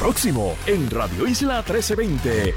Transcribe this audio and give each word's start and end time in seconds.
próximo 0.00 0.56
en 0.66 0.90
Radio 0.90 1.28
Isla 1.28 1.56
1320. 1.56 2.54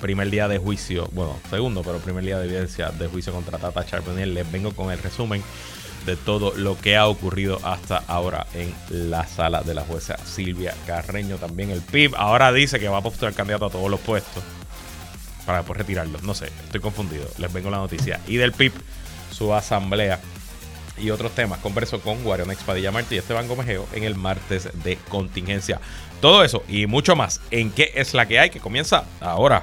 Primer 0.00 0.30
día 0.30 0.46
de 0.46 0.58
juicio, 0.58 1.08
bueno, 1.10 1.40
segundo, 1.50 1.82
pero 1.82 1.98
primer 1.98 2.22
día 2.22 2.38
de 2.38 2.44
evidencia 2.46 2.90
de 2.90 3.08
juicio 3.08 3.32
contra 3.32 3.58
Tata 3.58 3.84
Charbonnier. 3.84 4.28
Les 4.28 4.48
vengo 4.52 4.70
con 4.76 4.92
el 4.92 4.98
resumen 5.00 5.42
de 6.06 6.14
todo 6.14 6.54
lo 6.54 6.78
que 6.78 6.96
ha 6.96 7.08
ocurrido 7.08 7.58
hasta 7.64 7.96
ahora 8.06 8.46
en 8.54 8.72
la 9.10 9.26
sala 9.26 9.64
de 9.64 9.74
la 9.74 9.82
jueza 9.82 10.16
Silvia 10.24 10.72
Carreño. 10.86 11.38
También 11.38 11.70
el 11.70 11.80
PIB 11.80 12.14
ahora 12.16 12.52
dice 12.52 12.78
que 12.78 12.88
va 12.88 12.98
a 12.98 13.02
postular 13.02 13.34
candidato 13.34 13.66
a 13.66 13.70
todos 13.70 13.90
los 13.90 13.98
puestos 13.98 14.44
para 15.44 15.58
después 15.58 15.76
retirarlos. 15.78 16.22
No 16.22 16.32
sé, 16.32 16.52
estoy 16.64 16.80
confundido. 16.80 17.26
Les 17.38 17.52
vengo 17.52 17.70
la 17.70 17.78
noticia. 17.78 18.20
Y 18.28 18.36
del 18.36 18.52
PIB, 18.52 18.72
su 19.34 19.52
asamblea 19.52 20.20
y 20.98 21.10
otros 21.10 21.34
temas. 21.34 21.58
Converso 21.58 22.00
con 22.00 22.22
Guarionex 22.22 22.62
Padilla 22.62 22.92
Martí 22.92 23.16
y 23.16 23.18
Esteban 23.18 23.48
Gomejeo 23.48 23.86
en 23.92 24.04
el 24.04 24.14
martes 24.14 24.68
de 24.84 24.96
contingencia. 25.08 25.80
Todo 26.20 26.44
eso 26.44 26.62
y 26.68 26.86
mucho 26.86 27.16
más 27.16 27.40
en 27.50 27.70
qué 27.70 27.92
es 27.94 28.14
la 28.14 28.26
que 28.26 28.38
hay 28.38 28.50
que 28.50 28.60
comienza 28.60 29.04
ahora. 29.20 29.62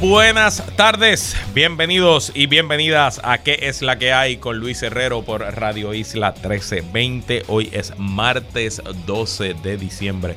buenas 0.00 0.62
tardes, 0.76 1.36
bienvenidos 1.54 2.32
y 2.34 2.46
bienvenidas 2.46 3.20
a 3.24 3.38
¿Qué 3.38 3.58
es 3.62 3.82
la 3.82 3.98
que 3.98 4.12
hay? 4.12 4.36
con 4.36 4.58
Luis 4.58 4.82
Herrero 4.82 5.22
por 5.22 5.40
Radio 5.40 5.94
Isla 5.94 6.32
1320. 6.32 7.44
Hoy 7.48 7.70
es 7.72 7.92
martes 7.98 8.82
12 9.06 9.54
de 9.54 9.76
diciembre 9.76 10.36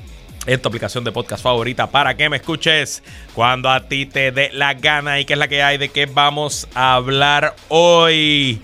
en 0.45 0.59
tu 0.59 0.69
aplicación 0.69 1.03
de 1.03 1.11
podcast 1.11 1.43
favorita 1.43 1.89
para 1.89 2.15
que 2.15 2.29
me 2.29 2.37
escuches 2.37 3.03
cuando 3.33 3.69
a 3.69 3.87
ti 3.87 4.05
te 4.05 4.31
dé 4.31 4.49
la 4.53 4.73
gana 4.73 5.19
y 5.19 5.25
qué 5.25 5.33
es 5.33 5.39
la 5.39 5.47
que 5.47 5.61
hay 5.61 5.77
de 5.77 5.89
qué 5.89 6.05
vamos 6.05 6.67
a 6.73 6.95
hablar 6.95 7.55
hoy. 7.69 8.61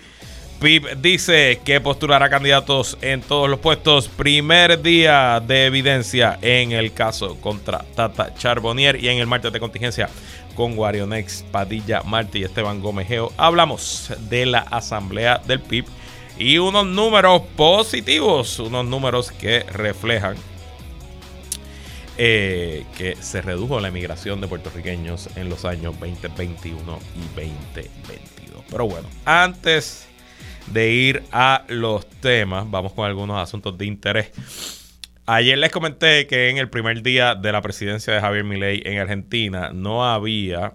Pip 0.59 0.85
dice 0.97 1.61
que 1.63 1.79
postulará 1.79 2.31
candidatos 2.31 2.97
en 3.01 3.21
todos 3.21 3.47
los 3.47 3.59
puestos. 3.59 4.07
Primer 4.07 4.81
día 4.81 5.39
de 5.39 5.67
evidencia 5.67 6.39
en 6.41 6.71
el 6.71 6.93
caso 6.93 7.39
contra 7.39 7.85
Tata 7.95 8.33
Charbonnier 8.33 8.95
y 8.95 9.09
en 9.09 9.19
el 9.19 9.27
martes 9.27 9.53
de 9.53 9.59
contingencia 9.59 10.09
con 10.55 10.75
Guarionex, 10.75 11.45
Padilla, 11.51 12.01
Martí 12.01 12.39
y 12.39 12.43
Esteban 12.45 12.81
Gomejeo. 12.81 13.31
Hablamos 13.37 14.11
de 14.21 14.47
la 14.47 14.59
asamblea 14.61 15.39
del 15.45 15.59
PIB 15.59 15.85
y 16.39 16.57
unos 16.57 16.87
números 16.87 17.43
positivos, 17.55 18.57
unos 18.57 18.85
números 18.85 19.31
que 19.31 19.59
reflejan 19.59 20.37
eh, 22.17 22.85
que 22.97 23.15
se 23.17 23.41
redujo 23.41 23.79
la 23.79 23.89
emigración 23.89 24.41
de 24.41 24.47
puertorriqueños 24.47 25.29
en 25.35 25.49
los 25.49 25.65
años 25.65 25.99
2021 25.99 26.99
y 27.15 27.19
2022. 27.35 28.63
Pero 28.69 28.87
bueno, 28.87 29.07
antes 29.25 30.07
de 30.67 30.91
ir 30.91 31.23
a 31.31 31.63
los 31.67 32.09
temas, 32.09 32.69
vamos 32.69 32.93
con 32.93 33.05
algunos 33.05 33.37
asuntos 33.39 33.77
de 33.77 33.85
interés. 33.85 34.31
Ayer 35.27 35.57
les 35.57 35.71
comenté 35.71 36.25
que 36.25 36.49
en 36.49 36.57
el 36.57 36.69
primer 36.69 37.03
día 37.03 37.35
de 37.35 37.51
la 37.51 37.61
presidencia 37.61 38.13
de 38.13 38.21
Javier 38.21 38.43
Milei 38.43 38.81
en 38.85 38.99
Argentina 38.99 39.71
no 39.73 40.05
había... 40.09 40.73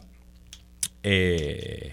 Eh, 1.03 1.93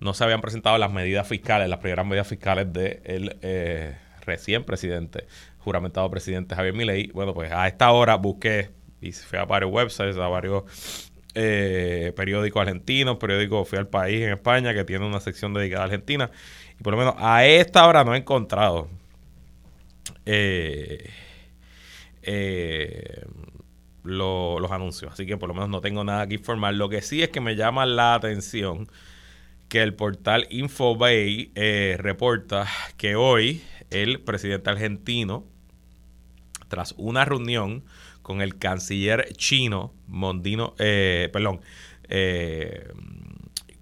no 0.00 0.14
se 0.14 0.24
habían 0.24 0.40
presentado 0.40 0.76
las 0.78 0.90
medidas 0.90 1.28
fiscales, 1.28 1.68
las 1.68 1.78
primeras 1.78 2.04
medidas 2.04 2.26
fiscales 2.26 2.72
del 2.72 3.36
eh, 3.42 3.94
recién 4.26 4.64
presidente 4.64 5.26
juramentado 5.64 6.10
presidente 6.10 6.54
Javier 6.54 6.74
Milei. 6.74 7.10
Bueno, 7.12 7.34
pues 7.34 7.52
a 7.52 7.66
esta 7.68 7.90
hora 7.92 8.16
busqué 8.16 8.70
y 9.00 9.12
fui 9.12 9.38
a 9.38 9.44
varios 9.44 9.72
websites, 9.72 10.16
a 10.16 10.28
varios 10.28 11.10
eh, 11.34 12.12
periódicos 12.16 12.60
argentinos, 12.60 13.16
periódicos 13.16 13.68
Fui 13.68 13.78
al 13.78 13.88
País 13.88 14.22
en 14.22 14.32
España, 14.32 14.74
que 14.74 14.84
tiene 14.84 15.06
una 15.06 15.20
sección 15.20 15.54
dedicada 15.54 15.82
a 15.82 15.86
Argentina. 15.86 16.30
Y 16.78 16.82
por 16.82 16.92
lo 16.92 16.98
menos 16.98 17.14
a 17.18 17.44
esta 17.46 17.86
hora 17.86 18.04
no 18.04 18.14
he 18.14 18.18
encontrado 18.18 18.88
eh, 20.26 21.10
eh, 22.22 23.24
los 24.04 24.70
anuncios. 24.70 25.12
Así 25.12 25.26
que 25.26 25.36
por 25.36 25.48
lo 25.48 25.54
menos 25.54 25.68
no 25.68 25.80
tengo 25.80 26.04
nada 26.04 26.26
que 26.26 26.34
informar. 26.34 26.74
Lo 26.74 26.88
que 26.88 27.02
sí 27.02 27.22
es 27.22 27.30
que 27.30 27.40
me 27.40 27.56
llama 27.56 27.86
la 27.86 28.14
atención 28.14 28.88
que 29.68 29.82
el 29.82 29.94
portal 29.94 30.46
Infobay 30.50 31.50
reporta 31.96 32.66
que 32.98 33.16
hoy 33.16 33.62
el 33.90 34.20
presidente 34.20 34.70
argentino 34.70 35.51
tras 36.72 36.94
una 36.96 37.26
reunión 37.26 37.84
con 38.22 38.40
el 38.40 38.56
canciller 38.56 39.30
chino, 39.34 39.92
Mondino, 40.06 40.74
eh, 40.78 41.28
perdón, 41.30 41.60
eh, 42.08 42.88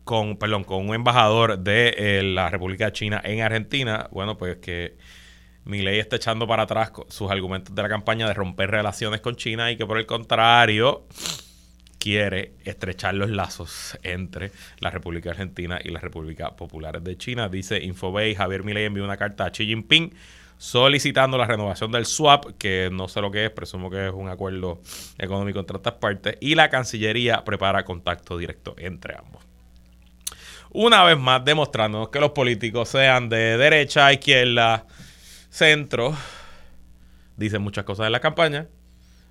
con, 0.03 0.37
perdón, 0.39 0.65
con 0.65 0.89
un 0.89 0.95
embajador 0.97 1.61
de 1.61 1.95
eh, 1.97 2.23
la 2.25 2.51
República 2.51 2.93
China 2.93 3.21
en 3.23 3.43
Argentina, 3.43 4.09
bueno, 4.11 4.37
pues 4.37 4.57
que 4.57 4.97
Milei 5.65 6.01
está 6.01 6.17
echando 6.17 6.49
para 6.49 6.65
atrás 6.65 6.91
sus 7.07 7.31
argumentos 7.31 7.73
de 7.77 7.81
la 7.81 7.89
campaña 7.89 8.27
de 8.27 8.35
romper 8.35 8.73
relaciones 8.73 9.21
con 9.21 9.37
China 9.37 9.71
y 9.71 9.77
que 9.77 9.87
por 9.87 9.97
el 9.97 10.07
contrario 10.07 11.07
quiere 12.01 12.55
estrechar 12.65 13.15
los 13.15 13.31
lazos 13.31 13.97
entre 14.03 14.51
la 14.81 14.91
República 14.91 15.31
Argentina 15.31 15.79
y 15.81 15.91
la 15.91 16.01
República 16.01 16.57
Popular 16.57 17.01
de 17.01 17.17
China. 17.17 17.49
Dice 17.49 17.85
Infobay, 17.85 18.35
Javier 18.35 18.65
Milei 18.65 18.87
envió 18.87 19.05
una 19.05 19.17
carta 19.17 19.45
a 19.45 19.53
Xi 19.53 19.65
Jinping 19.65 20.13
solicitando 20.61 21.39
la 21.39 21.47
renovación 21.47 21.91
del 21.91 22.05
swap, 22.05 22.59
que 22.59 22.91
no 22.93 23.09
sé 23.09 23.23
lo 23.23 23.31
que 23.31 23.47
es, 23.47 23.51
presumo 23.51 23.89
que 23.89 24.09
es 24.09 24.13
un 24.13 24.29
acuerdo 24.29 24.83
económico 25.17 25.59
entre 25.59 25.79
estas 25.79 25.95
partes, 25.95 26.37
y 26.39 26.55
la 26.55 26.69
Cancillería 26.69 27.45
prepara 27.45 27.87
contacto 27.87 28.37
directo 28.37 28.75
entre 28.77 29.17
ambos. 29.17 29.43
Una 30.69 31.03
vez 31.05 31.19
más, 31.19 31.43
demostrándonos 31.47 32.11
que 32.11 32.21
los 32.21 32.33
políticos 32.33 32.91
sean 32.91 33.31
de 33.31 33.57
derecha, 33.57 34.13
izquierda, 34.13 34.87
centro, 35.49 36.15
dicen 37.39 37.63
muchas 37.63 37.87
cosas 37.87 38.05
en 38.05 38.13
la 38.13 38.21
campaña, 38.21 38.69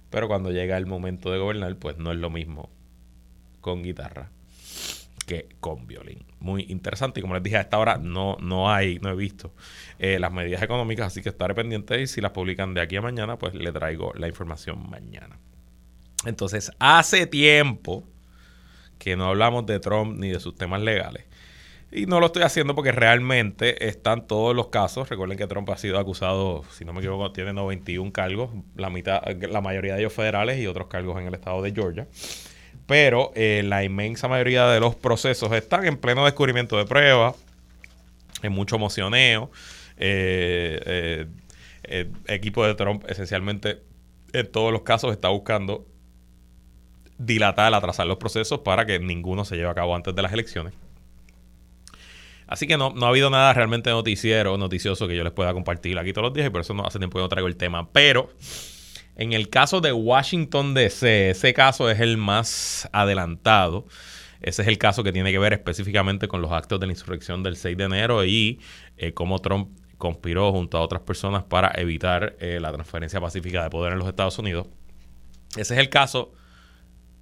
pero 0.10 0.28
cuando 0.28 0.50
llega 0.50 0.78
el 0.78 0.88
momento 0.88 1.32
de 1.32 1.38
gobernar, 1.38 1.76
pues 1.76 1.96
no 2.00 2.12
es 2.12 2.18
lo 2.18 2.32
mismo 2.32 2.72
con 3.62 3.84
guitarra 3.84 4.32
que 5.28 5.48
con 5.60 5.86
violín. 5.86 6.29
Muy 6.40 6.66
interesante. 6.70 7.20
Y 7.20 7.22
como 7.22 7.34
les 7.34 7.44
dije, 7.44 7.58
a 7.58 7.62
esta 7.62 7.78
hora 7.78 7.98
no, 7.98 8.38
no 8.40 8.72
hay, 8.72 9.00
no 9.00 9.10
he 9.10 9.16
visto 9.16 9.54
eh, 9.98 10.20
las 10.20 10.32
medidas 10.32 10.62
económicas, 10.62 11.08
así 11.08 11.22
que 11.22 11.30
estaré 11.30 11.54
pendiente 11.54 12.02
y 12.02 12.08
si 12.08 12.22
las 12.22 12.32
publican 12.32 12.74
de 12.74 12.82
aquí 12.82 12.96
a 12.96 13.02
mañana, 13.02 13.38
pues 13.38 13.54
le 13.54 13.72
traigo 13.72 14.14
la 14.16 14.28
información 14.28 14.90
mañana. 14.90 15.38
Entonces, 16.26 16.72
hace 16.80 17.28
tiempo 17.28 18.08
que 18.98 19.16
no 19.16 19.28
hablamos 19.28 19.66
de 19.66 19.80
Trump 19.80 20.18
ni 20.20 20.30
de 20.30 20.40
sus 20.40 20.56
temas 20.56 20.82
legales. 20.82 21.26
Y 21.92 22.06
no 22.06 22.20
lo 22.20 22.28
estoy 22.28 22.44
haciendo 22.44 22.76
porque 22.76 22.92
realmente 22.92 23.88
están 23.88 24.28
todos 24.28 24.56
los 24.56 24.68
casos. 24.68 25.10
Recuerden 25.10 25.38
que 25.38 25.48
Trump 25.48 25.70
ha 25.72 25.78
sido 25.78 25.98
acusado, 25.98 26.64
si 26.72 26.86
no 26.86 26.94
me 26.94 27.00
equivoco, 27.00 27.32
tiene 27.32 27.52
91 27.52 28.12
cargos, 28.12 28.52
la 28.76 28.92
mitad, 28.92 29.22
la 29.26 29.62
mayoría 29.62 29.96
de 29.96 30.02
ellos 30.02 30.14
federales 30.14 30.60
y 30.60 30.68
otros 30.68 30.88
cargos 30.88 31.20
en 31.20 31.28
el 31.28 31.34
estado 31.34 31.62
de 31.64 31.72
Georgia 31.72 32.08
pero 32.90 33.32
eh, 33.36 33.62
la 33.64 33.84
inmensa 33.84 34.28
mayoría 34.28 34.66
de 34.66 34.80
los 34.80 34.96
procesos 34.96 35.52
están 35.52 35.86
en 35.86 35.96
pleno 35.96 36.26
descubrimiento 36.26 36.76
de 36.76 36.86
pruebas, 36.86 37.36
en 38.42 38.52
mucho 38.52 38.78
emocioneo. 38.78 39.52
Eh, 39.98 41.28
eh, 41.84 42.12
equipo 42.26 42.66
de 42.66 42.74
Trump 42.74 43.04
esencialmente 43.08 43.84
en 44.34 44.52
todos 44.52 44.74
los 44.74 44.82
casos 44.82 45.12
está 45.12 45.28
buscando 45.28 45.86
dilatar, 47.20 47.76
atrasar 47.76 48.08
los 48.08 48.18
procesos 48.18 48.62
para 48.62 48.88
que 48.88 48.98
ninguno 48.98 49.46
se 49.46 49.56
lleve 49.56 49.70
a 49.70 49.76
cabo 49.76 49.96
antes 49.96 50.16
de 50.16 50.22
las 50.24 50.34
elecciones. 50.34 50.74
Así 52.48 52.66
que 52.66 52.76
no, 52.76 52.90
no 52.90 53.06
ha 53.06 53.10
habido 53.10 53.30
nada 53.30 53.54
realmente 53.54 53.92
noticiero, 53.92 54.58
noticioso 54.58 55.08
que 55.08 55.16
yo 55.16 55.24
les 55.24 55.34
pueda 55.34 55.54
compartir 55.54 56.00
aquí 56.00 56.12
todos 56.12 56.30
los 56.30 56.34
días 56.34 56.48
y 56.48 56.50
por 56.50 56.62
eso 56.62 56.74
no 56.74 56.88
hace 56.88 56.98
tiempo 56.98 57.20
que 57.20 57.22
no 57.22 57.30
traigo 57.30 57.48
el 57.48 57.56
tema. 57.56 57.88
Pero 57.92 58.32
En 59.20 59.34
el 59.34 59.50
caso 59.50 59.82
de 59.82 59.92
Washington 59.92 60.74
DC, 60.74 61.32
ese 61.32 61.54
caso 61.54 61.90
es 61.90 62.00
el 62.00 62.16
más 62.16 62.88
adelantado. 62.94 63.86
Ese 64.40 64.62
es 64.62 64.70
el 64.70 64.78
caso 64.78 65.04
que 65.04 65.12
tiene 65.12 65.30
que 65.34 65.40
ver 65.40 65.52
específicamente 65.52 66.30
con 66.30 66.42
los 66.42 66.54
actos 66.54 66.80
de 66.80 66.86
la 66.86 66.94
insurrección 66.94 67.44
del 67.44 67.58
6 67.58 67.76
de 67.76 67.84
enero 67.84 68.24
y 68.24 68.62
eh, 68.96 69.12
cómo 69.14 69.40
Trump 69.40 69.78
conspiró 69.98 70.54
junto 70.54 70.78
a 70.78 70.82
otras 70.82 71.02
personas 71.02 71.44
para 71.44 71.70
evitar 71.76 72.38
eh, 72.40 72.60
la 72.62 72.72
transferencia 72.72 73.20
pacífica 73.20 73.62
de 73.62 73.70
poder 73.70 73.92
en 73.92 74.00
los 74.00 74.08
Estados 74.08 74.40
Unidos. 74.40 74.68
Ese 75.58 75.74
es 75.74 75.80
el 75.82 75.90
caso 75.90 76.32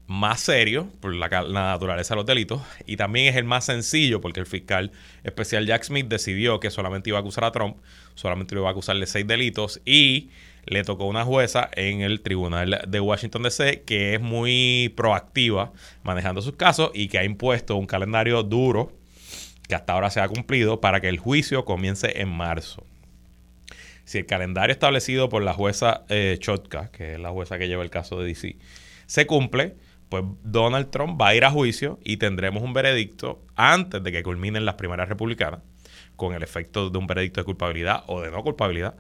más 0.06 0.40
serio 0.40 0.90
por 1.02 1.16
la, 1.16 1.28
naturaleza 1.28 2.14
de 2.14 2.18
los 2.18 2.28
delitos 2.28 2.62
y 2.86 2.96
también 2.96 3.26
es 3.26 3.36
el 3.38 3.44
más 3.44 3.66
sencillo 3.66 4.22
porque 4.22 4.40
el 4.40 4.46
fiscal 4.46 4.92
especial 5.24 5.66
Jack 5.66 5.84
Smith 5.84 6.08
decidió 6.08 6.60
que 6.60 6.70
solamente 6.70 7.10
iba 7.10 7.18
a 7.18 7.22
acusar 7.22 7.44
a 7.44 7.52
Trump, 7.52 7.78
solamente 8.14 8.54
lo 8.54 8.62
iba 8.62 8.70
a 8.70 8.72
acusar 8.74 8.98
de 8.98 9.08
seis 9.08 9.26
delitos 9.26 9.82
y 9.84 10.30
le 10.68 10.84
tocó 10.84 11.06
una 11.06 11.24
jueza 11.24 11.70
en 11.74 12.02
el 12.02 12.22
tribunal 12.22 12.82
de 12.88 13.00
Washington 13.00 13.44
DC 13.44 13.84
que 13.84 14.16
es 14.16 14.22
muy 14.22 14.94
proactiva 14.96 15.72
manejando 16.04 16.42
sus 16.42 16.56
casos 16.56 16.92
y 16.94 17.08
que 17.08 17.20
ha 17.20 17.24
impuesto 17.24 17.76
un 17.76 17.88
calendario 17.88 18.44
duro 18.44 18.92
que 19.68 19.76
hasta 19.76 19.94
ahora 19.94 20.10
se 20.10 20.22
ha 20.22 20.28
cumplido 20.28 20.80
para 20.82 21.02
que 21.02 21.10
el 21.10 21.20
juicio 21.20 21.66
comience 21.66 22.22
en 22.22 22.30
marzo. 22.30 22.84
Si 24.06 24.20
el 24.20 24.26
calendario 24.26 24.72
establecido 24.72 25.28
por 25.28 25.44
la 25.44 25.54
jueza 25.54 26.06
eh, 26.08 26.38
Chotka, 26.40 26.90
que 26.92 27.14
es 27.14 27.20
la 27.20 27.32
jueza 27.32 27.58
que 27.58 27.68
lleva 27.68 27.84
el 27.84 27.90
caso 27.90 28.20
de 28.20 28.28
DC, 28.28 28.56
se 29.06 29.28
cumple, 29.28 29.76
pues 30.10 30.24
Donald 30.44 30.90
Trump 30.90 31.20
va 31.22 31.30
a 31.30 31.36
ir 31.36 31.44
a 31.44 31.52
juicio 31.52 32.00
y 32.04 32.18
tendremos 32.18 32.64
un 32.64 32.74
veredicto 32.74 33.42
antes 33.56 34.02
de 34.02 34.12
que 34.12 34.24
culminen 34.24 34.64
las 34.64 34.76
primeras 34.76 35.10
republicanas, 35.10 35.60
con 36.16 36.34
el 36.34 36.44
efecto 36.44 36.90
de 36.90 36.98
un 36.98 37.08
veredicto 37.08 37.42
de 37.42 37.46
culpabilidad 37.46 38.04
o 38.08 38.22
de 38.22 38.32
no 38.32 38.44
culpabilidad, 38.44 38.96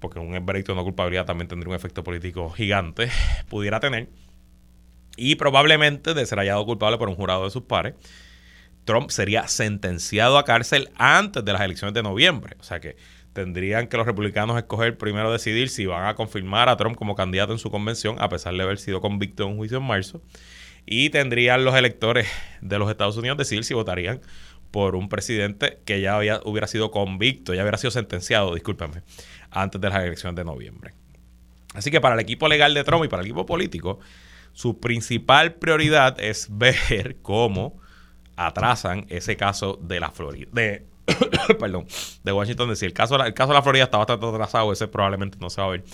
porque 0.00 0.18
un 0.18 0.30
veredicto 0.44 0.72
de 0.72 0.76
no 0.76 0.84
culpabilidad 0.84 1.26
también 1.26 1.48
tendría 1.48 1.70
un 1.70 1.76
efecto 1.76 2.04
político 2.04 2.50
gigante, 2.50 3.10
pudiera 3.48 3.80
tener, 3.80 4.08
y 5.18 5.34
probablemente 5.34 6.14
de 6.14 6.24
ser 6.24 6.38
hallado 6.38 6.64
culpable 6.64 6.96
por 6.96 7.08
un 7.08 7.16
jurado 7.16 7.44
de 7.44 7.50
sus 7.50 7.62
pares, 7.62 7.94
Trump 8.84 9.10
sería 9.10 9.48
sentenciado 9.48 10.38
a 10.38 10.44
cárcel 10.44 10.90
antes 10.96 11.44
de 11.44 11.52
las 11.52 11.60
elecciones 11.60 11.92
de 11.92 12.02
noviembre. 12.02 12.56
O 12.60 12.62
sea 12.62 12.80
que 12.80 12.96
tendrían 13.34 13.88
que 13.88 13.96
los 13.96 14.06
republicanos 14.06 14.56
escoger 14.56 14.96
primero 14.96 15.30
decidir 15.30 15.68
si 15.68 15.86
van 15.86 16.06
a 16.06 16.14
confirmar 16.14 16.68
a 16.68 16.76
Trump 16.76 16.96
como 16.96 17.14
candidato 17.14 17.52
en 17.52 17.58
su 17.58 17.70
convención, 17.70 18.16
a 18.18 18.28
pesar 18.28 18.54
de 18.54 18.62
haber 18.62 18.78
sido 18.78 19.00
convicto 19.00 19.42
en 19.42 19.50
un 19.50 19.56
juicio 19.56 19.78
en 19.78 19.84
marzo. 19.84 20.22
Y 20.86 21.10
tendrían 21.10 21.64
los 21.64 21.74
electores 21.74 22.28
de 22.62 22.78
los 22.78 22.88
Estados 22.88 23.16
Unidos 23.16 23.36
decidir 23.36 23.64
si 23.64 23.74
votarían 23.74 24.20
por 24.70 24.96
un 24.96 25.08
presidente 25.08 25.80
que 25.84 26.00
ya 26.00 26.16
había, 26.16 26.40
hubiera 26.44 26.66
sido 26.66 26.90
convicto, 26.90 27.54
ya 27.54 27.62
hubiera 27.62 27.78
sido 27.78 27.90
sentenciado, 27.90 28.54
discúlpenme, 28.54 29.02
antes 29.50 29.80
de 29.80 29.88
las 29.88 30.04
elecciones 30.04 30.36
de 30.36 30.44
noviembre. 30.44 30.94
Así 31.74 31.90
que 31.90 32.00
para 32.00 32.14
el 32.14 32.20
equipo 32.20 32.48
legal 32.48 32.74
de 32.74 32.84
Trump 32.84 33.04
y 33.04 33.08
para 33.08 33.22
el 33.22 33.26
equipo 33.26 33.46
político, 33.46 33.98
su 34.52 34.80
principal 34.80 35.54
prioridad 35.54 36.18
es 36.20 36.48
ver 36.50 37.18
cómo 37.22 37.80
atrasan 38.36 39.06
ese 39.08 39.36
caso 39.36 39.78
de 39.82 40.00
la 40.00 40.10
Florida, 40.10 40.48
de 40.52 40.86
perdón, 41.58 41.86
de 42.22 42.32
Washington 42.32 42.68
DC. 42.68 42.86
El 42.86 42.92
caso, 42.92 43.22
el 43.22 43.34
caso 43.34 43.48
de 43.48 43.54
la 43.54 43.62
Florida 43.62 43.84
está 43.84 43.98
bastante 43.98 44.26
atrasado, 44.26 44.72
ese 44.72 44.88
probablemente 44.88 45.38
no 45.40 45.50
se 45.50 45.60
va 45.60 45.68
a 45.68 45.70
ver 45.70 45.84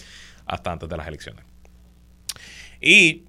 hasta 0.46 0.72
antes 0.72 0.88
de 0.88 0.96
las 0.96 1.06
elecciones. 1.06 1.44
Y 2.80 3.24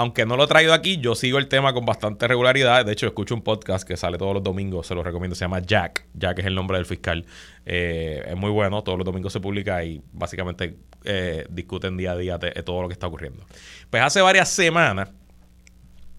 aunque 0.00 0.24
no 0.24 0.38
lo 0.38 0.44
he 0.44 0.46
traído 0.46 0.72
aquí, 0.72 0.96
yo 0.96 1.14
sigo 1.14 1.36
el 1.36 1.46
tema 1.46 1.74
con 1.74 1.84
bastante 1.84 2.26
regularidad. 2.26 2.86
De 2.86 2.92
hecho, 2.92 3.06
escucho 3.06 3.34
un 3.34 3.42
podcast 3.42 3.86
que 3.86 3.98
sale 3.98 4.16
todos 4.16 4.32
los 4.32 4.42
domingos, 4.42 4.86
se 4.86 4.94
lo 4.94 5.02
recomiendo, 5.02 5.36
se 5.36 5.44
llama 5.44 5.60
Jack. 5.60 6.06
Jack 6.14 6.38
es 6.38 6.46
el 6.46 6.54
nombre 6.54 6.78
del 6.78 6.86
fiscal. 6.86 7.26
Eh, 7.66 8.24
es 8.26 8.34
muy 8.34 8.50
bueno, 8.50 8.82
todos 8.82 8.96
los 8.96 9.04
domingos 9.04 9.30
se 9.30 9.40
publica 9.40 9.84
y 9.84 10.00
básicamente 10.14 10.74
eh, 11.04 11.44
discuten 11.50 11.98
día 11.98 12.12
a 12.12 12.16
día 12.16 12.38
todo 12.38 12.80
lo 12.80 12.88
que 12.88 12.94
está 12.94 13.08
ocurriendo. 13.08 13.44
Pues 13.90 14.02
hace 14.02 14.22
varias 14.22 14.48
semanas, 14.48 15.10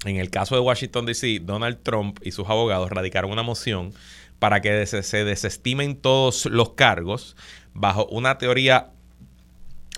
en 0.06 0.18
el 0.18 0.30
caso 0.30 0.54
de 0.54 0.62
Washington, 0.62 1.08
D.C., 1.08 1.40
Donald 1.42 1.80
Trump 1.82 2.20
y 2.22 2.34
sus 2.34 2.48
abogados 2.48 2.92
radicaron 2.92 3.32
una 3.32 3.42
moción 3.42 3.96
para 4.38 4.62
que 4.62 4.86
se 4.86 5.26
desestimen 5.26 5.96
todos 5.96 6.46
los 6.46 6.74
cargos 6.74 7.36
bajo 7.74 8.06
una 8.12 8.38
teoría 8.38 8.92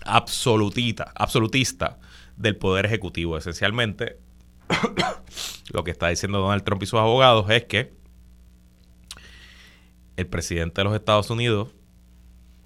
absolutita, 0.05 1.11
absolutista 1.15 1.97
del 2.37 2.55
poder 2.55 2.85
ejecutivo. 2.85 3.37
Esencialmente, 3.37 4.17
lo 5.73 5.83
que 5.83 5.91
está 5.91 6.09
diciendo 6.09 6.39
Donald 6.39 6.63
Trump 6.63 6.83
y 6.83 6.85
sus 6.85 6.99
abogados 6.99 7.49
es 7.49 7.65
que 7.65 7.93
el 10.15 10.27
presidente 10.27 10.81
de 10.81 10.85
los 10.85 10.95
Estados 10.95 11.29
Unidos 11.29 11.69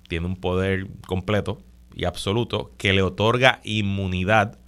tiene 0.07 0.25
un 0.25 0.35
poder 0.35 0.87
completo 1.05 1.61
y 1.95 2.05
absoluto 2.05 2.71
que 2.77 2.93
le 2.93 3.01
otorga 3.01 3.59
inmunidad 3.63 4.59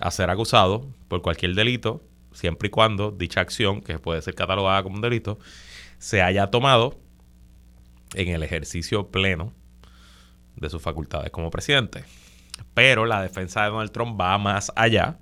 a 0.00 0.10
ser 0.10 0.30
acusado 0.30 0.86
por 1.08 1.22
cualquier 1.22 1.54
delito, 1.54 2.02
siempre 2.32 2.68
y 2.68 2.70
cuando 2.70 3.10
dicha 3.10 3.40
acción, 3.40 3.82
que 3.82 3.98
puede 3.98 4.22
ser 4.22 4.34
catalogada 4.34 4.82
como 4.82 4.96
un 4.96 5.02
delito, 5.02 5.38
se 5.98 6.22
haya 6.22 6.48
tomado 6.48 6.98
en 8.14 8.28
el 8.28 8.42
ejercicio 8.42 9.08
pleno 9.08 9.52
de 10.56 10.70
sus 10.70 10.82
facultades 10.82 11.30
como 11.30 11.50
presidente. 11.50 12.04
Pero 12.74 13.06
la 13.06 13.22
defensa 13.22 13.62
de 13.62 13.70
Donald 13.70 13.92
Trump 13.92 14.20
va 14.20 14.38
más 14.38 14.72
allá 14.76 15.18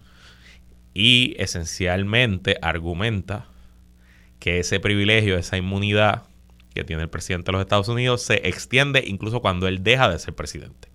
y 0.94 1.34
esencialmente 1.38 2.56
argumenta 2.62 3.46
que 4.38 4.58
ese 4.58 4.80
privilegio, 4.80 5.36
esa 5.36 5.56
inmunidad 5.56 6.24
que 6.74 6.84
tiene 6.84 7.02
el 7.02 7.10
presidente 7.10 7.46
de 7.46 7.52
los 7.52 7.60
Estados 7.60 7.88
Unidos 7.88 8.22
se 8.22 8.48
extiende 8.48 9.04
incluso 9.06 9.40
cuando 9.40 9.68
él 9.68 9.82
deja 9.82 10.08
de 10.08 10.18
ser 10.18 10.34
presidente. 10.34 10.88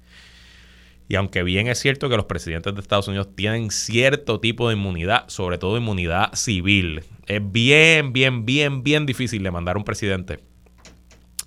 Y 1.08 1.16
aunque 1.16 1.44
bien 1.44 1.68
es 1.68 1.80
cierto 1.80 2.10
que 2.10 2.18
los 2.18 2.26
presidentes 2.26 2.74
de 2.74 2.82
Estados 2.82 3.08
Unidos 3.08 3.36
tienen 3.36 3.70
cierto 3.70 4.40
tipo 4.40 4.70
de 4.70 4.76
inmunidad, 4.76 5.28
sobre 5.28 5.60
todo 5.60 5.78
inmunidad 5.78 6.34
civil, 6.34 7.04
es 7.28 7.52
bien, 7.52 8.12
bien, 8.12 8.46
bien, 8.46 8.84
bien 8.84 9.06
difícil 9.06 9.44
de 9.44 9.52
mandar 9.52 9.76
a 9.76 9.80
un 9.80 9.86
presidente 9.86 10.40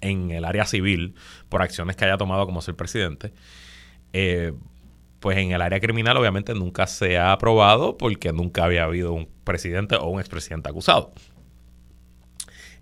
en 0.01 0.31
el 0.31 0.45
área 0.45 0.65
civil 0.65 1.15
por 1.49 1.63
acciones 1.63 1.97
que 1.97 2.05
haya 2.05 2.17
tomado 2.17 2.47
como 2.47 2.63
ser 2.63 2.77
presidente. 2.77 3.33
Eh, 4.13 4.53
pues 5.21 5.39
en 5.39 5.53
el 5.53 5.61
área 5.63 5.81
criminal 5.81 6.17
obviamente 6.17 6.55
nunca 6.55 6.87
se 6.87 7.19
ha 7.19 7.33
aprobado 7.33 7.97
porque 7.97 8.33
nunca 8.33 8.65
había 8.65 8.85
habido 8.85 9.13
un 9.13 9.29
presidente 9.45 9.97
o 9.97 10.09
un 10.09 10.21
expresidente 10.21 10.69
acusado. 10.69 11.13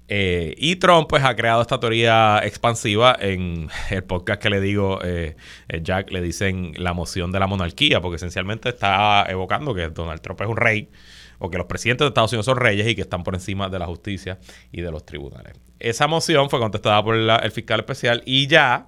Eh, 0.09 0.55
y 0.57 0.77
Trump 0.77 1.09
pues 1.09 1.25
ha 1.25 1.35
creado 1.35 1.63
esta 1.63 1.81
teoría 1.81 2.41
expansiva 2.45 3.17
en 3.19 3.69
el 3.91 4.05
podcast 4.05 4.41
que 4.41 4.51
le 4.51 4.61
digo, 4.61 5.01
eh, 5.03 5.37
Jack, 5.83 6.11
le 6.11 6.21
dicen 6.21 6.75
la 6.77 6.93
moción 6.93 7.33
de 7.33 7.41
la 7.41 7.47
monarquía, 7.47 8.01
porque 8.01 8.17
esencialmente 8.17 8.69
está 8.69 9.25
evocando 9.29 9.75
que 9.75 9.89
Donald 9.89 10.21
Trump 10.21 10.41
es 10.43 10.49
un 10.49 10.57
rey 10.57 10.91
o 11.39 11.51
que 11.51 11.59
los 11.59 11.67
presidentes 11.67 12.05
de 12.05 12.09
Estados 12.09 12.33
Unidos 12.33 12.47
son 12.47 12.57
reyes 12.57 12.87
y 12.87 12.95
que 12.95 13.03
están 13.03 13.23
por 13.25 13.35
encima 13.35 13.69
de 13.69 13.79
la 13.79 13.87
justicia 13.87 14.39
y 14.73 14.81
de 14.81 14.91
los 14.91 15.05
tribunales. 15.05 15.55
Esa 15.79 16.07
moción 16.07 16.49
fue 16.49 16.61
contestada 16.61 17.03
por 17.03 17.17
el 17.17 17.51
fiscal 17.51 17.81
especial 17.81 18.23
y 18.25 18.47
ya 18.47 18.87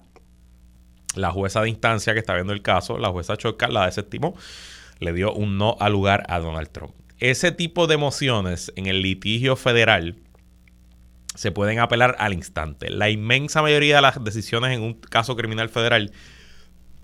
la 1.15 1.31
jueza 1.31 1.61
de 1.61 1.69
instancia 1.69 2.13
que 2.13 2.19
está 2.19 2.35
viendo 2.35 2.53
el 2.53 2.61
caso, 2.61 2.97
la 2.97 3.09
jueza 3.09 3.37
Choca, 3.37 3.67
la 3.67 3.85
desestimó, 3.85 4.35
le 4.99 5.13
dio 5.13 5.33
un 5.33 5.57
no 5.57 5.77
al 5.79 5.93
lugar 5.93 6.23
a 6.29 6.39
Donald 6.39 6.69
Trump. 6.69 6.93
Ese 7.19 7.51
tipo 7.51 7.87
de 7.87 7.97
mociones 7.97 8.71
en 8.75 8.85
el 8.85 9.01
litigio 9.01 9.55
federal 9.55 10.15
se 11.35 11.51
pueden 11.51 11.79
apelar 11.79 12.15
al 12.19 12.33
instante. 12.33 12.89
La 12.89 13.09
inmensa 13.09 13.61
mayoría 13.61 13.97
de 13.97 14.01
las 14.01 14.23
decisiones 14.23 14.71
en 14.71 14.81
un 14.81 14.93
caso 14.93 15.35
criminal 15.35 15.69
federal 15.69 16.11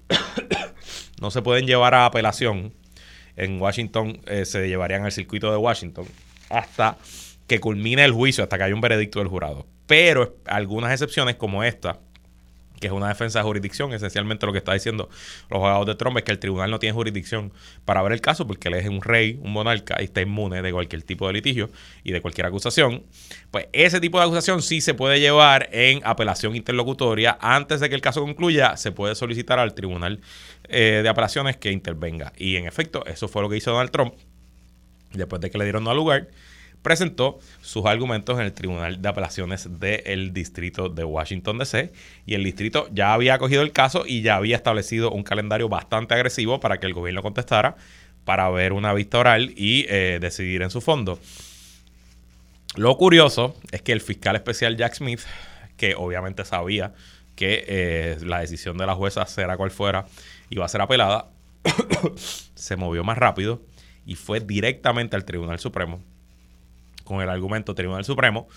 no 1.21 1.31
se 1.31 1.41
pueden 1.41 1.65
llevar 1.65 1.93
a 1.93 2.05
apelación 2.05 2.73
en 3.35 3.61
Washington 3.61 4.21
eh, 4.27 4.45
se 4.45 4.67
llevarían 4.67 5.03
al 5.03 5.11
circuito 5.11 5.51
de 5.51 5.57
Washington 5.57 6.05
hasta 6.49 6.97
que 7.47 7.59
culmine 7.59 8.03
el 8.03 8.11
juicio, 8.11 8.43
hasta 8.43 8.57
que 8.57 8.63
haya 8.63 8.75
un 8.75 8.81
veredicto 8.81 9.19
del 9.19 9.27
jurado. 9.27 9.67
Pero 9.87 10.37
algunas 10.45 10.91
excepciones 10.91 11.35
como 11.35 11.63
esta, 11.63 11.99
que 12.79 12.87
es 12.87 12.93
una 12.93 13.07
defensa 13.07 13.39
de 13.39 13.43
jurisdicción, 13.43 13.93
esencialmente 13.93 14.45
lo 14.45 14.51
que 14.51 14.59
está 14.59 14.73
diciendo 14.73 15.09
los 15.49 15.57
abogados 15.57 15.85
de 15.85 15.95
Trump 15.95 16.17
es 16.17 16.23
que 16.23 16.31
el 16.31 16.39
tribunal 16.39 16.71
no 16.71 16.79
tiene 16.79 16.93
jurisdicción 16.93 17.51
para 17.85 18.01
ver 18.01 18.11
el 18.11 18.21
caso 18.21 18.45
porque 18.47 18.67
él 18.67 18.75
es 18.75 18.87
un 18.87 19.01
rey, 19.01 19.39
un 19.41 19.51
monarca 19.51 19.97
y 19.99 20.05
está 20.05 20.21
inmune 20.21 20.61
de 20.61 20.71
cualquier 20.71 21.03
tipo 21.03 21.27
de 21.27 21.33
litigio 21.33 21.69
y 22.03 22.11
de 22.11 22.21
cualquier 22.21 22.47
acusación. 22.47 23.03
Pues 23.51 23.67
ese 23.73 23.99
tipo 23.99 24.19
de 24.19 24.25
acusación 24.25 24.61
sí 24.61 24.81
se 24.81 24.93
puede 24.93 25.19
llevar 25.19 25.69
en 25.71 26.01
apelación 26.03 26.55
interlocutoria. 26.55 27.37
Antes 27.39 27.79
de 27.79 27.89
que 27.89 27.95
el 27.95 28.01
caso 28.01 28.21
concluya, 28.21 28.77
se 28.77 28.91
puede 28.91 29.15
solicitar 29.15 29.59
al 29.59 29.73
tribunal 29.73 30.19
eh, 30.67 31.01
de 31.03 31.09
apelaciones 31.09 31.57
que 31.57 31.71
intervenga. 31.71 32.33
Y 32.37 32.57
en 32.57 32.65
efecto, 32.67 33.05
eso 33.05 33.27
fue 33.27 33.41
lo 33.41 33.49
que 33.49 33.57
hizo 33.57 33.71
Donald 33.71 33.91
Trump 33.91 34.13
después 35.13 35.41
de 35.41 35.49
que 35.49 35.57
le 35.57 35.63
dieron 35.63 35.83
no 35.83 35.91
al 35.91 35.97
lugar 35.97 36.27
presentó 36.85 37.39
sus 37.61 37.87
argumentos 37.87 38.37
en 38.37 38.45
el 38.45 38.53
Tribunal 38.53 39.01
de 39.01 39.09
Apelaciones 39.09 39.67
del 39.79 40.33
Distrito 40.33 40.87
de 40.87 41.03
Washington, 41.03 41.57
D.C. 41.57 41.91
Y 42.27 42.35
el 42.35 42.43
distrito 42.43 42.87
ya 42.91 43.15
había 43.15 43.33
acogido 43.33 43.63
el 43.63 43.71
caso 43.71 44.03
y 44.05 44.21
ya 44.21 44.35
había 44.35 44.55
establecido 44.55 45.09
un 45.09 45.23
calendario 45.23 45.67
bastante 45.67 46.13
agresivo 46.13 46.59
para 46.59 46.79
que 46.79 46.85
el 46.85 46.93
gobierno 46.93 47.23
contestara, 47.23 47.75
para 48.23 48.47
ver 48.51 48.71
una 48.71 48.93
vista 48.93 49.17
oral 49.17 49.51
y 49.57 49.87
eh, 49.89 50.19
decidir 50.21 50.61
en 50.61 50.69
su 50.69 50.79
fondo. 50.79 51.19
Lo 52.75 52.95
curioso 52.97 53.55
es 53.71 53.81
que 53.81 53.91
el 53.91 53.99
fiscal 53.99 54.35
especial 54.35 54.77
Jack 54.77 54.93
Smith, 54.93 55.21
que 55.77 55.95
obviamente 55.95 56.45
sabía 56.45 56.93
que 57.35 57.65
eh, 57.67 58.17
la 58.21 58.41
decisión 58.41 58.77
de 58.77 58.85
la 58.85 58.93
jueza, 58.93 59.25
será 59.25 59.57
cual 59.57 59.71
fuera, 59.71 60.05
iba 60.51 60.63
a 60.63 60.69
ser 60.69 60.81
apelada, 60.81 61.31
se 62.53 62.75
movió 62.75 63.03
más 63.03 63.17
rápido 63.17 63.63
y 64.05 64.13
fue 64.13 64.39
directamente 64.39 65.15
al 65.15 65.25
Tribunal 65.25 65.57
Supremo 65.57 66.03
con 67.05 67.21
el 67.21 67.29
argumento 67.29 67.73
Tribunal 67.73 68.03
Supremo. 68.03 68.49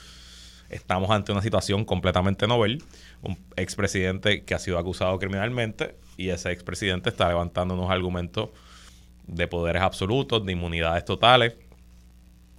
Estamos 0.68 1.10
ante 1.10 1.30
una 1.30 1.40
situación 1.40 1.84
completamente 1.84 2.48
novel. 2.48 2.82
Un 3.22 3.38
expresidente 3.56 4.42
que 4.42 4.54
ha 4.54 4.58
sido 4.58 4.78
acusado 4.78 5.16
criminalmente 5.18 5.94
y 6.16 6.30
ese 6.30 6.50
expresidente 6.50 7.08
está 7.10 7.28
levantando 7.28 7.74
unos 7.74 7.90
argumentos 7.90 8.50
de 9.26 9.46
poderes 9.46 9.82
absolutos, 9.82 10.44
de 10.44 10.52
inmunidades 10.52 11.04
totales, 11.04 11.54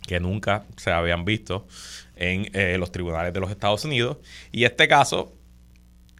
que 0.08 0.19
nunca 0.19 0.65
se 0.77 0.91
habían 0.91 1.25
visto 1.25 1.67
en 2.15 2.50
eh, 2.53 2.77
los 2.79 2.91
tribunales 2.91 3.34
de 3.34 3.39
los 3.39 3.51
Estados 3.51 3.86
Unidos. 3.86 4.17
Y 4.51 4.63
este 4.63 4.88
caso, 4.88 5.34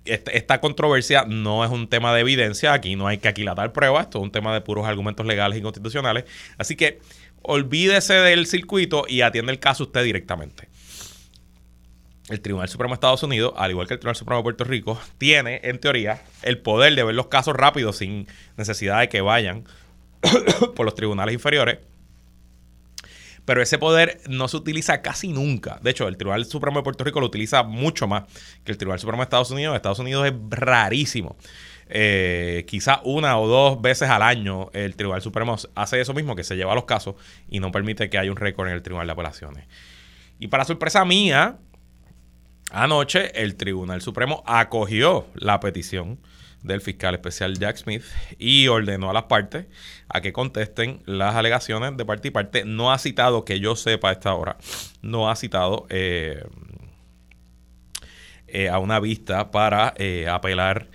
este, 0.06 0.38
esta 0.38 0.60
controversia 0.60 1.26
no 1.26 1.64
es 1.64 1.72
un 1.72 1.88
tema 1.88 2.14
de 2.14 2.22
evidencia, 2.22 2.74
aquí 2.74 2.96
no 2.96 3.08
hay 3.08 3.18
que 3.18 3.28
aquilatar 3.28 3.72
pruebas, 3.72 4.06
esto 4.06 4.20
es 4.20 4.24
un 4.24 4.32
tema 4.32 4.54
de 4.54 4.62
puros 4.62 4.86
argumentos 4.86 5.26
legales 5.26 5.58
y 5.58 5.62
constitucionales. 5.62 6.26
Así 6.58 6.76
que 6.76 7.00
olvídese 7.42 8.14
del 8.14 8.46
circuito 8.48 9.06
y 9.08 9.22
atiende 9.22 9.52
el 9.52 9.60
caso 9.60 9.84
usted 9.84 10.04
directamente. 10.04 10.70
El 12.30 12.42
Tribunal 12.42 12.70
Supremo 12.70 12.94
de 12.94 12.96
Estados 12.96 13.24
Unidos, 13.24 13.54
al 13.58 13.72
igual 13.72 13.88
que 13.88 13.96
el 13.96 14.00
Tribunal 14.00 14.16
Supremo 14.16 14.40
de 14.40 14.44
Puerto 14.44 14.64
Rico, 14.64 15.02
tiene, 15.18 15.62
en 15.64 15.80
teoría, 15.80 16.22
el 16.44 16.60
poder 16.60 16.94
de 16.96 17.04
ver 17.04 17.16
los 17.16 17.28
casos 17.28 17.56
rápidos 17.56 17.98
sin 17.98 18.28
necesidad 18.56 19.00
de 19.00 19.10
que 19.10 19.22
vayan 19.22 19.66
por 20.76 20.86
los 20.86 20.94
tribunales 20.94 21.34
inferiores. 21.34 21.80
Pero 23.46 23.64
ese 23.64 23.80
poder 23.80 24.22
no 24.30 24.48
se 24.48 24.58
utiliza 24.58 25.02
casi 25.02 25.30
nunca. 25.30 25.80
De 25.82 25.90
hecho, 25.90 26.08
el 26.08 26.18
Tribunal 26.18 26.46
Supremo 26.46 26.80
de 26.80 26.84
Puerto 26.84 27.04
Rico 27.04 27.20
lo 27.20 27.26
utiliza 27.26 27.64
mucho 27.64 28.08
más 28.08 28.26
que 28.64 28.72
el 28.72 28.78
Tribunal 28.78 29.00
Supremo 29.00 29.22
de 29.22 29.24
Estados 29.24 29.50
Unidos. 29.50 29.76
Estados 29.76 29.98
Unidos 29.98 30.28
es 30.28 30.34
rarísimo. 30.52 31.36
Eh, 31.90 32.66
quizá 32.68 33.02
una 33.04 33.40
o 33.40 33.48
dos 33.48 33.82
veces 33.82 34.10
al 34.10 34.22
año 34.22 34.70
el 34.74 34.96
Tribunal 34.96 35.22
Supremo 35.22 35.58
hace 35.76 36.00
eso 36.00 36.14
mismo, 36.14 36.36
que 36.36 36.44
se 36.44 36.56
lleva 36.56 36.76
los 36.76 36.86
casos 36.86 37.16
y 37.50 37.60
no 37.60 37.72
permite 37.72 38.10
que 38.10 38.18
haya 38.18 38.30
un 38.30 38.38
récord 38.38 38.68
en 38.68 38.76
el 38.76 38.84
Tribunal 38.84 39.08
de 39.08 39.14
Apelaciones. 39.14 39.66
Y 40.40 40.48
para 40.48 40.66
sorpresa 40.66 41.04
mía, 41.04 41.58
anoche 42.72 43.42
el 43.42 43.56
Tribunal 43.56 44.02
Supremo 44.02 44.44
acogió 44.46 45.28
la 45.36 45.60
petición 45.60 46.20
del 46.64 46.82
fiscal 46.82 47.16
especial 47.16 47.58
Jack 47.58 47.78
Smith 47.78 48.04
y 48.38 48.68
ordenó 48.68 49.10
a 49.10 49.14
las 49.14 49.24
partes 49.24 49.66
a 50.10 50.22
que 50.22 50.34
contesten 50.34 51.02
las 51.06 51.36
alegaciones 51.36 51.96
de 51.98 52.06
parte 52.06 52.28
y 52.28 52.32
parte. 52.32 52.66
No 52.66 52.92
ha 52.92 52.98
citado, 52.98 53.46
que 53.46 53.60
yo 53.60 53.76
sepa 53.76 54.10
a 54.10 54.12
esta 54.14 54.34
hora, 54.34 54.58
no 55.02 55.30
ha 55.30 55.36
citado 55.36 55.88
eh, 55.90 56.44
eh, 58.48 58.70
a 58.70 58.80
una 58.80 59.00
vista 59.00 59.52
para 59.52 59.94
eh, 59.98 60.28
apelar, 60.28 60.88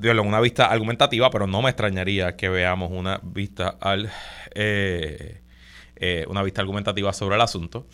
una 0.00 0.40
vista 0.40 0.66
argumentativa, 0.66 1.30
pero 1.30 1.46
no 1.46 1.62
me 1.62 1.70
extrañaría 1.70 2.36
que 2.36 2.48
veamos 2.48 2.90
una 2.92 3.20
vista 3.22 3.76
al 3.80 4.10
una 6.28 6.42
vista 6.42 6.60
argumentativa 6.60 7.12
sobre 7.12 7.36
el 7.36 7.40
asunto. 7.40 7.86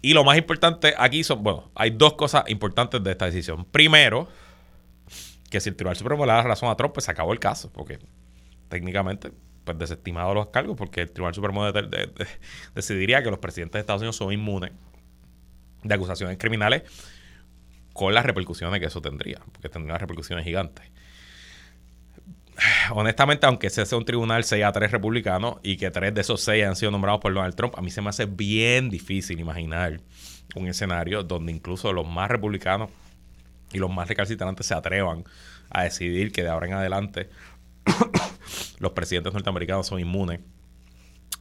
Y 0.00 0.14
lo 0.14 0.24
más 0.24 0.36
importante 0.36 0.94
aquí 0.98 1.22
son, 1.22 1.44
bueno, 1.44 1.70
hay 1.76 1.90
dos 1.90 2.14
cosas 2.14 2.44
importantes 2.48 3.02
de 3.04 3.12
esta 3.12 3.26
decisión. 3.26 3.64
Primero, 3.64 4.28
que 5.48 5.60
si 5.60 5.68
el 5.68 5.76
Tribunal 5.76 5.96
Supremo 5.96 6.26
le 6.26 6.32
da 6.32 6.42
razón 6.42 6.68
a 6.70 6.74
Trump, 6.74 6.92
pues 6.92 7.04
se 7.04 7.12
acabó 7.12 7.32
el 7.32 7.38
caso, 7.38 7.70
porque 7.72 8.00
técnicamente, 8.68 9.30
pues 9.64 9.78
desestimado 9.78 10.34
los 10.34 10.48
cargos, 10.48 10.76
porque 10.76 11.02
el 11.02 11.10
Tribunal 11.12 11.34
Supremo 11.34 11.64
decidiría 12.74 13.22
que 13.22 13.30
los 13.30 13.38
presidentes 13.38 13.74
de 13.74 13.80
Estados 13.80 14.00
Unidos 14.00 14.16
son 14.16 14.32
inmunes 14.32 14.72
de 15.84 15.94
acusaciones 15.94 16.36
criminales 16.38 16.82
con 17.92 18.14
las 18.14 18.24
repercusiones 18.24 18.80
que 18.80 18.86
eso 18.86 19.00
tendría, 19.00 19.40
porque 19.52 19.68
tendría 19.68 19.98
repercusiones 19.98 20.44
gigantes. 20.44 20.90
Honestamente, 22.90 23.46
aunque 23.46 23.68
ese 23.68 23.84
sea 23.86 23.98
un 23.98 24.04
tribunal 24.04 24.44
6 24.44 24.64
a 24.64 24.72
3 24.72 24.90
republicanos 24.90 25.56
y 25.62 25.76
que 25.76 25.90
tres 25.90 26.14
de 26.14 26.20
esos 26.20 26.40
seis 26.40 26.64
han 26.64 26.76
sido 26.76 26.90
nombrados 26.90 27.20
por 27.20 27.32
Donald 27.32 27.54
Trump, 27.54 27.74
a 27.76 27.82
mí 27.82 27.90
se 27.90 28.02
me 28.02 28.10
hace 28.10 28.26
bien 28.26 28.90
difícil 28.90 29.40
imaginar 29.40 30.00
un 30.54 30.68
escenario 30.68 31.22
donde 31.22 31.52
incluso 31.52 31.92
los 31.92 32.06
más 32.06 32.30
republicanos 32.30 32.90
y 33.72 33.78
los 33.78 33.90
más 33.90 34.08
recalcitrantes 34.08 34.66
se 34.66 34.74
atrevan 34.74 35.24
a 35.70 35.84
decidir 35.84 36.32
que 36.32 36.42
de 36.42 36.50
ahora 36.50 36.66
en 36.66 36.74
adelante 36.74 37.30
los 38.78 38.92
presidentes 38.92 39.32
norteamericanos 39.32 39.86
son 39.86 39.98
inmunes 40.00 40.40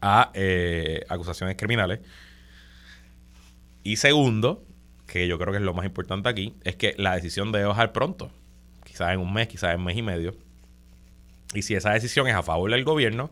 a 0.01 0.31
eh, 0.33 1.05
acusaciones 1.09 1.57
criminales. 1.57 1.99
Y 3.83 3.97
segundo, 3.97 4.63
que 5.11 5.27
yo 5.27 5.37
creo 5.37 5.51
que 5.51 5.57
es 5.57 5.63
lo 5.63 5.73
más 5.73 5.85
importante 5.85 6.29
aquí, 6.29 6.53
es 6.63 6.77
que 6.77 6.95
la 6.97 7.13
decisión 7.15 7.51
debe 7.51 7.65
bajar 7.65 7.91
pronto, 7.91 8.31
quizás 8.85 9.11
en 9.11 9.19
un 9.19 9.33
mes, 9.33 9.49
quizás 9.49 9.73
en 9.73 9.79
un 9.79 9.85
mes 9.85 9.97
y 9.97 10.01
medio. 10.01 10.33
Y 11.53 11.63
si 11.63 11.75
esa 11.75 11.91
decisión 11.91 12.29
es 12.29 12.33
a 12.33 12.43
favor 12.43 12.71
del 12.71 12.85
gobierno, 12.85 13.29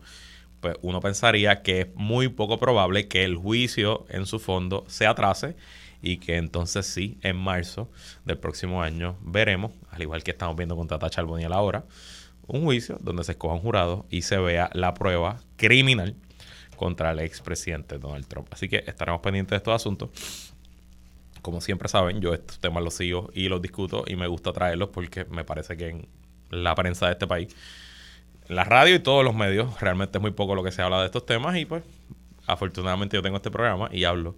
pues 0.59 0.75
uno 0.81 1.00
pensaría 1.00 1.62
que 1.62 1.79
es 1.79 1.88
muy 1.95 2.27
poco 2.27 2.59
probable 2.59 3.07
que 3.07 3.24
el 3.24 3.38
juicio 3.38 4.05
en 4.09 4.25
su 4.25 4.39
fondo 4.39 4.83
se 4.89 5.07
atrase 5.07 5.55
y 6.01 6.17
que 6.17 6.36
entonces 6.36 6.86
sí, 6.86 7.17
en 7.21 7.38
marzo 7.38 7.89
del 8.25 8.38
próximo 8.38 8.83
año 8.83 9.15
veremos, 9.21 9.71
al 9.89 10.01
igual 10.01 10.21
que 10.21 10.31
estamos 10.31 10.57
viendo 10.57 10.75
con 10.75 10.89
Tata 10.89 11.09
Charboniel 11.09 11.53
ahora, 11.53 11.86
un 12.45 12.63
juicio 12.63 12.98
donde 13.00 13.24
se 13.24 13.31
escoja 13.31 13.55
un 13.55 13.62
jurado 13.62 14.05
y 14.09 14.24
se 14.24 14.38
vea 14.38 14.69
la 14.74 14.93
prueba 14.93 15.39
criminal 15.55 16.13
contra 16.75 17.12
el 17.12 17.19
expresidente 17.19 18.00
Donald 18.00 18.27
Trump. 18.27 18.50
Así 18.51 18.67
que 18.67 18.83
estaremos 18.86 19.21
pendientes 19.21 19.51
de 19.51 19.57
estos 19.57 19.75
asuntos. 19.75 20.09
Como 21.41 21.62
siempre 21.62 21.88
saben, 21.89 22.22
yo 22.22 22.34
estos 22.34 22.60
temas 22.60 22.84
los 22.84 22.93
sigo 22.93 23.29
y 23.34 23.50
los 23.50 23.62
discuto 23.62 24.03
y 24.08 24.15
me 24.15 24.27
gusta 24.27 24.51
traerlos 24.53 24.89
porque 24.89 25.25
me 25.25 25.43
parece 25.43 25.77
que 25.77 25.89
en 25.89 26.08
la 26.50 26.75
prensa 26.75 27.08
de 27.08 27.13
este 27.13 27.27
país, 27.27 27.55
la 28.48 28.63
radio 28.63 28.96
y 28.96 29.00
todos 29.00 29.24
los 29.24 29.36
medios, 29.36 29.79
realmente 29.79 30.17
es 30.17 30.22
muy 30.22 30.31
poco 30.31 30.55
lo 30.55 30.63
que 30.63 30.72
se 30.72 30.81
habla 30.81 31.00
de 31.00 31.05
estos 31.05 31.25
temas 31.25 31.55
y 31.58 31.65
pues 31.65 31.84
afortunadamente 32.48 33.15
yo 33.15 33.22
tengo 33.22 33.38
este 33.38 33.51
programa 33.51 33.89
y 33.91 34.03
hablo 34.03 34.36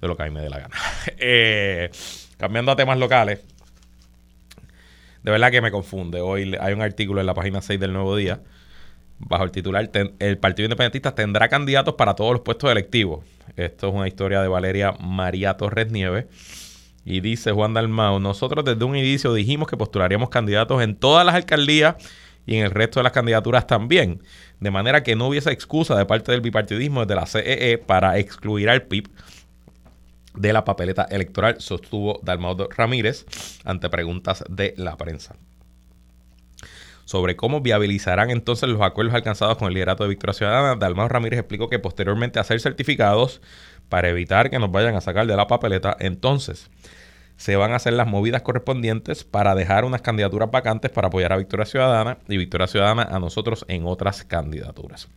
de 0.00 0.08
lo 0.08 0.16
que 0.16 0.22
a 0.22 0.26
mí 0.26 0.32
me 0.32 0.40
dé 0.40 0.50
la 0.50 0.60
gana. 0.60 0.76
Eh, 1.18 1.90
cambiando 2.38 2.72
a 2.72 2.76
temas 2.76 2.98
locales, 2.98 3.40
de 5.22 5.30
verdad 5.30 5.50
que 5.50 5.60
me 5.60 5.70
confunde. 5.70 6.20
Hoy 6.20 6.56
hay 6.58 6.72
un 6.72 6.82
artículo 6.82 7.20
en 7.20 7.26
la 7.26 7.34
página 7.34 7.60
6 7.60 7.78
del 7.78 7.92
Nuevo 7.92 8.16
Día, 8.16 8.40
bajo 9.20 9.44
el 9.44 9.50
titular, 9.50 9.90
el 10.18 10.38
Partido 10.38 10.66
Independentista 10.66 11.14
tendrá 11.14 11.48
candidatos 11.48 11.94
para 11.94 12.14
todos 12.14 12.32
los 12.32 12.40
puestos 12.40 12.70
electivos. 12.70 13.24
Esto 13.56 13.88
es 13.88 13.94
una 13.94 14.08
historia 14.08 14.42
de 14.42 14.48
Valeria 14.48 14.92
María 15.00 15.54
Torres 15.56 15.90
Nieves. 15.90 16.26
Y 17.04 17.20
dice 17.20 17.52
Juan 17.52 17.74
Dalmau, 17.74 18.20
nosotros 18.20 18.64
desde 18.64 18.84
un 18.84 18.96
inicio 18.96 19.32
dijimos 19.32 19.68
que 19.68 19.76
postularíamos 19.76 20.28
candidatos 20.28 20.82
en 20.82 20.96
todas 20.96 21.24
las 21.24 21.34
alcaldías 21.34 21.96
y 22.46 22.56
en 22.56 22.64
el 22.64 22.70
resto 22.70 23.00
de 23.00 23.04
las 23.04 23.12
candidaturas 23.12 23.66
también. 23.66 24.22
De 24.60 24.70
manera 24.70 25.02
que 25.02 25.16
no 25.16 25.28
hubiese 25.28 25.50
excusa 25.50 25.96
de 25.96 26.06
parte 26.06 26.32
del 26.32 26.40
bipartidismo 26.40 27.00
desde 27.00 27.14
la 27.14 27.26
CEE 27.26 27.72
e 27.72 27.78
para 27.78 28.18
excluir 28.18 28.68
al 28.68 28.82
PIB 28.82 29.08
de 30.34 30.52
la 30.52 30.64
papeleta 30.64 31.04
electoral, 31.10 31.56
sostuvo 31.60 32.20
Dalmaudo 32.22 32.68
Ramírez 32.74 33.26
ante 33.64 33.88
preguntas 33.88 34.44
de 34.48 34.74
la 34.76 34.96
prensa. 34.96 35.36
Sobre 37.10 37.34
cómo 37.34 37.60
viabilizarán 37.60 38.30
entonces 38.30 38.68
los 38.68 38.80
acuerdos 38.82 39.16
alcanzados 39.16 39.58
con 39.58 39.66
el 39.66 39.74
liderato 39.74 40.04
de 40.04 40.10
Victoria 40.10 40.32
Ciudadana, 40.32 40.76
Dalmaudo 40.76 41.08
Ramírez 41.08 41.40
explicó 41.40 41.68
que 41.68 41.80
posteriormente 41.80 42.38
a 42.38 42.44
ser 42.44 42.60
certificados 42.60 43.40
para 43.88 44.10
evitar 44.10 44.48
que 44.48 44.60
nos 44.60 44.70
vayan 44.70 44.94
a 44.94 45.00
sacar 45.00 45.26
de 45.26 45.34
la 45.34 45.48
papeleta, 45.48 45.96
entonces 45.98 46.70
se 47.36 47.56
van 47.56 47.72
a 47.72 47.76
hacer 47.76 47.94
las 47.94 48.06
movidas 48.06 48.42
correspondientes 48.42 49.24
para 49.24 49.56
dejar 49.56 49.84
unas 49.84 50.02
candidaturas 50.02 50.52
vacantes 50.52 50.92
para 50.92 51.08
apoyar 51.08 51.32
a 51.32 51.38
Victoria 51.38 51.66
Ciudadana 51.66 52.18
y 52.28 52.36
Victoria 52.36 52.68
Ciudadana 52.68 53.02
a 53.02 53.18
nosotros 53.18 53.64
en 53.66 53.86
otras 53.86 54.22
candidaturas. 54.22 55.08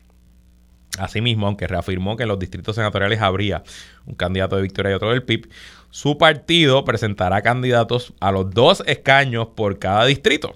Asimismo, 0.97 1.45
aunque 1.45 1.67
reafirmó 1.67 2.17
que 2.17 2.23
en 2.23 2.29
los 2.29 2.39
distritos 2.39 2.75
senatoriales 2.75 3.21
habría 3.21 3.61
un 4.07 4.15
candidato 4.15 4.55
de 4.55 4.63
Victoria 4.63 4.93
y 4.93 4.95
otro 4.95 5.11
del 5.11 5.21
PIB, 5.21 5.47
su 5.91 6.17
partido 6.17 6.85
presentará 6.85 7.43
candidatos 7.43 8.15
a 8.19 8.31
los 8.31 8.49
dos 8.49 8.81
escaños 8.87 9.49
por 9.49 9.77
cada 9.77 10.05
distrito. 10.05 10.55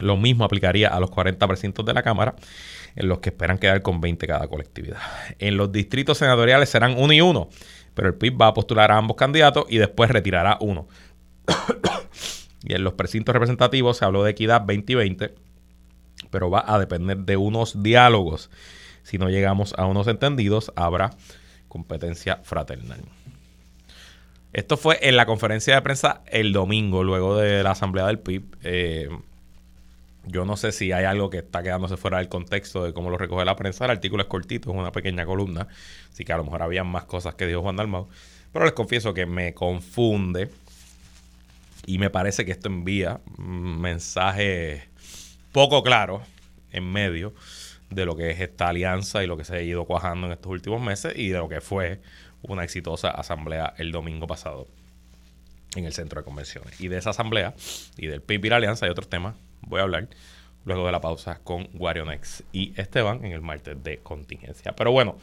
Lo 0.00 0.16
mismo 0.16 0.44
aplicaría 0.44 0.88
a 0.88 1.00
los 1.00 1.10
40 1.10 1.46
precintos 1.46 1.84
de 1.84 1.94
la 1.94 2.02
Cámara, 2.02 2.34
en 2.96 3.08
los 3.08 3.20
que 3.20 3.30
esperan 3.30 3.58
quedar 3.58 3.82
con 3.82 4.00
20 4.00 4.26
cada 4.26 4.48
colectividad. 4.48 4.98
En 5.38 5.56
los 5.56 5.70
distritos 5.72 6.18
senatoriales 6.18 6.68
serán 6.68 6.96
uno 6.98 7.12
y 7.12 7.20
uno, 7.20 7.48
pero 7.94 8.08
el 8.08 8.14
PIB 8.14 8.40
va 8.40 8.48
a 8.48 8.54
postular 8.54 8.90
a 8.90 8.96
ambos 8.96 9.16
candidatos 9.16 9.66
y 9.68 9.78
después 9.78 10.10
retirará 10.10 10.58
uno. 10.60 10.88
y 12.64 12.74
en 12.74 12.84
los 12.84 12.94
precintos 12.94 13.32
representativos 13.32 13.98
se 13.98 14.04
habló 14.04 14.24
de 14.24 14.32
equidad 14.32 14.64
20 14.66 14.92
y 14.92 14.96
20, 14.96 15.34
pero 16.30 16.50
va 16.50 16.64
a 16.66 16.78
depender 16.78 17.18
de 17.18 17.36
unos 17.36 17.82
diálogos 17.82 18.50
si 19.02 19.18
no 19.18 19.28
llegamos 19.28 19.74
a 19.76 19.86
unos 19.86 20.06
entendidos, 20.06 20.72
habrá 20.76 21.10
competencia 21.68 22.40
fraternal. 22.42 23.00
Esto 24.52 24.76
fue 24.76 24.98
en 25.02 25.16
la 25.16 25.26
conferencia 25.26 25.74
de 25.74 25.82
prensa 25.82 26.22
el 26.26 26.52
domingo, 26.52 27.04
luego 27.04 27.36
de 27.36 27.62
la 27.62 27.72
asamblea 27.72 28.06
del 28.06 28.18
PIB. 28.18 28.56
Eh, 28.62 29.08
yo 30.26 30.44
no 30.44 30.56
sé 30.56 30.72
si 30.72 30.92
hay 30.92 31.04
algo 31.04 31.30
que 31.30 31.38
está 31.38 31.62
quedándose 31.62 31.96
fuera 31.96 32.18
del 32.18 32.28
contexto 32.28 32.84
de 32.84 32.92
cómo 32.92 33.10
lo 33.10 33.18
recoge 33.18 33.44
la 33.44 33.56
prensa. 33.56 33.84
El 33.84 33.92
artículo 33.92 34.22
es 34.22 34.28
cortito, 34.28 34.70
es 34.70 34.76
una 34.76 34.92
pequeña 34.92 35.24
columna, 35.24 35.68
así 36.12 36.24
que 36.24 36.32
a 36.32 36.36
lo 36.36 36.44
mejor 36.44 36.62
había 36.62 36.84
más 36.84 37.04
cosas 37.04 37.34
que 37.34 37.46
dijo 37.46 37.62
Juan 37.62 37.76
Dalmau. 37.76 38.08
Pero 38.52 38.64
les 38.64 38.74
confieso 38.74 39.14
que 39.14 39.26
me 39.26 39.54
confunde 39.54 40.50
y 41.86 41.98
me 41.98 42.10
parece 42.10 42.44
que 42.44 42.52
esto 42.52 42.68
envía 42.68 43.20
un 43.38 43.80
mensaje 43.80 44.88
poco 45.52 45.82
claro 45.82 46.22
en 46.72 46.90
medio 46.90 47.32
de 47.90 48.04
lo 48.04 48.16
que 48.16 48.30
es 48.30 48.40
esta 48.40 48.68
alianza 48.68 49.24
y 49.24 49.26
lo 49.26 49.36
que 49.36 49.44
se 49.44 49.56
ha 49.56 49.62
ido 49.62 49.84
cuajando 49.84 50.26
en 50.26 50.32
estos 50.32 50.50
últimos 50.50 50.80
meses 50.80 51.14
y 51.16 51.28
de 51.28 51.38
lo 51.38 51.48
que 51.48 51.60
fue 51.60 52.00
una 52.42 52.64
exitosa 52.64 53.10
asamblea 53.10 53.74
el 53.78 53.92
domingo 53.92 54.26
pasado 54.26 54.68
en 55.74 55.84
el 55.84 55.92
centro 55.92 56.20
de 56.20 56.24
convenciones. 56.24 56.80
Y 56.80 56.88
de 56.88 56.98
esa 56.98 57.10
asamblea 57.10 57.54
y 57.96 58.06
del 58.06 58.22
PIB 58.22 58.46
y 58.46 58.48
la 58.50 58.56
alianza 58.56 58.86
y 58.86 58.90
otros 58.90 59.08
temas 59.08 59.34
voy 59.62 59.80
a 59.80 59.84
hablar 59.84 60.08
luego 60.64 60.86
de 60.86 60.92
la 60.92 61.00
pausa 61.00 61.40
con 61.42 61.64
Guarionex 61.72 62.44
y 62.52 62.72
Esteban 62.80 63.24
en 63.24 63.32
el 63.32 63.40
martes 63.40 63.82
de 63.82 63.98
contingencia. 63.98 64.72
Pero 64.76 64.92
bueno, 64.92 65.16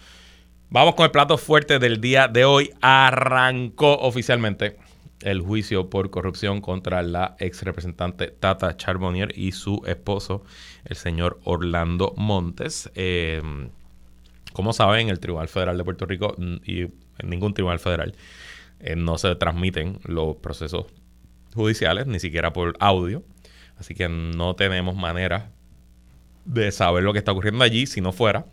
vamos 0.69 0.95
con 0.95 1.05
el 1.05 1.11
plato 1.11 1.37
fuerte 1.37 1.79
del 1.79 2.01
día 2.01 2.27
de 2.27 2.45
hoy. 2.45 2.71
Arrancó 2.81 3.97
oficialmente 3.99 4.77
el 5.21 5.41
juicio 5.41 5.89
por 5.89 6.09
corrupción 6.09 6.61
contra 6.61 7.01
la 7.01 7.35
ex 7.39 7.63
representante 7.63 8.27
Tata 8.27 8.77
Charbonnier 8.77 9.37
y 9.37 9.51
su 9.51 9.81
esposo, 9.85 10.43
el 10.85 10.95
señor 10.95 11.39
Orlando 11.43 12.13
Montes. 12.17 12.91
Eh, 12.95 13.41
como 14.53 14.73
saben, 14.73 15.09
el 15.09 15.19
Tribunal 15.19 15.47
Federal 15.47 15.77
de 15.77 15.83
Puerto 15.83 16.05
Rico 16.05 16.35
y 16.65 16.81
en 16.81 17.29
ningún 17.29 17.53
tribunal 17.53 17.79
federal 17.79 18.15
eh, 18.79 18.95
no 18.95 19.17
se 19.17 19.35
transmiten 19.35 19.99
los 20.03 20.37
procesos 20.37 20.85
judiciales, 21.53 22.07
ni 22.07 22.19
siquiera 22.19 22.53
por 22.53 22.75
audio. 22.79 23.23
Así 23.79 23.93
que 23.93 24.09
no 24.09 24.55
tenemos 24.55 24.95
manera 24.95 25.51
de 26.45 26.71
saber 26.71 27.03
lo 27.03 27.13
que 27.13 27.19
está 27.19 27.31
ocurriendo 27.31 27.63
allí 27.63 27.85
si 27.85 28.01
no 28.01 28.11
fuera, 28.11 28.45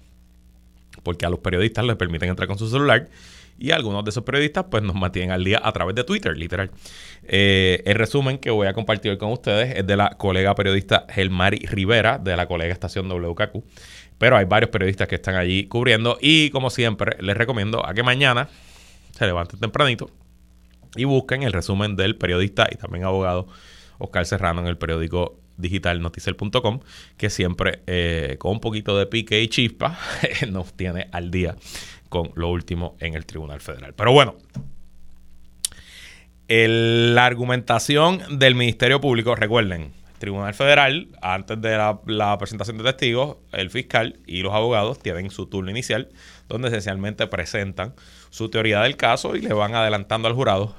porque 1.03 1.27
a 1.27 1.31
los 1.31 1.39
periodistas 1.39 1.85
les 1.85 1.97
permiten 1.97 2.29
entrar 2.29 2.49
con 2.49 2.59
su 2.59 2.69
celular 2.69 3.09
y 3.59 3.71
algunos 3.71 4.05
de 4.05 4.11
esos 4.11 4.25
periodistas 4.25 4.67
pues 4.71 4.83
nos 4.83 4.97
mantienen 4.97 5.31
al 5.31 5.45
día 5.45 5.61
a 5.63 5.73
través 5.73 5.95
de 5.95 6.05
Twitter, 6.05 6.37
literal. 6.37 6.71
Eh, 7.23 7.83
el 7.87 7.95
resumen 7.95 8.39
que 8.39 8.51
voy 8.51 8.67
a 8.67 8.73
compartir 8.73 9.13
hoy 9.13 9.19
con 9.19 9.31
ustedes 9.31 9.77
es 9.77 9.87
de 9.87 9.97
la 9.97 10.11
colega 10.11 10.55
periodista 10.55 11.07
Gelmari 11.09 11.59
Rivera, 11.67 12.19
de 12.19 12.37
la 12.37 12.47
colega 12.47 12.73
estación 12.73 13.09
WKQ, 13.09 13.65
pero 14.19 14.37
hay 14.37 14.45
varios 14.45 14.71
periodistas 14.71 15.09
que 15.09 15.15
están 15.15 15.37
allí 15.37 15.67
cubriendo 15.67 16.19
y 16.21 16.51
como 16.51 16.71
siempre 16.71 17.17
les 17.21 17.37
recomiendo 17.37 17.87
a 17.87 17.95
que 17.95 18.03
mañana 18.03 18.49
se 19.13 19.27
levanten 19.27 19.61
tempranito 19.61 20.11
y 20.97 21.05
busquen 21.05 21.43
el 21.43 21.53
resumen 21.53 21.97
del 21.97 22.17
periodista 22.17 22.67
y 22.71 22.77
también 22.77 23.05
abogado 23.05 23.49
Oscar 24.05 24.27
Serrano 24.27 24.61
en 24.61 24.67
el 24.67 24.79
periódico 24.79 25.39
digital 25.57 26.01
noticel.com, 26.01 26.81
que 27.17 27.31
siempre 27.31 27.81
eh, 27.87 28.37
con 28.39 28.53
un 28.53 28.61
poquito 28.61 28.99
de 28.99 29.07
pique 29.07 29.41
y 29.43 29.49
chispa 29.49 29.99
nos 30.51 30.75
tiene 30.75 31.09
al 31.13 31.31
día 31.31 31.57
con 32.09 32.31
lo 32.35 32.49
último 32.49 32.97
en 33.01 33.15
el 33.15 33.27
Tribunal 33.27 33.61
Federal. 33.61 33.95
Pero 33.95 34.13
bueno, 34.13 34.37
la 36.49 37.27
argumentación 37.27 38.39
del 38.39 38.55
Ministerio 38.55 39.01
Público, 39.01 39.35
recuerden, 39.35 39.93
Tribunal 40.19 40.55
Federal, 40.55 41.09
antes 41.21 41.61
de 41.61 41.77
la, 41.77 42.39
presentación 42.39 42.79
de 42.79 42.85
testigos, 42.85 43.37
el 43.53 43.71
fiscal 43.71 44.21
y 44.27 44.43
los 44.43 44.55
abogados 44.55 44.99
tienen 44.99 45.31
su 45.31 45.47
turno 45.47 45.71
inicial, 45.71 46.09
donde 46.49 46.69
esencialmente 46.69 47.27
presentan 47.27 47.95
su 48.31 48.49
teoría 48.49 48.81
del 48.81 48.97
caso 48.97 49.37
y 49.37 49.43
le 49.43 49.53
van 49.53 49.75
adelantando 49.75 50.29
al 50.29 50.35
jurado 50.35 50.75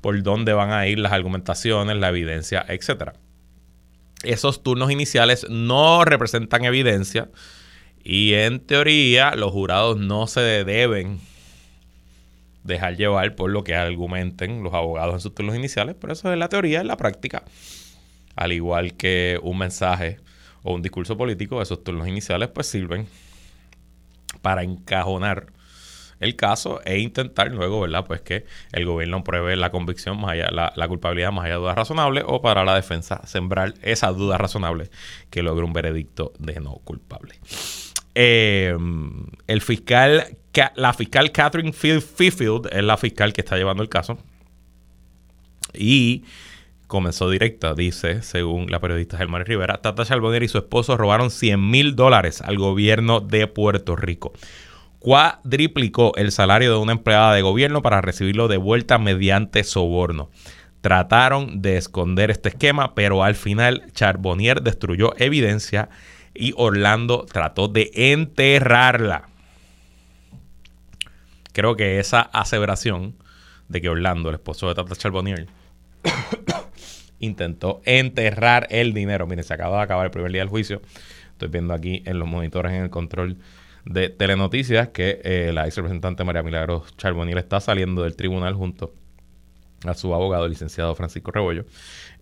por 0.00 0.22
dónde 0.22 0.52
van 0.52 0.70
a 0.70 0.86
ir 0.86 0.98
las 0.98 1.12
argumentaciones, 1.12 1.96
la 1.96 2.08
evidencia, 2.08 2.64
etcétera. 2.68 3.14
Esos 4.22 4.62
turnos 4.62 4.90
iniciales 4.90 5.46
no 5.48 6.04
representan 6.04 6.64
evidencia 6.64 7.28
y 8.02 8.34
en 8.34 8.60
teoría 8.60 9.34
los 9.34 9.52
jurados 9.52 9.98
no 9.98 10.26
se 10.26 10.40
deben 10.40 11.20
dejar 12.64 12.96
llevar 12.96 13.34
por 13.34 13.50
lo 13.50 13.64
que 13.64 13.74
argumenten 13.74 14.62
los 14.62 14.74
abogados 14.74 15.14
en 15.14 15.20
sus 15.20 15.34
turnos 15.34 15.56
iniciales, 15.56 15.96
pero 16.00 16.12
eso 16.12 16.32
es 16.32 16.38
la 16.38 16.48
teoría, 16.48 16.80
en 16.80 16.86
la 16.86 16.96
práctica. 16.96 17.44
Al 18.36 18.52
igual 18.52 18.94
que 18.94 19.38
un 19.42 19.58
mensaje 19.58 20.18
o 20.62 20.74
un 20.74 20.82
discurso 20.82 21.16
político, 21.16 21.62
esos 21.62 21.82
turnos 21.82 22.08
iniciales 22.08 22.48
pues 22.48 22.66
sirven 22.66 23.06
para 24.42 24.62
encajonar 24.62 25.46
el 26.20 26.36
caso 26.36 26.80
e 26.84 26.98
intentar 26.98 27.50
luego, 27.52 27.80
¿verdad? 27.80 28.04
Pues 28.06 28.20
que 28.20 28.44
el 28.72 28.84
gobierno 28.84 29.22
pruebe 29.22 29.56
la 29.56 29.70
convicción 29.70 30.20
más 30.20 30.32
allá, 30.32 30.50
la, 30.50 30.88
culpabilidad 30.88 31.32
más 31.32 31.44
allá 31.44 31.54
de 31.54 31.60
dudas 31.60 31.76
razonables 31.76 32.24
o 32.26 32.42
para 32.42 32.64
la 32.64 32.74
defensa 32.74 33.20
sembrar 33.26 33.74
esa 33.82 34.12
duda 34.12 34.38
razonable 34.38 34.90
que 35.30 35.42
logre 35.42 35.64
un 35.64 35.72
veredicto 35.72 36.32
de 36.38 36.60
no 36.60 36.74
culpable. 36.84 37.38
Em, 38.14 39.26
el 39.46 39.60
fiscal, 39.60 40.36
la 40.74 40.92
fiscal 40.92 41.30
Catherine 41.30 41.72
Fifield 41.72 42.68
es 42.72 42.82
la 42.82 42.96
fiscal 42.96 43.32
que 43.32 43.42
está 43.42 43.56
llevando 43.56 43.82
el 43.82 43.88
caso 43.88 44.18
y 45.72 46.24
comenzó 46.88 47.30
directa, 47.30 47.74
dice, 47.74 48.22
según 48.22 48.70
la 48.70 48.80
periodista 48.80 49.18
Germán 49.18 49.44
Rivera, 49.44 49.82
Tata 49.82 50.04
Charbonnier 50.04 50.42
y 50.42 50.48
su 50.48 50.58
esposo 50.58 50.96
robaron 50.96 51.30
100 51.30 51.70
mil 51.70 51.94
dólares 51.94 52.40
al 52.40 52.56
gobierno 52.56 53.20
de 53.20 53.46
Puerto 53.46 53.94
Rico 53.94 54.32
cuadriplicó 54.98 56.12
el 56.16 56.32
salario 56.32 56.72
de 56.72 56.78
una 56.78 56.92
empleada 56.92 57.34
de 57.34 57.42
gobierno 57.42 57.82
para 57.82 58.00
recibirlo 58.00 58.48
de 58.48 58.56
vuelta 58.56 58.98
mediante 58.98 59.64
soborno. 59.64 60.30
Trataron 60.80 61.60
de 61.60 61.76
esconder 61.76 62.30
este 62.30 62.50
esquema, 62.50 62.94
pero 62.94 63.22
al 63.22 63.34
final 63.34 63.90
Charbonnier 63.92 64.62
destruyó 64.62 65.14
evidencia 65.18 65.88
y 66.34 66.54
Orlando 66.56 67.26
trató 67.30 67.68
de 67.68 67.90
enterrarla. 67.94 69.28
Creo 71.52 71.76
que 71.76 71.98
esa 71.98 72.20
aseveración 72.20 73.16
de 73.68 73.80
que 73.80 73.88
Orlando, 73.88 74.28
el 74.28 74.36
esposo 74.36 74.68
de 74.68 74.76
Tata 74.76 74.94
Charbonnier, 74.94 75.48
intentó 77.18 77.80
enterrar 77.84 78.68
el 78.70 78.94
dinero. 78.94 79.26
Miren, 79.26 79.44
se 79.44 79.54
acaba 79.54 79.78
de 79.78 79.82
acabar 79.82 80.06
el 80.06 80.12
primer 80.12 80.30
día 80.30 80.42
del 80.42 80.48
juicio. 80.48 80.80
Estoy 81.32 81.48
viendo 81.48 81.74
aquí 81.74 82.02
en 82.06 82.20
los 82.20 82.28
monitores 82.28 82.72
en 82.72 82.84
el 82.84 82.90
control 82.90 83.38
de 83.84 84.08
Telenoticias 84.10 84.88
que 84.88 85.20
eh, 85.24 85.50
la 85.52 85.66
ex 85.66 85.76
representante 85.76 86.24
María 86.24 86.42
Milagros 86.42 86.96
Charbonnier 86.96 87.38
está 87.38 87.60
saliendo 87.60 88.02
del 88.02 88.16
tribunal 88.16 88.54
junto 88.54 88.94
a 89.84 89.94
su 89.94 90.14
abogado, 90.14 90.44
el 90.44 90.50
licenciado 90.50 90.94
Francisco 90.94 91.30
Rebollo. 91.30 91.64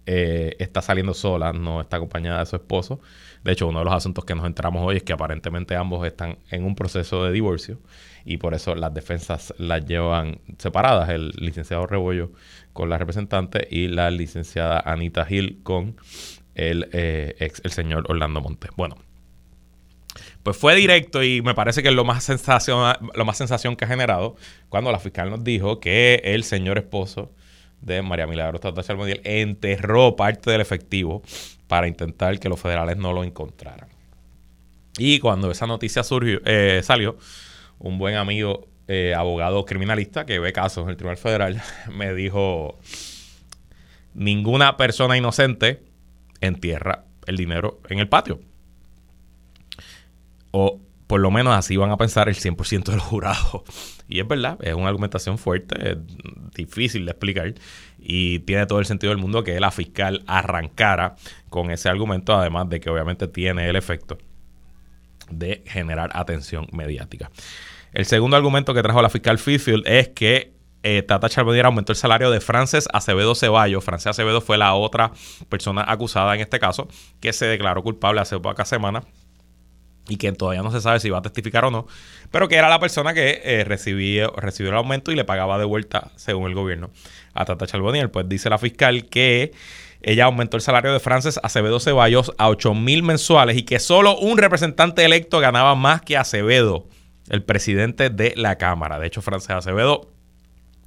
Eh, 0.08 0.54
está 0.60 0.82
saliendo 0.82 1.14
sola, 1.14 1.52
no 1.52 1.80
está 1.80 1.96
acompañada 1.96 2.38
de 2.38 2.46
su 2.46 2.56
esposo. 2.56 3.00
De 3.42 3.52
hecho, 3.52 3.66
uno 3.66 3.80
de 3.80 3.86
los 3.86 3.94
asuntos 3.94 4.24
que 4.24 4.36
nos 4.36 4.46
entramos 4.46 4.86
hoy 4.86 4.98
es 4.98 5.02
que 5.02 5.12
aparentemente 5.12 5.74
ambos 5.74 6.06
están 6.06 6.38
en 6.50 6.64
un 6.64 6.76
proceso 6.76 7.24
de 7.24 7.32
divorcio 7.32 7.78
y 8.24 8.36
por 8.36 8.54
eso 8.54 8.74
las 8.74 8.94
defensas 8.94 9.52
las 9.58 9.84
llevan 9.84 10.40
separadas, 10.58 11.08
el 11.08 11.30
licenciado 11.38 11.86
Rebollo 11.86 12.30
con 12.72 12.88
la 12.88 12.98
representante 12.98 13.66
y 13.70 13.88
la 13.88 14.10
licenciada 14.10 14.78
Anita 14.80 15.24
Gil 15.24 15.60
con 15.64 15.96
el, 16.54 16.88
eh, 16.92 17.34
ex, 17.40 17.60
el 17.64 17.72
señor 17.72 18.04
Orlando 18.08 18.40
Montes. 18.40 18.70
Bueno, 18.76 18.96
pues 20.46 20.56
fue 20.56 20.76
directo 20.76 21.24
y 21.24 21.42
me 21.42 21.56
parece 21.56 21.82
que 21.82 21.88
es 21.88 21.94
lo 21.96 22.04
más 22.04 22.22
sensación, 22.22 22.96
lo 23.14 23.24
más 23.24 23.36
sensación 23.36 23.74
que 23.74 23.84
ha 23.84 23.88
generado 23.88 24.36
cuando 24.68 24.92
la 24.92 25.00
fiscal 25.00 25.28
nos 25.28 25.42
dijo 25.42 25.80
que 25.80 26.22
el 26.22 26.44
señor 26.44 26.78
esposo 26.78 27.32
de 27.80 28.00
María 28.00 28.28
Milagros 28.28 28.60
Tata 28.60 28.84
Charbonnier 28.84 29.20
enterró 29.24 30.14
parte 30.14 30.52
del 30.52 30.60
efectivo 30.60 31.20
para 31.66 31.88
intentar 31.88 32.38
que 32.38 32.48
los 32.48 32.60
federales 32.60 32.96
no 32.96 33.12
lo 33.12 33.24
encontraran. 33.24 33.88
Y 34.98 35.18
cuando 35.18 35.50
esa 35.50 35.66
noticia 35.66 36.04
surgió, 36.04 36.38
eh, 36.44 36.80
salió, 36.84 37.16
un 37.80 37.98
buen 37.98 38.14
amigo 38.14 38.68
eh, 38.86 39.14
abogado 39.16 39.64
criminalista 39.64 40.26
que 40.26 40.38
ve 40.38 40.52
casos 40.52 40.84
en 40.84 40.90
el 40.90 40.96
Tribunal 40.96 41.16
Federal 41.16 41.60
me 41.92 42.14
dijo, 42.14 42.78
ninguna 44.14 44.76
persona 44.76 45.16
inocente 45.16 45.82
entierra 46.40 47.02
el 47.26 47.36
dinero 47.36 47.80
en 47.88 47.98
el 47.98 48.08
patio. 48.08 48.38
O 50.58 50.80
por 51.06 51.20
lo 51.20 51.30
menos 51.30 51.54
así 51.54 51.76
van 51.76 51.90
a 51.90 51.98
pensar 51.98 52.30
el 52.30 52.34
100% 52.34 52.84
de 52.84 52.96
los 52.96 53.04
jurados. 53.04 53.62
Y 54.08 54.20
es 54.20 54.28
verdad, 54.28 54.56
es 54.62 54.72
una 54.72 54.86
argumentación 54.86 55.36
fuerte, 55.36 55.90
es 55.90 55.96
difícil 56.54 57.06
de 57.06 57.10
explicar 57.10 57.54
y 57.98 58.38
tiene 58.38 58.64
todo 58.66 58.78
el 58.78 58.86
sentido 58.86 59.10
del 59.10 59.18
mundo 59.18 59.42
que 59.42 59.58
la 59.58 59.72
fiscal 59.72 60.22
arrancara 60.28 61.16
con 61.48 61.72
ese 61.72 61.88
argumento, 61.88 62.32
además 62.32 62.68
de 62.68 62.78
que 62.78 62.88
obviamente 62.88 63.26
tiene 63.26 63.68
el 63.68 63.74
efecto 63.74 64.16
de 65.28 65.64
generar 65.66 66.10
atención 66.14 66.68
mediática. 66.70 67.32
El 67.92 68.04
segundo 68.06 68.36
argumento 68.36 68.74
que 68.74 68.82
trajo 68.84 69.02
la 69.02 69.10
fiscal 69.10 69.38
Fifield 69.38 69.82
es 69.88 70.06
que 70.10 70.52
eh, 70.84 71.02
Tata 71.02 71.28
Charbonnier 71.28 71.66
aumentó 71.66 71.90
el 71.90 71.96
salario 71.96 72.30
de 72.30 72.40
Frances 72.40 72.88
Acevedo 72.92 73.34
Ceballos. 73.34 73.82
Frances 73.82 74.06
Acevedo 74.06 74.40
fue 74.40 74.56
la 74.56 74.72
otra 74.74 75.10
persona 75.48 75.84
acusada 75.84 76.32
en 76.36 76.42
este 76.42 76.60
caso 76.60 76.86
que 77.18 77.32
se 77.32 77.46
declaró 77.46 77.82
culpable 77.82 78.20
hace 78.20 78.38
pocas 78.38 78.68
semanas 78.68 79.04
y 80.08 80.16
que 80.16 80.32
todavía 80.32 80.62
no 80.62 80.70
se 80.70 80.80
sabe 80.80 81.00
si 81.00 81.10
va 81.10 81.18
a 81.18 81.22
testificar 81.22 81.64
o 81.64 81.70
no, 81.70 81.86
pero 82.30 82.48
que 82.48 82.56
era 82.56 82.68
la 82.68 82.78
persona 82.78 83.14
que 83.14 83.40
eh, 83.44 83.64
recibió, 83.64 84.32
recibió 84.36 84.70
el 84.70 84.76
aumento 84.76 85.12
y 85.12 85.16
le 85.16 85.24
pagaba 85.24 85.58
de 85.58 85.64
vuelta, 85.64 86.10
según 86.16 86.48
el 86.48 86.54
gobierno, 86.54 86.90
a 87.34 87.44
Tata 87.44 87.66
Charbonnier. 87.66 88.10
Pues 88.10 88.28
dice 88.28 88.50
la 88.50 88.58
fiscal 88.58 89.06
que 89.06 89.52
ella 90.02 90.26
aumentó 90.26 90.56
el 90.56 90.62
salario 90.62 90.92
de 90.92 91.00
Frances 91.00 91.40
Acevedo 91.42 91.80
Ceballos 91.80 92.32
a 92.38 92.48
8 92.48 92.74
mil 92.74 93.02
mensuales 93.02 93.56
y 93.56 93.62
que 93.62 93.80
solo 93.80 94.16
un 94.18 94.38
representante 94.38 95.04
electo 95.04 95.40
ganaba 95.40 95.74
más 95.74 96.02
que 96.02 96.16
Acevedo, 96.16 96.86
el 97.28 97.42
presidente 97.42 98.10
de 98.10 98.34
la 98.36 98.56
Cámara. 98.56 98.98
De 98.98 99.06
hecho, 99.06 99.22
Frances 99.22 99.50
Acevedo, 99.50 100.10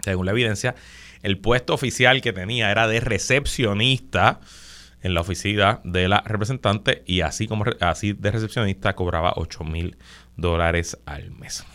según 0.04 0.26
la 0.26 0.32
evidencia, 0.32 0.76
el 1.22 1.38
puesto 1.38 1.74
oficial 1.74 2.22
que 2.22 2.32
tenía 2.32 2.72
era 2.72 2.88
de 2.88 3.02
recepcionista 3.02 4.40
en 5.02 5.14
la 5.14 5.22
oficina 5.22 5.82
de 5.84 6.08
la 6.08 6.22
representante 6.22 7.04
y 7.06 7.22
así 7.22 7.48
como 7.48 7.66
así 7.80 8.14
de 8.14 8.32
recepcionista 8.32 8.96
cobraba 8.96 9.34
8 9.36 9.64
mil 9.64 9.98
dólares 10.36 10.98
al 11.06 11.32
mes. 11.32 11.66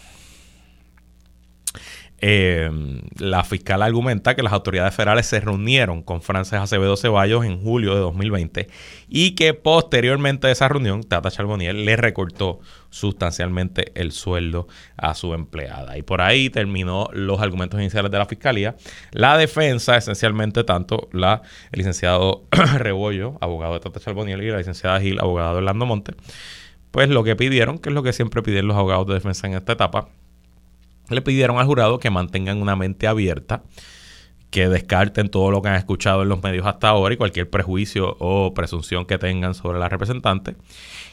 Eh, 2.21 2.71
la 3.19 3.45
fiscal 3.45 3.83
argumenta 3.83 4.35
que 4.35 4.43
las 4.43 4.53
autoridades 4.53 4.95
federales 4.95 5.27
se 5.27 5.41
reunieron 5.41 6.03
con 6.03 6.23
Frances 6.23 6.59
Acevedo 6.59 6.97
Ceballos 6.97 7.45
en 7.45 7.61
julio 7.61 7.95
de 7.95 8.01
2020 8.01 8.69
y 9.09 9.33
que 9.33 9.53
posteriormente 9.53 10.47
a 10.47 10.51
esa 10.51 10.69
reunión 10.69 11.03
Tata 11.03 11.31
Charbonnier 11.31 11.75
le 11.75 11.97
recortó 11.97 12.61
sustancialmente 12.89 13.93
el 13.95 14.13
sueldo 14.13 14.69
a 14.97 15.15
su 15.15 15.35
empleada. 15.35 15.99
Y 15.99 16.03
por 16.03 16.21
ahí 16.21 16.49
terminó 16.49 17.09
los 17.13 17.41
argumentos 17.41 17.81
iniciales 17.81 18.11
de 18.11 18.19
la 18.19 18.27
fiscalía. 18.27 18.77
La 19.11 19.37
defensa, 19.37 19.97
esencialmente 19.97 20.65
tanto 20.65 21.09
la, 21.13 21.43
el 21.73 21.79
licenciado 21.79 22.45
Rebollo, 22.79 23.37
abogado 23.41 23.75
de 23.75 23.81
Tata 23.81 24.01
Charbonnier, 24.01 24.43
y 24.43 24.51
la 24.51 24.59
licenciada 24.59 25.01
Gil, 25.01 25.19
abogado 25.21 25.53
de 25.53 25.59
Orlando 25.59 25.87
Monte, 25.87 26.15
pues 26.91 27.09
lo 27.09 27.25
que 27.25 27.35
pidieron, 27.35 27.79
que 27.79 27.89
es 27.89 27.95
lo 27.95 28.05
que 28.05 28.13
siempre 28.13 28.41
piden 28.43 28.69
los 28.69 28.77
abogados 28.77 29.09
de 29.09 29.15
defensa 29.15 29.49
en 29.49 29.55
esta 29.55 29.73
etapa, 29.73 30.09
le 31.09 31.23
pidieron 31.23 31.59
al 31.59 31.67
jurado 31.67 31.99
que 31.99 32.11
mantengan 32.11 32.61
una 32.61 32.77
mente 32.77 33.07
abierta, 33.07 33.63
que 34.51 34.69
descarten 34.69 35.29
todo 35.29 35.51
lo 35.51 35.63
que 35.63 35.69
han 35.69 35.75
escuchado 35.75 36.23
en 36.23 36.29
los 36.29 36.43
medios 36.43 36.67
hasta 36.67 36.89
ahora 36.89 37.15
y 37.15 37.17
cualquier 37.17 37.51
prejuicio 37.51 38.17
o 38.21 38.55
presunción 38.55 39.05
que 39.05 39.19
tengan 39.19 39.55
sobre 39.55 39.79
la 39.79 39.89
representante, 39.89 40.57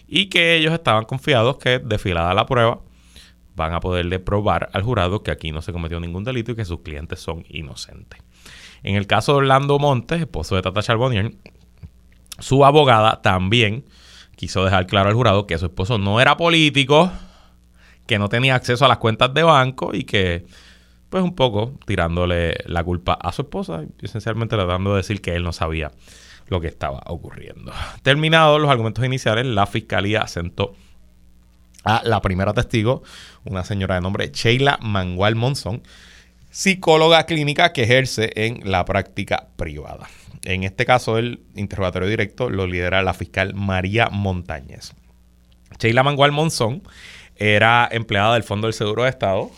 y 0.07 0.27
que 0.27 0.55
ellos 0.55 0.73
estaban 0.73 1.05
confiados 1.05 1.57
que, 1.57 1.79
desfilada 1.79 2.33
la 2.33 2.45
prueba, 2.45 2.81
van 3.55 3.73
a 3.73 3.79
poderle 3.79 4.19
probar 4.19 4.69
al 4.73 4.83
jurado 4.83 5.23
que 5.23 5.31
aquí 5.31 5.51
no 5.51 5.61
se 5.61 5.73
cometió 5.73 5.99
ningún 5.99 6.23
delito 6.23 6.51
y 6.51 6.55
que 6.55 6.65
sus 6.65 6.81
clientes 6.81 7.19
son 7.19 7.43
inocentes. 7.49 8.19
En 8.83 8.95
el 8.95 9.07
caso 9.07 9.33
de 9.33 9.39
Orlando 9.39 9.77
Montes, 9.77 10.21
esposo 10.21 10.55
de 10.55 10.61
Tata 10.61 10.81
Charbonnier, 10.81 11.33
su 12.39 12.65
abogada 12.65 13.21
también 13.21 13.85
quiso 14.35 14.63
dejar 14.63 14.87
claro 14.87 15.09
al 15.09 15.15
jurado 15.15 15.45
que 15.45 15.57
su 15.57 15.65
esposo 15.65 15.97
no 15.97 16.19
era 16.19 16.37
político, 16.37 17.11
que 18.11 18.19
no 18.19 18.27
tenía 18.27 18.55
acceso 18.55 18.83
a 18.83 18.89
las 18.89 18.97
cuentas 18.97 19.33
de 19.33 19.41
banco 19.41 19.91
y 19.93 20.03
que, 20.03 20.43
pues 21.09 21.23
un 21.23 21.33
poco 21.33 21.79
tirándole 21.85 22.55
la 22.65 22.83
culpa 22.83 23.13
a 23.13 23.31
su 23.31 23.43
esposa 23.43 23.85
y 24.01 24.05
esencialmente 24.05 24.57
tratando 24.57 24.89
de 24.89 24.97
decir 24.97 25.21
que 25.21 25.33
él 25.33 25.43
no 25.43 25.53
sabía 25.53 25.93
lo 26.47 26.59
que 26.59 26.67
estaba 26.67 27.01
ocurriendo. 27.05 27.71
Terminados 28.03 28.59
los 28.59 28.69
argumentos 28.69 29.05
iniciales, 29.05 29.45
la 29.45 29.65
fiscalía 29.65 30.23
asentó 30.23 30.75
a 31.85 32.01
la 32.03 32.21
primera 32.21 32.51
testigo, 32.51 33.01
una 33.45 33.63
señora 33.63 33.95
de 33.95 34.01
nombre 34.01 34.29
Sheila 34.33 34.77
Mangual 34.81 35.35
Monzón, 35.35 35.81
psicóloga 36.49 37.25
clínica 37.25 37.71
que 37.71 37.83
ejerce 37.83 38.29
en 38.35 38.69
la 38.69 38.83
práctica 38.83 39.47
privada. 39.55 40.09
En 40.43 40.65
este 40.65 40.85
caso, 40.85 41.17
el 41.17 41.39
interrogatorio 41.55 42.09
directo 42.09 42.49
lo 42.49 42.67
lidera 42.67 43.03
la 43.03 43.13
fiscal 43.13 43.53
María 43.53 44.09
Montañez. 44.11 44.91
Sheila 45.79 46.03
Mangual 46.03 46.33
Monzón 46.33 46.83
era 47.41 47.89
empleada 47.91 48.35
del 48.35 48.43
Fondo 48.43 48.67
del 48.67 48.73
Seguro 48.75 49.01
de 49.01 49.09
Estado, 49.09 49.49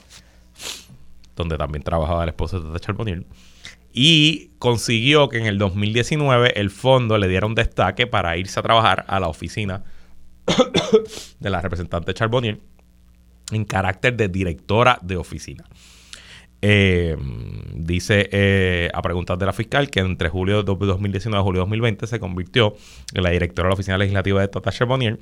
donde 1.35 1.57
también 1.57 1.83
trabajaba 1.83 2.23
el 2.23 2.29
esposo 2.29 2.61
de 2.61 2.67
Tata 2.67 2.79
Charbonnier, 2.79 3.25
y 3.91 4.51
consiguió 4.57 5.27
que 5.27 5.37
en 5.37 5.47
el 5.47 5.57
2019 5.57 6.59
el 6.61 6.69
fondo 6.69 7.17
le 7.17 7.27
diera 7.27 7.45
un 7.45 7.55
destaque 7.55 8.07
para 8.07 8.37
irse 8.37 8.57
a 8.57 8.63
trabajar 8.63 9.03
a 9.09 9.19
la 9.19 9.27
oficina 9.27 9.83
de 11.41 11.49
la 11.49 11.59
representante 11.59 12.13
Charbonnier 12.13 12.59
en 13.51 13.65
carácter 13.65 14.15
de 14.15 14.29
directora 14.29 14.97
de 15.01 15.17
oficina. 15.17 15.65
Eh, 16.61 17.17
dice 17.75 18.29
eh, 18.31 18.89
a 18.93 19.01
preguntas 19.01 19.37
de 19.37 19.45
la 19.45 19.51
fiscal 19.51 19.89
que 19.89 19.99
entre 19.99 20.29
julio 20.29 20.63
de 20.63 20.73
2019 20.73 21.41
y 21.41 21.43
julio 21.43 21.59
de 21.59 21.63
2020 21.63 22.07
se 22.07 22.21
convirtió 22.21 22.77
en 23.13 23.23
la 23.23 23.31
directora 23.31 23.67
de 23.67 23.71
la 23.71 23.73
oficina 23.73 23.97
legislativa 23.97 24.39
de 24.39 24.47
Tata 24.47 24.71
Charbonnier 24.71 25.19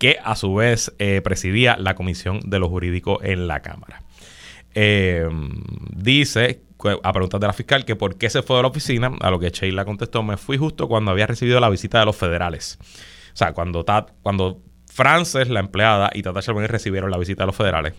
que 0.00 0.16
a 0.24 0.34
su 0.34 0.54
vez 0.54 0.92
eh, 0.98 1.20
presidía 1.22 1.76
la 1.76 1.94
Comisión 1.94 2.40
de 2.46 2.58
lo 2.58 2.70
Jurídico 2.70 3.20
en 3.22 3.46
la 3.46 3.60
Cámara. 3.60 4.02
Eh, 4.74 5.28
dice, 5.94 6.62
a 7.02 7.12
preguntas 7.12 7.38
de 7.38 7.46
la 7.46 7.52
fiscal, 7.52 7.84
que 7.84 7.96
por 7.96 8.16
qué 8.16 8.30
se 8.30 8.42
fue 8.42 8.56
de 8.56 8.62
la 8.62 8.68
oficina, 8.68 9.12
a 9.20 9.30
lo 9.30 9.38
que 9.38 9.50
Sheila 9.50 9.84
contestó, 9.84 10.22
me 10.22 10.38
fui 10.38 10.56
justo 10.56 10.88
cuando 10.88 11.10
había 11.10 11.26
recibido 11.26 11.60
la 11.60 11.68
visita 11.68 12.00
de 12.00 12.06
los 12.06 12.16
federales. 12.16 12.78
O 13.34 13.36
sea, 13.36 13.52
cuando, 13.52 13.84
cuando 14.22 14.62
Frances, 14.90 15.50
la 15.50 15.60
empleada, 15.60 16.10
y 16.14 16.22
Tata 16.22 16.40
Charbonnier 16.40 16.72
recibieron 16.72 17.10
la 17.10 17.18
visita 17.18 17.42
de 17.42 17.48
los 17.48 17.56
federales, 17.56 17.92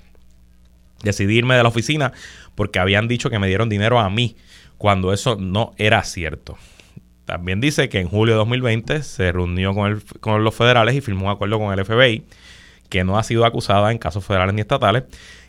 decidí 1.03 1.37
irme 1.37 1.55
de 1.55 1.61
la 1.61 1.69
oficina 1.69 2.13
porque 2.55 2.79
habían 2.79 3.07
dicho 3.07 3.29
que 3.29 3.37
me 3.37 3.47
dieron 3.47 3.69
dinero 3.69 3.99
a 3.99 4.09
mí, 4.09 4.37
cuando 4.79 5.13
eso 5.13 5.35
no 5.39 5.73
era 5.77 6.03
cierto. 6.03 6.57
También 7.31 7.61
dice 7.61 7.87
que 7.87 8.01
en 8.01 8.09
julio 8.09 8.33
de 8.33 8.39
2020 8.39 9.03
se 9.03 9.31
reunió 9.31 9.73
con, 9.73 10.03
con 10.19 10.43
los 10.43 10.53
federales 10.53 10.95
y 10.95 10.99
firmó 10.99 11.27
un 11.27 11.31
acuerdo 11.31 11.59
con 11.59 11.71
el 11.71 11.85
FBI, 11.85 12.25
que 12.89 13.05
no 13.05 13.17
ha 13.17 13.23
sido 13.23 13.45
acusada 13.45 13.89
en 13.93 13.99
casos 13.99 14.25
federales 14.25 14.53
ni 14.53 14.59
estatales, 14.59 15.03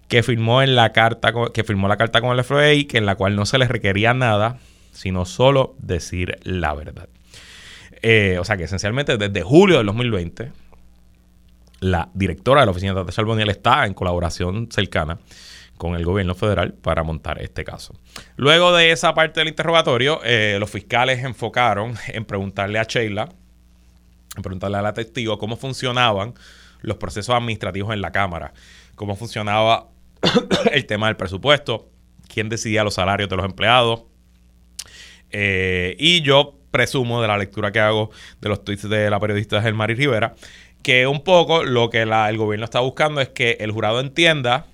que 0.07 0.23
firmó 0.23 0.63
en 0.63 0.77
la 0.77 0.93
carta 0.93 1.35
que 1.53 1.65
firmó 1.65 1.89
la 1.89 1.97
carta 1.97 2.21
con 2.21 2.39
el 2.39 2.45
FBI, 2.45 2.85
que 2.85 2.99
en 2.99 3.05
la 3.05 3.17
cual 3.17 3.35
no 3.35 3.47
se 3.47 3.59
les 3.59 3.69
requería 3.69 4.15
nada, 4.15 4.59
sino 4.93 5.25
solo 5.25 5.75
decir 5.81 6.39
la 6.45 6.73
verdad. 6.73 7.09
Eh, 8.01 8.37
o 8.39 8.45
sea 8.45 8.57
que 8.57 8.63
esencialmente 8.63 9.19
desde 9.19 9.43
julio 9.43 9.79
del 9.79 9.87
2020, 9.87 10.53
la 11.81 12.11
directora 12.15 12.61
de 12.61 12.67
la 12.67 12.71
oficina 12.71 12.93
de 12.93 13.01
Tata 13.01 13.13
Charboniel 13.13 13.51
está 13.51 13.87
en 13.87 13.95
colaboración 13.95 14.69
cercana 14.71 15.19
con 15.83 15.97
el 15.97 16.05
gobierno 16.05 16.37
federal 16.37 16.75
para 16.75 17.03
montar 17.03 17.43
este 17.43 17.65
caso. 17.65 17.93
Luego 18.37 18.73
de 18.73 18.93
esa 18.93 19.15
parte 19.15 19.41
del 19.41 19.49
interrogatorio, 19.49 20.21
eh, 20.23 20.59
los 20.61 20.71
fiscales 20.71 21.25
enfocaron 21.25 21.97
en 22.07 22.25
preguntarle 22.25 22.79
a 22.79 22.85
Sheila, 22.85 23.29
en 24.37 24.43
preguntarle 24.45 24.79
a 24.79 24.83
la 24.83 24.95
testigo 24.95 25.39
cómo 25.39 25.57
funcionaban 25.57 26.35
los 26.83 26.99
procesos 26.99 27.35
administrativos 27.35 27.93
en 27.93 28.01
la 28.01 28.13
Cámara, 28.13 28.53
cómo 28.95 29.17
funcionaba 29.17 29.89
el 30.73 30.87
tema 30.87 31.09
del 31.09 31.17
presupuesto, 31.17 31.89
quién 32.33 32.49
decidía 32.49 32.85
los 32.85 32.95
salarios 32.95 33.29
de 33.29 33.35
los 33.35 33.45
empleados. 33.45 34.05
Eh, 35.33 35.97
y 35.99 36.23
yo 36.23 36.61
presumo 36.71 37.21
de 37.21 37.27
la 37.27 37.37
lectura 37.37 37.73
que 37.73 37.81
hago 37.81 38.13
de 38.41 38.49
los 38.49 38.63
tweets 38.63 38.89
de 38.89 39.11
la 39.11 39.19
periodista 39.19 39.61
Germari 39.61 39.95
Rivera, 39.95 40.37
que 40.85 41.09
un 41.09 41.25
poco 41.25 41.65
lo 41.65 41.91
que 41.91 42.03
el 42.03 42.37
gobierno 42.37 42.67
está 42.67 42.79
buscando 42.79 43.21
es 43.21 43.31
que 43.31 43.57
el 43.59 43.73
jurado 43.73 43.99
entienda 43.99 44.67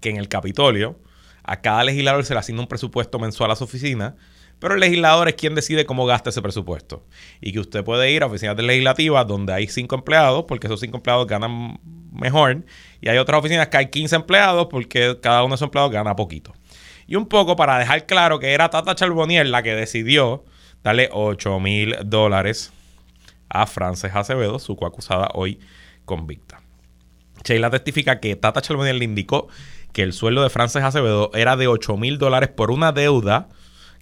que 0.00 0.10
en 0.10 0.16
el 0.16 0.28
Capitolio 0.28 0.98
a 1.42 1.60
cada 1.60 1.84
legislador 1.84 2.24
se 2.24 2.34
le 2.34 2.40
asigna 2.40 2.60
un 2.60 2.66
presupuesto 2.66 3.18
mensual 3.18 3.50
a 3.50 3.56
su 3.56 3.64
oficina, 3.64 4.16
pero 4.58 4.74
el 4.74 4.80
legislador 4.80 5.28
es 5.28 5.34
quien 5.34 5.54
decide 5.54 5.86
cómo 5.86 6.06
gasta 6.06 6.30
ese 6.30 6.42
presupuesto. 6.42 7.04
Y 7.40 7.52
que 7.52 7.60
usted 7.60 7.82
puede 7.82 8.10
ir 8.12 8.22
a 8.22 8.26
oficinas 8.26 8.56
legislativas 8.56 9.26
donde 9.26 9.54
hay 9.54 9.66
cinco 9.66 9.94
empleados, 9.94 10.44
porque 10.46 10.66
esos 10.66 10.80
cinco 10.80 10.98
empleados 10.98 11.26
ganan 11.26 11.80
mejor, 12.12 12.64
y 13.00 13.08
hay 13.08 13.18
otras 13.18 13.38
oficinas 13.38 13.68
que 13.68 13.78
hay 13.78 13.86
15 13.86 14.16
empleados, 14.16 14.66
porque 14.70 15.18
cada 15.22 15.42
uno 15.42 15.52
de 15.52 15.56
esos 15.56 15.66
empleados 15.66 15.90
gana 15.90 16.14
poquito. 16.14 16.52
Y 17.06 17.16
un 17.16 17.26
poco 17.26 17.56
para 17.56 17.78
dejar 17.78 18.06
claro 18.06 18.38
que 18.38 18.52
era 18.52 18.68
Tata 18.68 18.94
Charbonnier 18.94 19.46
la 19.46 19.62
que 19.62 19.74
decidió 19.74 20.44
darle 20.82 21.08
8 21.10 21.58
mil 21.58 21.96
dólares 22.04 22.72
a 23.48 23.66
Frances 23.66 24.14
Acevedo, 24.14 24.58
su 24.58 24.76
coacusada 24.76 25.28
hoy 25.34 25.58
convicta. 26.04 26.60
Sheila 27.44 27.70
testifica 27.70 28.20
que 28.20 28.36
Tata 28.36 28.60
Charbonnier 28.60 28.96
le 28.96 29.04
indicó 29.04 29.48
que 29.92 30.02
el 30.02 30.12
sueldo 30.12 30.42
de 30.42 30.50
Frances 30.50 30.82
Acevedo 30.82 31.30
era 31.34 31.56
de 31.56 31.66
8 31.68 31.96
mil 31.96 32.18
dólares 32.18 32.50
por 32.50 32.70
una 32.70 32.92
deuda 32.92 33.48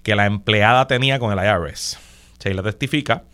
que 0.02 0.14
la 0.14 0.26
empleada 0.26 0.86
tenía 0.86 1.18
con 1.18 1.36
el 1.36 1.44
IRS. 1.44 1.98
Sheila 2.40 2.62
testifica. 2.62 3.24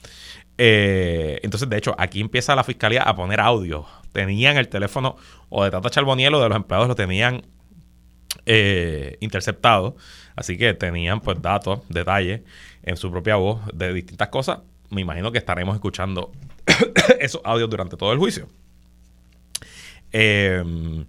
Eh, 0.56 1.40
entonces, 1.42 1.68
de 1.68 1.76
hecho, 1.76 1.94
aquí 1.98 2.20
empieza 2.20 2.54
la 2.54 2.64
fiscalía 2.64 3.02
a 3.02 3.14
poner 3.14 3.40
audio. 3.40 3.86
Tenían 4.12 4.56
el 4.56 4.68
teléfono 4.68 5.16
o 5.48 5.64
de 5.64 5.70
Tata 5.70 5.90
Charboniel 5.90 6.34
o 6.34 6.40
de 6.42 6.48
los 6.48 6.56
empleados 6.56 6.88
lo 6.88 6.94
tenían 6.94 7.42
eh, 8.46 9.16
interceptado. 9.20 9.96
Así 10.36 10.56
que 10.56 10.74
tenían 10.74 11.20
pues 11.20 11.40
datos, 11.40 11.80
detalles 11.88 12.42
en 12.82 12.96
su 12.96 13.10
propia 13.10 13.36
voz 13.36 13.60
de 13.72 13.92
distintas 13.92 14.28
cosas. 14.28 14.60
Me 14.90 15.00
imagino 15.00 15.32
que 15.32 15.38
estaremos 15.38 15.74
escuchando 15.74 16.32
esos 17.20 17.40
audios 17.44 17.70
durante 17.70 17.96
todo 17.96 18.12
el 18.12 18.18
juicio. 18.18 18.48
Eh, 20.12 21.04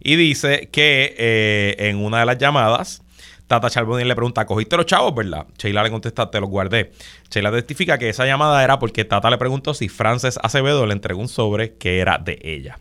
y 0.00 0.16
dice 0.16 0.68
que 0.70 1.14
eh, 1.18 1.76
en 1.78 2.04
una 2.04 2.20
de 2.20 2.26
las 2.26 2.38
llamadas, 2.38 3.02
Tata 3.46 3.70
Charbonnier 3.70 4.06
le 4.06 4.14
pregunta, 4.14 4.44
¿cogiste 4.44 4.76
los 4.76 4.86
chavos, 4.86 5.14
verdad? 5.14 5.46
Sheila 5.58 5.82
le 5.82 5.90
contesta, 5.90 6.30
te 6.30 6.40
los 6.40 6.50
guardé. 6.50 6.92
Sheila 7.30 7.52
testifica 7.52 7.98
que 7.98 8.08
esa 8.08 8.26
llamada 8.26 8.62
era 8.64 8.78
porque 8.78 9.04
Tata 9.04 9.30
le 9.30 9.38
preguntó 9.38 9.72
si 9.74 9.88
Frances 9.88 10.38
Acevedo 10.42 10.86
le 10.86 10.92
entregó 10.92 11.20
un 11.20 11.28
sobre 11.28 11.74
que 11.74 12.00
era 12.00 12.18
de 12.18 12.38
ella. 12.42 12.78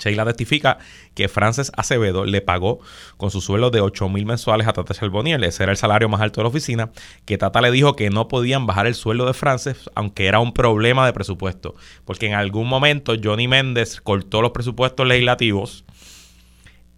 Sheila 0.00 0.24
testifica 0.24 0.78
que 1.14 1.28
Frances 1.28 1.70
Acevedo 1.76 2.24
le 2.24 2.40
pagó 2.40 2.80
con 3.16 3.30
su 3.30 3.40
sueldo 3.40 3.70
de 3.70 3.80
8 3.80 4.08
mil 4.08 4.26
mensuales 4.26 4.66
a 4.66 4.72
Tata 4.72 4.94
Charbonnier. 4.94 5.42
Ese 5.44 5.62
era 5.62 5.72
el 5.72 5.78
salario 5.78 6.08
más 6.08 6.20
alto 6.20 6.40
de 6.40 6.44
la 6.44 6.48
oficina. 6.48 6.90
Que 7.26 7.38
Tata 7.38 7.60
le 7.60 7.70
dijo 7.70 7.94
que 7.94 8.10
no 8.10 8.26
podían 8.28 8.66
bajar 8.66 8.86
el 8.86 8.94
sueldo 8.94 9.26
de 9.26 9.34
Frances, 9.34 9.90
aunque 9.94 10.26
era 10.26 10.40
un 10.40 10.52
problema 10.52 11.06
de 11.06 11.12
presupuesto. 11.12 11.74
Porque 12.04 12.26
en 12.26 12.34
algún 12.34 12.68
momento 12.68 13.14
Johnny 13.22 13.46
Méndez 13.46 14.00
cortó 14.00 14.42
los 14.42 14.50
presupuestos 14.52 15.06
legislativos 15.06 15.84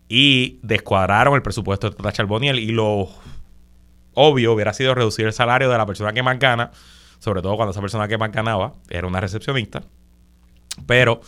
y 0.09 0.61
descuadraron 0.63 1.35
el 1.35 1.43
presupuesto 1.43 1.91
de 1.91 1.97
Tata 1.97 2.13
Charbonnier 2.13 2.57
y 2.57 2.69
lo 2.69 3.09
obvio 4.15 4.53
hubiera 4.53 4.73
sido 4.73 4.95
reducir 4.95 5.27
el 5.27 5.33
salario 5.33 5.71
de 5.71 5.79
la 5.79 5.87
persona 5.87 6.13
que 6.13 6.23
más 6.23 6.39
gana, 6.39 6.71
sobre 7.19 7.43
todo 7.43 7.57
cuando 7.57 7.73
esa 7.73 7.81
persona 7.81 8.09
que 8.09 8.19
más 8.19 8.31
ganaba 8.31 8.75
era 8.91 9.07
una 9.07 9.21
recepcionista. 9.21 9.83
Pero 10.87 11.21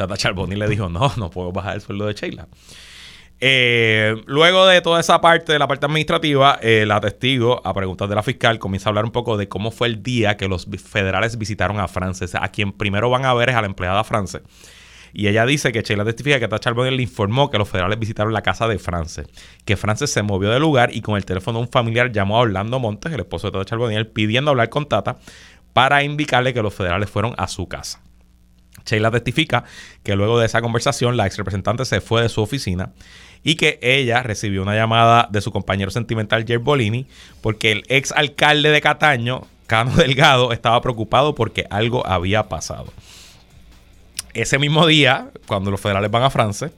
Tata 0.00 0.16
Charboni 0.16 0.56
le 0.56 0.68
dijo, 0.68 0.88
no, 0.88 1.12
no 1.16 1.30
puedo 1.30 1.52
bajar 1.52 1.76
el 1.76 1.80
sueldo 1.80 2.06
de 2.06 2.14
Sheila. 2.14 2.48
Eh, 3.42 4.22
luego 4.26 4.66
de 4.66 4.82
toda 4.82 5.00
esa 5.00 5.20
parte 5.22 5.52
de 5.52 5.58
la 5.58 5.66
parte 5.66 5.86
administrativa, 5.86 6.58
eh, 6.60 6.84
la 6.86 7.00
testigo, 7.00 7.62
a 7.64 7.72
preguntas 7.72 8.08
de 8.08 8.14
la 8.14 8.22
fiscal, 8.22 8.58
comienza 8.58 8.88
a 8.88 8.90
hablar 8.90 9.06
un 9.06 9.12
poco 9.12 9.38
de 9.38 9.48
cómo 9.48 9.70
fue 9.70 9.88
el 9.88 10.02
día 10.02 10.36
que 10.36 10.46
los 10.46 10.66
federales 10.66 11.38
visitaron 11.38 11.80
a 11.80 11.88
Frances. 11.88 12.34
A 12.34 12.48
quien 12.48 12.72
primero 12.72 13.08
van 13.08 13.24
a 13.24 13.32
ver 13.32 13.48
es 13.48 13.56
a 13.56 13.62
la 13.62 13.66
empleada 13.66 14.04
France. 14.04 14.42
Y 15.12 15.26
ella 15.26 15.46
dice 15.46 15.72
que 15.72 15.82
Sheila 15.82 16.04
testifica 16.04 16.38
que 16.38 16.48
Tata 16.48 16.60
Charbonnier 16.60 16.92
le 16.92 17.02
informó 17.02 17.50
que 17.50 17.58
los 17.58 17.68
federales 17.68 17.98
visitaron 17.98 18.32
la 18.32 18.42
casa 18.42 18.68
de 18.68 18.78
France, 18.78 19.24
que 19.64 19.76
Frances 19.76 20.12
se 20.12 20.22
movió 20.22 20.50
del 20.50 20.60
lugar 20.60 20.94
y 20.94 21.00
con 21.00 21.16
el 21.16 21.24
teléfono 21.24 21.58
de 21.58 21.64
un 21.64 21.70
familiar 21.70 22.12
llamó 22.12 22.36
a 22.36 22.40
Orlando 22.40 22.78
Montes, 22.78 23.12
el 23.12 23.20
esposo 23.20 23.48
de 23.48 23.52
Tata 23.52 23.64
Charbonnier, 23.64 24.12
pidiendo 24.12 24.50
hablar 24.50 24.68
con 24.68 24.86
Tata 24.86 25.16
para 25.72 26.02
indicarle 26.04 26.54
que 26.54 26.62
los 26.62 26.74
federales 26.74 27.10
fueron 27.10 27.34
a 27.38 27.48
su 27.48 27.66
casa. 27.68 28.02
Sheila 28.84 29.10
testifica 29.10 29.64
que 30.02 30.16
luego 30.16 30.38
de 30.38 30.46
esa 30.46 30.60
conversación 30.60 31.16
la 31.16 31.26
ex 31.26 31.36
representante 31.36 31.84
se 31.84 32.00
fue 32.00 32.22
de 32.22 32.28
su 32.28 32.40
oficina 32.40 32.90
y 33.42 33.56
que 33.56 33.78
ella 33.82 34.22
recibió 34.22 34.62
una 34.62 34.74
llamada 34.74 35.28
de 35.30 35.40
su 35.40 35.50
compañero 35.50 35.90
sentimental 35.90 36.44
Jer 36.46 36.58
Bolini 36.58 37.06
porque 37.40 37.72
el 37.72 37.84
ex 37.88 38.12
alcalde 38.12 38.70
de 38.70 38.80
Cataño, 38.80 39.42
Cano 39.66 39.94
Delgado, 39.96 40.52
estaba 40.52 40.80
preocupado 40.80 41.34
porque 41.34 41.66
algo 41.70 42.06
había 42.06 42.48
pasado. 42.48 42.92
Ese 44.32 44.58
mismo 44.58 44.86
día, 44.86 45.30
cuando 45.46 45.70
los 45.70 45.80
federales 45.80 46.10
van 46.10 46.22
a 46.22 46.30
Francia, 46.30 46.70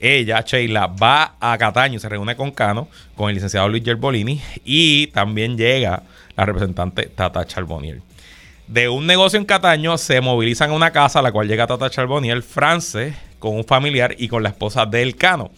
ella, 0.00 0.40
Sheila, 0.40 0.86
va 0.86 1.36
a 1.38 1.56
Cataño 1.58 1.98
se 2.00 2.08
reúne 2.08 2.34
con 2.34 2.50
Cano, 2.50 2.88
con 3.14 3.28
el 3.28 3.34
licenciado 3.34 3.68
Luis 3.68 3.84
Gerbolini 3.84 4.40
y 4.64 5.08
también 5.08 5.58
llega 5.58 6.02
la 6.36 6.46
representante 6.46 7.06
Tata 7.06 7.44
Charbonnier. 7.46 8.00
De 8.70 8.88
un 8.88 9.04
negocio 9.04 9.36
en 9.36 9.44
Cataño 9.44 9.98
se 9.98 10.20
movilizan 10.20 10.70
a 10.70 10.74
una 10.74 10.92
casa 10.92 11.18
a 11.18 11.22
la 11.22 11.32
cual 11.32 11.48
llega 11.48 11.66
Tata 11.66 11.90
Charbonnier, 11.90 12.40
France, 12.40 13.12
con 13.40 13.56
un 13.56 13.64
familiar 13.64 14.14
y 14.16 14.28
con 14.28 14.44
la 14.44 14.50
esposa 14.50 14.86
del 14.86 15.16
Cano. 15.16 15.50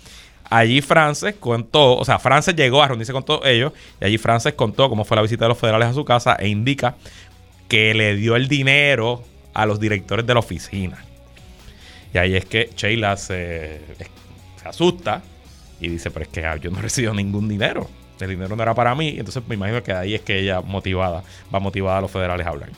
Allí 0.49 0.81
Frances 0.81 1.35
contó, 1.39 1.99
o 1.99 2.07
sea, 2.07 2.19
Frances 2.19 2.57
llegó 2.57 2.83
a 2.83 2.89
reunirse 2.89 3.13
con 3.13 3.23
todos 3.23 3.45
ellos 3.45 3.75
y 4.01 4.07
allí 4.07 4.17
Frances 4.17 4.55
contó 4.55 4.89
cómo 4.89 5.05
fue 5.05 5.17
la 5.17 5.23
visita 5.23 5.45
de 5.45 5.51
los 5.51 5.59
federales 5.59 5.89
a 5.89 5.93
su 5.93 6.07
casa 6.07 6.37
e 6.37 6.49
indica 6.49 6.95
que 7.69 7.93
le 7.93 8.17
dio 8.17 8.35
el 8.35 8.49
dinero 8.49 9.23
a 9.53 9.67
los 9.67 9.79
directores 9.79 10.27
de 10.27 10.33
la 10.33 10.41
oficina. 10.41 11.05
Y 12.15 12.17
ahí 12.17 12.35
es 12.35 12.47
que 12.47 12.71
Sheila 12.75 13.19
se, 13.19 13.83
asusta 14.65 15.21
y 15.83 15.89
dice, 15.89 16.11
pero 16.11 16.23
es 16.23 16.29
que 16.31 16.41
yo 16.63 16.71
no 16.71 16.79
he 16.83 17.15
ningún 17.15 17.47
dinero. 17.47 17.91
El 18.19 18.31
dinero 18.31 18.57
no 18.57 18.63
era 18.63 18.73
para 18.73 18.95
mí. 18.95 19.17
Entonces 19.19 19.43
me 19.47 19.55
imagino 19.55 19.83
que 19.83 19.93
ahí 19.93 20.15
es 20.15 20.23
que 20.23 20.39
ella 20.39 20.63
motivada, 20.63 21.23
va 21.55 21.61
motivada 21.61 21.99
a 21.99 22.01
los 22.01 22.11
federales 22.11 22.47
a 22.47 22.49
hablar. 22.49 22.71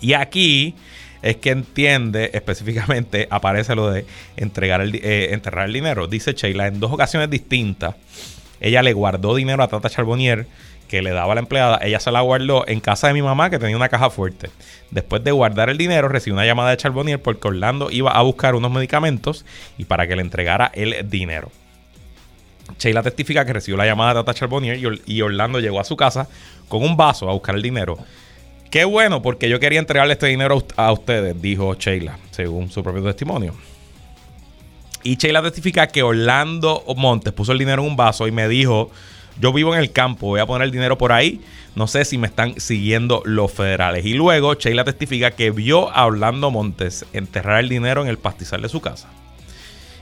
Y 0.00 0.14
aquí 0.14 0.74
es 1.22 1.36
que 1.36 1.50
entiende 1.50 2.30
específicamente, 2.34 3.26
aparece 3.30 3.74
lo 3.74 3.90
de 3.90 4.00
eh, 4.00 4.06
enterrar 4.36 5.66
el 5.66 5.72
dinero. 5.72 6.06
Dice 6.06 6.34
Sheila, 6.34 6.66
en 6.66 6.80
dos 6.80 6.92
ocasiones 6.92 7.30
distintas, 7.30 7.94
ella 8.60 8.82
le 8.82 8.92
guardó 8.92 9.34
dinero 9.34 9.62
a 9.62 9.68
Tata 9.68 9.90
Charbonnier 9.90 10.46
que 10.88 11.00
le 11.02 11.10
daba 11.10 11.32
a 11.32 11.34
la 11.34 11.40
empleada, 11.40 11.80
ella 11.82 11.98
se 11.98 12.12
la 12.12 12.20
guardó 12.20 12.68
en 12.68 12.78
casa 12.80 13.08
de 13.08 13.14
mi 13.14 13.22
mamá 13.22 13.48
que 13.48 13.58
tenía 13.58 13.74
una 13.74 13.88
caja 13.88 14.10
fuerte. 14.10 14.50
Después 14.90 15.24
de 15.24 15.32
guardar 15.32 15.70
el 15.70 15.78
dinero, 15.78 16.08
recibió 16.08 16.34
una 16.34 16.44
llamada 16.44 16.70
de 16.70 16.76
Charbonnier 16.76 17.20
porque 17.20 17.48
Orlando 17.48 17.90
iba 17.90 18.10
a 18.12 18.22
buscar 18.22 18.54
unos 18.54 18.70
medicamentos 18.70 19.46
y 19.78 19.86
para 19.86 20.06
que 20.06 20.14
le 20.14 20.22
entregara 20.22 20.70
el 20.74 21.08
dinero. 21.08 21.50
Sheila 22.78 23.02
testifica 23.02 23.44
que 23.44 23.54
recibió 23.54 23.76
la 23.76 23.86
llamada 23.86 24.14
de 24.14 24.20
Tata 24.20 24.34
Charbonnier 24.34 24.78
y 25.06 25.22
Orlando 25.22 25.58
llegó 25.58 25.80
a 25.80 25.84
su 25.84 25.96
casa 25.96 26.28
con 26.68 26.82
un 26.82 26.96
vaso 26.96 27.28
a 27.28 27.32
buscar 27.32 27.54
el 27.54 27.62
dinero. 27.62 27.98
Qué 28.74 28.84
bueno, 28.84 29.22
porque 29.22 29.48
yo 29.48 29.60
quería 29.60 29.78
entregarle 29.78 30.14
este 30.14 30.26
dinero 30.26 30.60
a 30.74 30.90
ustedes, 30.90 31.40
dijo 31.40 31.74
Sheila, 31.74 32.18
según 32.32 32.72
su 32.72 32.82
propio 32.82 33.04
testimonio. 33.04 33.54
Y 35.04 35.14
Sheila 35.14 35.42
testifica 35.42 35.86
que 35.86 36.02
Orlando 36.02 36.82
Montes 36.96 37.32
puso 37.32 37.52
el 37.52 37.58
dinero 37.58 37.82
en 37.82 37.90
un 37.90 37.96
vaso 37.96 38.26
y 38.26 38.32
me 38.32 38.48
dijo, 38.48 38.90
yo 39.38 39.52
vivo 39.52 39.72
en 39.76 39.80
el 39.80 39.92
campo, 39.92 40.26
voy 40.26 40.40
a 40.40 40.46
poner 40.46 40.64
el 40.64 40.72
dinero 40.72 40.98
por 40.98 41.12
ahí, 41.12 41.40
no 41.76 41.86
sé 41.86 42.04
si 42.04 42.18
me 42.18 42.26
están 42.26 42.58
siguiendo 42.58 43.22
los 43.24 43.52
federales. 43.52 44.04
Y 44.04 44.14
luego 44.14 44.54
Sheila 44.54 44.82
testifica 44.82 45.30
que 45.30 45.52
vio 45.52 45.92
a 45.92 46.04
Orlando 46.06 46.50
Montes 46.50 47.04
enterrar 47.12 47.60
el 47.60 47.68
dinero 47.68 48.02
en 48.02 48.08
el 48.08 48.18
pastizal 48.18 48.60
de 48.60 48.68
su 48.68 48.80
casa. 48.80 49.08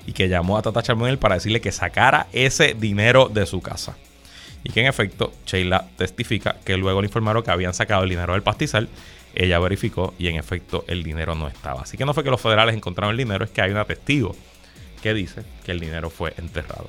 Y 0.06 0.14
que 0.14 0.30
llamó 0.30 0.56
a 0.56 0.62
Tata 0.62 0.82
Charbonnier 0.82 1.18
para 1.18 1.34
decirle 1.34 1.60
que 1.60 1.72
sacara 1.72 2.26
ese 2.32 2.72
dinero 2.72 3.28
de 3.28 3.44
su 3.44 3.60
casa 3.60 3.98
y 4.64 4.70
que 4.70 4.80
en 4.80 4.86
efecto 4.86 5.32
Sheila 5.46 5.86
testifica 5.96 6.56
que 6.64 6.76
luego 6.76 7.00
le 7.00 7.06
informaron 7.06 7.42
que 7.42 7.50
habían 7.50 7.74
sacado 7.74 8.04
el 8.04 8.10
dinero 8.10 8.32
del 8.32 8.42
pastizal. 8.42 8.88
Ella 9.34 9.58
verificó 9.58 10.14
y 10.18 10.28
en 10.28 10.36
efecto 10.36 10.84
el 10.88 11.02
dinero 11.02 11.34
no 11.34 11.48
estaba. 11.48 11.82
Así 11.82 11.96
que 11.96 12.04
no 12.04 12.14
fue 12.14 12.22
que 12.22 12.30
los 12.30 12.40
federales 12.40 12.74
encontraron 12.74 13.12
el 13.12 13.16
dinero, 13.16 13.44
es 13.44 13.50
que 13.50 13.62
hay 13.62 13.70
una 13.70 13.84
testigo 13.84 14.36
que 15.02 15.14
dice 15.14 15.42
que 15.64 15.72
el 15.72 15.80
dinero 15.80 16.10
fue 16.10 16.34
enterrado. 16.38 16.88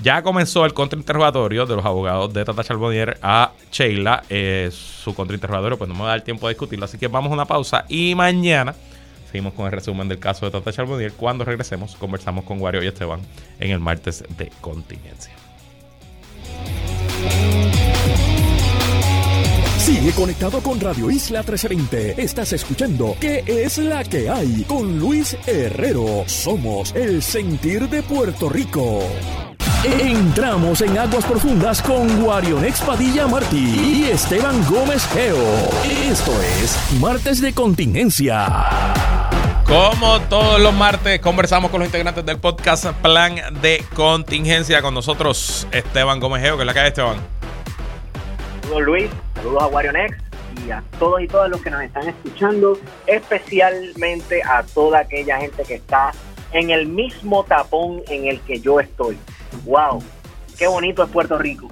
Ya 0.00 0.22
comenzó 0.22 0.64
el 0.64 0.72
contrainterrogatorio 0.72 1.66
de 1.66 1.76
los 1.76 1.84
abogados 1.84 2.32
de 2.32 2.44
Tata 2.44 2.64
Charbonnier 2.64 3.18
a 3.22 3.52
Sheila. 3.70 4.22
Eh, 4.30 4.70
su 4.72 5.14
contrainterrogatorio, 5.14 5.76
pues 5.76 5.88
no 5.88 5.94
me 5.94 6.00
va 6.00 6.06
a 6.06 6.10
dar 6.10 6.22
tiempo 6.22 6.48
de 6.48 6.54
discutirlo. 6.54 6.86
Así 6.86 6.98
que 6.98 7.08
vamos 7.08 7.30
a 7.30 7.34
una 7.34 7.44
pausa 7.44 7.84
y 7.88 8.14
mañana 8.14 8.74
seguimos 9.30 9.52
con 9.54 9.66
el 9.66 9.72
resumen 9.72 10.08
del 10.08 10.18
caso 10.18 10.46
de 10.46 10.52
Tata 10.52 10.72
Charbonnier. 10.72 11.12
Cuando 11.12 11.44
regresemos, 11.44 11.94
conversamos 11.96 12.44
con 12.44 12.60
Wario 12.60 12.82
y 12.82 12.86
Esteban 12.86 13.20
en 13.60 13.70
el 13.70 13.80
martes 13.80 14.24
de 14.36 14.50
contingencia. 14.60 15.32
Sigue 19.78 20.12
conectado 20.12 20.60
con 20.62 20.80
Radio 20.80 21.10
Isla 21.10 21.40
1320. 21.40 22.22
Estás 22.22 22.52
escuchando 22.52 23.16
¿Qué 23.20 23.44
es 23.46 23.78
la 23.78 24.04
que 24.04 24.30
hay? 24.30 24.64
Con 24.68 24.98
Luis 24.98 25.36
Herrero. 25.46 26.24
Somos 26.26 26.94
el 26.94 27.22
sentir 27.22 27.88
de 27.88 28.02
Puerto 28.02 28.48
Rico. 28.48 29.00
Entramos 29.84 30.80
en 30.80 30.96
aguas 30.96 31.24
profundas 31.24 31.82
con 31.82 32.22
Guarion 32.22 32.64
Padilla 32.86 33.26
Martí 33.26 34.04
y 34.04 34.04
Esteban 34.04 34.64
Gómez 34.70 35.04
Geo. 35.08 35.36
Esto 36.08 36.32
es 36.62 36.78
Martes 37.00 37.40
de 37.40 37.52
Contingencia. 37.52 38.92
Como 39.66 40.20
todos 40.28 40.60
los 40.60 40.74
martes, 40.74 41.20
conversamos 41.20 41.70
con 41.70 41.80
los 41.80 41.88
integrantes 41.88 42.24
del 42.26 42.38
podcast 42.38 42.86
Plan 43.02 43.36
de 43.60 43.84
Contingencia. 43.94 44.82
Con 44.82 44.94
nosotros, 44.94 45.66
Esteban 45.72 46.20
Gómez 46.20 46.42
Geo, 46.42 46.56
que 46.56 46.62
es 46.62 46.66
la 46.66 46.72
hay, 46.72 46.88
Esteban. 46.88 47.16
Saludos 48.62 48.82
Luis, 48.82 49.10
saludos 49.34 49.62
a 49.62 49.66
WarioNex 49.68 50.16
y 50.66 50.70
a 50.70 50.82
todos 50.98 51.22
y 51.22 51.28
todas 51.28 51.50
los 51.50 51.62
que 51.62 51.70
nos 51.70 51.82
están 51.82 52.08
escuchando, 52.08 52.78
especialmente 53.06 54.42
a 54.42 54.62
toda 54.62 55.00
aquella 55.00 55.38
gente 55.38 55.62
que 55.62 55.74
está 55.74 56.12
en 56.52 56.70
el 56.70 56.86
mismo 56.86 57.44
tapón 57.44 58.02
en 58.08 58.26
el 58.26 58.40
que 58.40 58.60
yo 58.60 58.80
estoy. 58.80 59.18
¡Wow! 59.64 60.02
¡Qué 60.58 60.66
bonito 60.66 61.02
es 61.02 61.10
Puerto 61.10 61.38
Rico! 61.38 61.68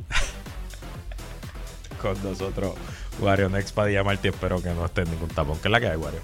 Con 2.01 2.23
nosotros, 2.23 2.75
WarioNex 3.21 3.73
Padilla 3.73 4.03
Martí, 4.03 4.29
espero 4.29 4.63
que 4.63 4.71
no 4.71 4.87
esté 4.87 5.03
en 5.03 5.11
ningún 5.11 5.29
tapón. 5.29 5.59
¿Qué 5.59 5.69
es 5.69 5.73
la 5.73 5.81
que 5.81 5.89
hay, 5.89 5.97
Wario? 5.97 6.21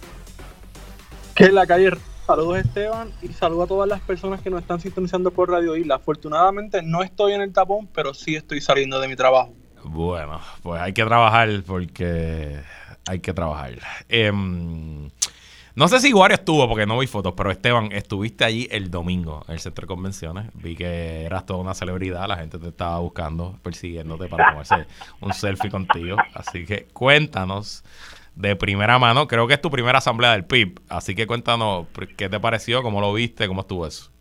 ¿Qué 1.37 1.45
es 1.45 1.53
la 1.53 1.67
calle? 1.67 1.91
Saludos 2.27 2.57
Esteban 2.57 3.13
y 3.21 3.29
saludos 3.29 3.65
a 3.65 3.69
todas 3.69 3.87
las 3.87 4.01
personas 4.01 4.41
que 4.41 4.49
nos 4.49 4.63
están 4.63 4.81
sintonizando 4.81 5.31
por 5.31 5.51
Radio 5.51 5.77
Isla. 5.77 5.97
Afortunadamente 5.97 6.81
no 6.81 7.03
estoy 7.03 7.35
en 7.35 7.43
el 7.43 7.53
tapón, 7.53 7.91
pero 7.95 8.15
sí 8.15 8.35
estoy 8.35 8.63
saliendo 8.63 8.99
de 9.01 9.07
mi 9.07 9.17
trabajo. 9.17 9.53
Bueno, 9.85 10.41
pues 10.63 10.81
hay 10.81 10.95
que 10.95 11.05
trabajar 11.05 11.51
porque 11.67 12.59
hay 13.07 13.21
que 13.21 13.35
trabajar. 13.35 13.75
Em, 14.09 15.11
no 15.75 15.89
sé 15.89 16.01
si 16.01 16.15
Wario 16.15 16.37
estuvo 16.37 16.67
porque 16.67 16.87
no 16.87 16.99
vi 16.99 17.07
fotos, 17.07 17.35
pero 17.37 17.51
Esteban, 17.51 17.93
estuviste 17.93 18.47
allí 18.47 18.67
el 18.71 18.91
domingo 18.91 19.45
en 19.47 19.53
el 19.53 19.61
centro 19.61 19.83
de 19.83 19.89
convenciones. 19.89 20.47
Vi 20.55 20.75
que 20.75 21.25
eras 21.25 21.45
toda 21.45 21.61
una 21.61 21.75
celebridad, 21.75 22.27
la 22.27 22.39
gente 22.39 22.59
te 22.59 22.69
estaba 22.69 22.99
buscando, 23.01 23.59
persiguiéndote 23.63 24.29
para 24.29 24.53
tomarse 24.53 24.87
un 25.21 25.35
selfie 25.35 25.71
contigo. 25.71 26.17
Así 26.33 26.65
que 26.65 26.87
cuéntanos 26.95 27.85
de 28.37 28.55
primera 28.55 28.99
mano. 28.99 29.27
Creo 29.27 29.49
que 29.49 29.55
es 29.55 29.61
tu 29.61 29.71
primera 29.71 29.99
asamblea 29.99 30.33
del 30.33 30.45
PIB. 30.45 30.81
Así 30.89 31.15
que 31.15 31.27
cuéntanos 31.27 31.87
qué 32.17 32.29
te 32.29 32.39
pareció, 32.39 32.83
cómo 32.83 33.01
lo 33.01 33.13
viste, 33.13 33.49
cómo 33.49 33.63
estuvo 33.63 33.87
eso. 33.87 34.13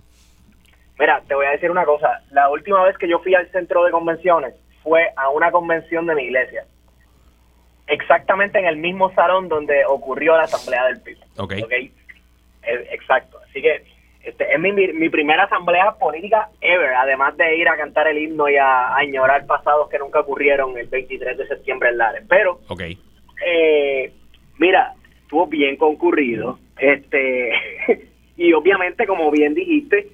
Mira, 0.98 1.22
te 1.28 1.36
voy 1.36 1.46
a 1.46 1.52
decir 1.52 1.70
una 1.70 1.86
cosa. 1.86 2.24
La 2.32 2.50
última 2.50 2.84
vez 2.84 2.98
que 2.98 3.08
yo 3.08 3.20
fui 3.20 3.36
al 3.36 3.52
centro 3.52 3.84
de 3.84 3.92
convenciones, 3.92 4.56
fue 4.82 5.10
a 5.18 5.30
una 5.30 5.52
convención 5.52 6.06
de 6.06 6.16
mi 6.16 6.24
iglesia. 6.24 6.66
Exactamente 7.88 8.60
en 8.60 8.66
el 8.66 8.78
mismo 8.78 9.14
salón 9.14 9.50
donde 9.50 9.84
ocurrió 9.86 10.38
la 10.38 10.44
asamblea 10.44 10.86
del 10.86 11.02
PIB. 11.02 11.18
Ok. 11.38 11.54
okay? 11.66 11.92
Eh, 12.64 12.88
exacto. 12.92 13.40
Así 13.50 13.62
que 13.62 13.84
este, 14.24 14.52
es 14.52 14.60
mi, 14.60 14.72
mi, 14.72 15.10
primera 15.10 15.44
asamblea 15.44 15.92
política 16.00 16.50
ever, 16.62 16.96
además 16.96 17.38
de 17.38 17.58
ir 17.58 17.68
a 17.68 17.78
cantar 17.78 18.08
el 18.08 18.18
himno 18.18 18.50
y 18.50 18.56
a, 18.58 18.96
añorar 18.96 19.46
pasados 19.46 19.90
que 19.90 20.00
nunca 20.00 20.22
ocurrieron 20.22 20.76
el 20.78 20.88
23 20.88 21.38
de 21.38 21.48
septiembre 21.48 21.90
en 21.90 21.98
Lares. 21.98 22.24
Pero, 22.28 22.60
okay. 22.68 22.98
Eh, 23.46 24.12
mira, 24.60 24.94
estuvo 25.22 25.48
bien 25.48 25.78
concurrido. 25.78 26.60
este 26.78 27.52
Y 28.38 28.52
obviamente, 28.52 29.08
como 29.08 29.32
bien 29.32 29.54
dijiste, 29.54 30.10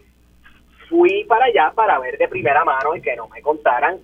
fui 0.88 1.24
para 1.24 1.46
allá 1.46 1.72
para 1.74 2.00
ver 2.00 2.20
de 2.20 2.28
primera 2.28 2.64
mano 2.64 2.96
y 2.96 3.02
que 3.02 3.16
no 3.16 3.28
me 3.30 3.42
contaran 3.42 3.98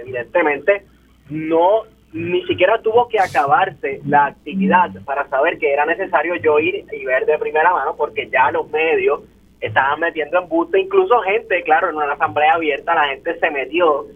evidentemente 0.00 0.84
no 1.28 1.82
ni 2.12 2.42
siquiera 2.46 2.80
tuvo 2.80 3.06
que 3.08 3.20
acabarse 3.20 4.00
la 4.06 4.26
actividad 4.26 4.90
para 5.04 5.28
saber 5.28 5.58
que 5.58 5.70
era 5.70 5.84
necesario 5.84 6.36
yo 6.36 6.58
ir 6.58 6.86
y 6.90 7.04
ver 7.04 7.26
de 7.26 7.38
primera 7.38 7.72
mano 7.72 7.94
porque 7.96 8.28
ya 8.30 8.50
los 8.50 8.70
medios 8.70 9.20
estaban 9.60 10.00
metiendo 10.00 10.38
en 10.40 10.48
busto, 10.48 10.78
incluso 10.78 11.20
gente, 11.22 11.62
claro, 11.64 11.90
en 11.90 11.96
una 11.96 12.12
asamblea 12.12 12.54
abierta 12.54 12.94
la 12.94 13.08
gente 13.08 13.38
se 13.38 13.50
metió 13.50 14.06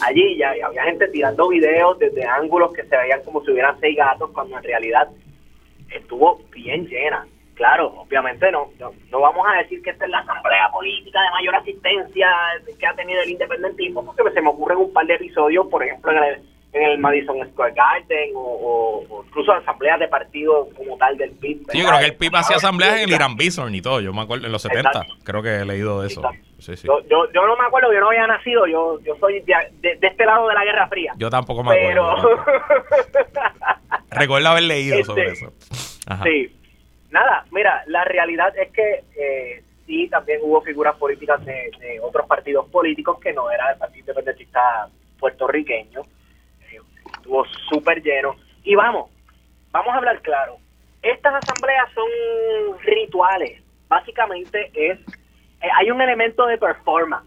allí, 0.00 0.36
ya 0.36 0.50
había 0.50 0.84
gente 0.84 1.08
tirando 1.08 1.48
videos 1.48 1.98
desde 1.98 2.24
ángulos 2.24 2.72
que 2.72 2.84
se 2.84 2.96
veían 2.96 3.22
como 3.24 3.44
si 3.44 3.50
hubieran 3.50 3.78
seis 3.80 3.96
gatos, 3.96 4.30
cuando 4.32 4.56
en 4.56 4.64
realidad 4.64 5.08
estuvo 5.90 6.40
bien 6.52 6.86
llena. 6.86 7.26
Claro, 7.54 7.88
obviamente 7.98 8.50
no, 8.50 8.70
no, 9.10 9.20
vamos 9.20 9.46
a 9.48 9.58
decir 9.58 9.82
que 9.82 9.90
esta 9.90 10.06
es 10.06 10.10
la 10.10 10.20
asamblea 10.20 10.70
política 10.72 11.20
de 11.20 11.30
mayor 11.30 11.54
asistencia 11.56 12.28
que 12.78 12.86
ha 12.86 12.94
tenido 12.94 13.20
el 13.22 13.30
independentismo, 13.30 14.04
porque 14.04 14.22
se 14.32 14.40
me 14.40 14.48
ocurren 14.48 14.78
un 14.78 14.92
par 14.92 15.06
de 15.06 15.14
episodios, 15.14 15.66
por 15.68 15.84
ejemplo, 15.84 16.12
en 16.12 16.24
el 16.24 16.42
en 16.72 16.82
el 16.82 16.98
Madison 16.98 17.36
Square 17.50 17.74
Garden 17.74 18.32
o, 18.34 19.24
incluso 19.26 19.52
asambleas 19.52 20.00
de 20.00 20.08
partido 20.08 20.68
como 20.76 20.96
tal 20.96 21.16
del 21.18 21.30
PIB. 21.32 21.66
Sí, 21.70 21.78
yo 21.78 21.86
creo 21.86 21.98
que 21.98 22.06
el 22.06 22.16
PIB 22.16 22.36
hacía 22.36 22.56
asambleas 22.56 22.96
en 22.96 23.04
el 23.04 23.10
Irán 23.10 23.36
Bison 23.36 23.74
y 23.74 23.82
todo, 23.82 24.00
yo 24.00 24.12
me 24.12 24.22
acuerdo 24.22 24.46
en 24.46 24.52
los 24.52 24.62
70, 24.62 25.06
creo 25.22 25.42
que 25.42 25.56
he 25.56 25.64
leído 25.64 26.00
de 26.00 26.08
eso. 26.08 26.22
Yo, 26.84 27.02
yo, 27.32 27.46
no 27.46 27.56
me 27.56 27.66
acuerdo, 27.66 27.92
yo 27.92 28.00
no 28.00 28.08
había 28.08 28.26
nacido, 28.26 28.66
yo, 28.66 29.00
yo 29.00 29.16
soy 29.16 29.40
de, 29.40 29.54
este 30.00 30.24
lado 30.24 30.48
de 30.48 30.54
la 30.54 30.64
Guerra 30.64 30.88
Fría. 30.88 31.12
Yo 31.16 31.30
tampoco 31.30 31.62
me 31.64 31.74
acuerdo. 31.78 32.16
Recuerdo 34.10 34.48
haber 34.48 34.62
leído 34.64 35.02
sobre 35.04 35.32
este, 35.32 35.46
eso. 35.46 35.52
Sí. 36.22 36.56
Nada, 37.10 37.44
mira, 37.50 37.82
la 37.86 38.04
realidad 38.04 38.56
es 38.56 38.70
que 38.70 39.04
eh, 39.16 39.62
sí, 39.86 40.08
también 40.08 40.40
hubo 40.42 40.62
figuras 40.62 40.96
políticas 40.96 41.44
de, 41.44 41.70
de 41.80 42.00
otros 42.00 42.26
partidos 42.26 42.68
políticos 42.68 43.18
que 43.20 43.32
no 43.32 43.50
era 43.50 43.72
el 43.72 43.78
Partido 43.78 44.00
Independentista 44.00 44.88
puertorriqueño 45.18 46.04
estuvo 47.22 47.44
súper 47.68 48.02
lleno. 48.02 48.36
Y 48.64 48.74
vamos, 48.74 49.10
vamos 49.70 49.94
a 49.94 49.98
hablar 49.98 50.20
claro. 50.22 50.56
Estas 51.02 51.34
asambleas 51.34 51.88
son 51.94 52.78
rituales. 52.82 53.62
Básicamente 53.88 54.70
es, 54.74 54.98
eh, 54.98 55.04
hay 55.70 55.90
un 55.90 56.00
elemento 56.00 56.46
de 56.46 56.58
performance, 56.58 57.26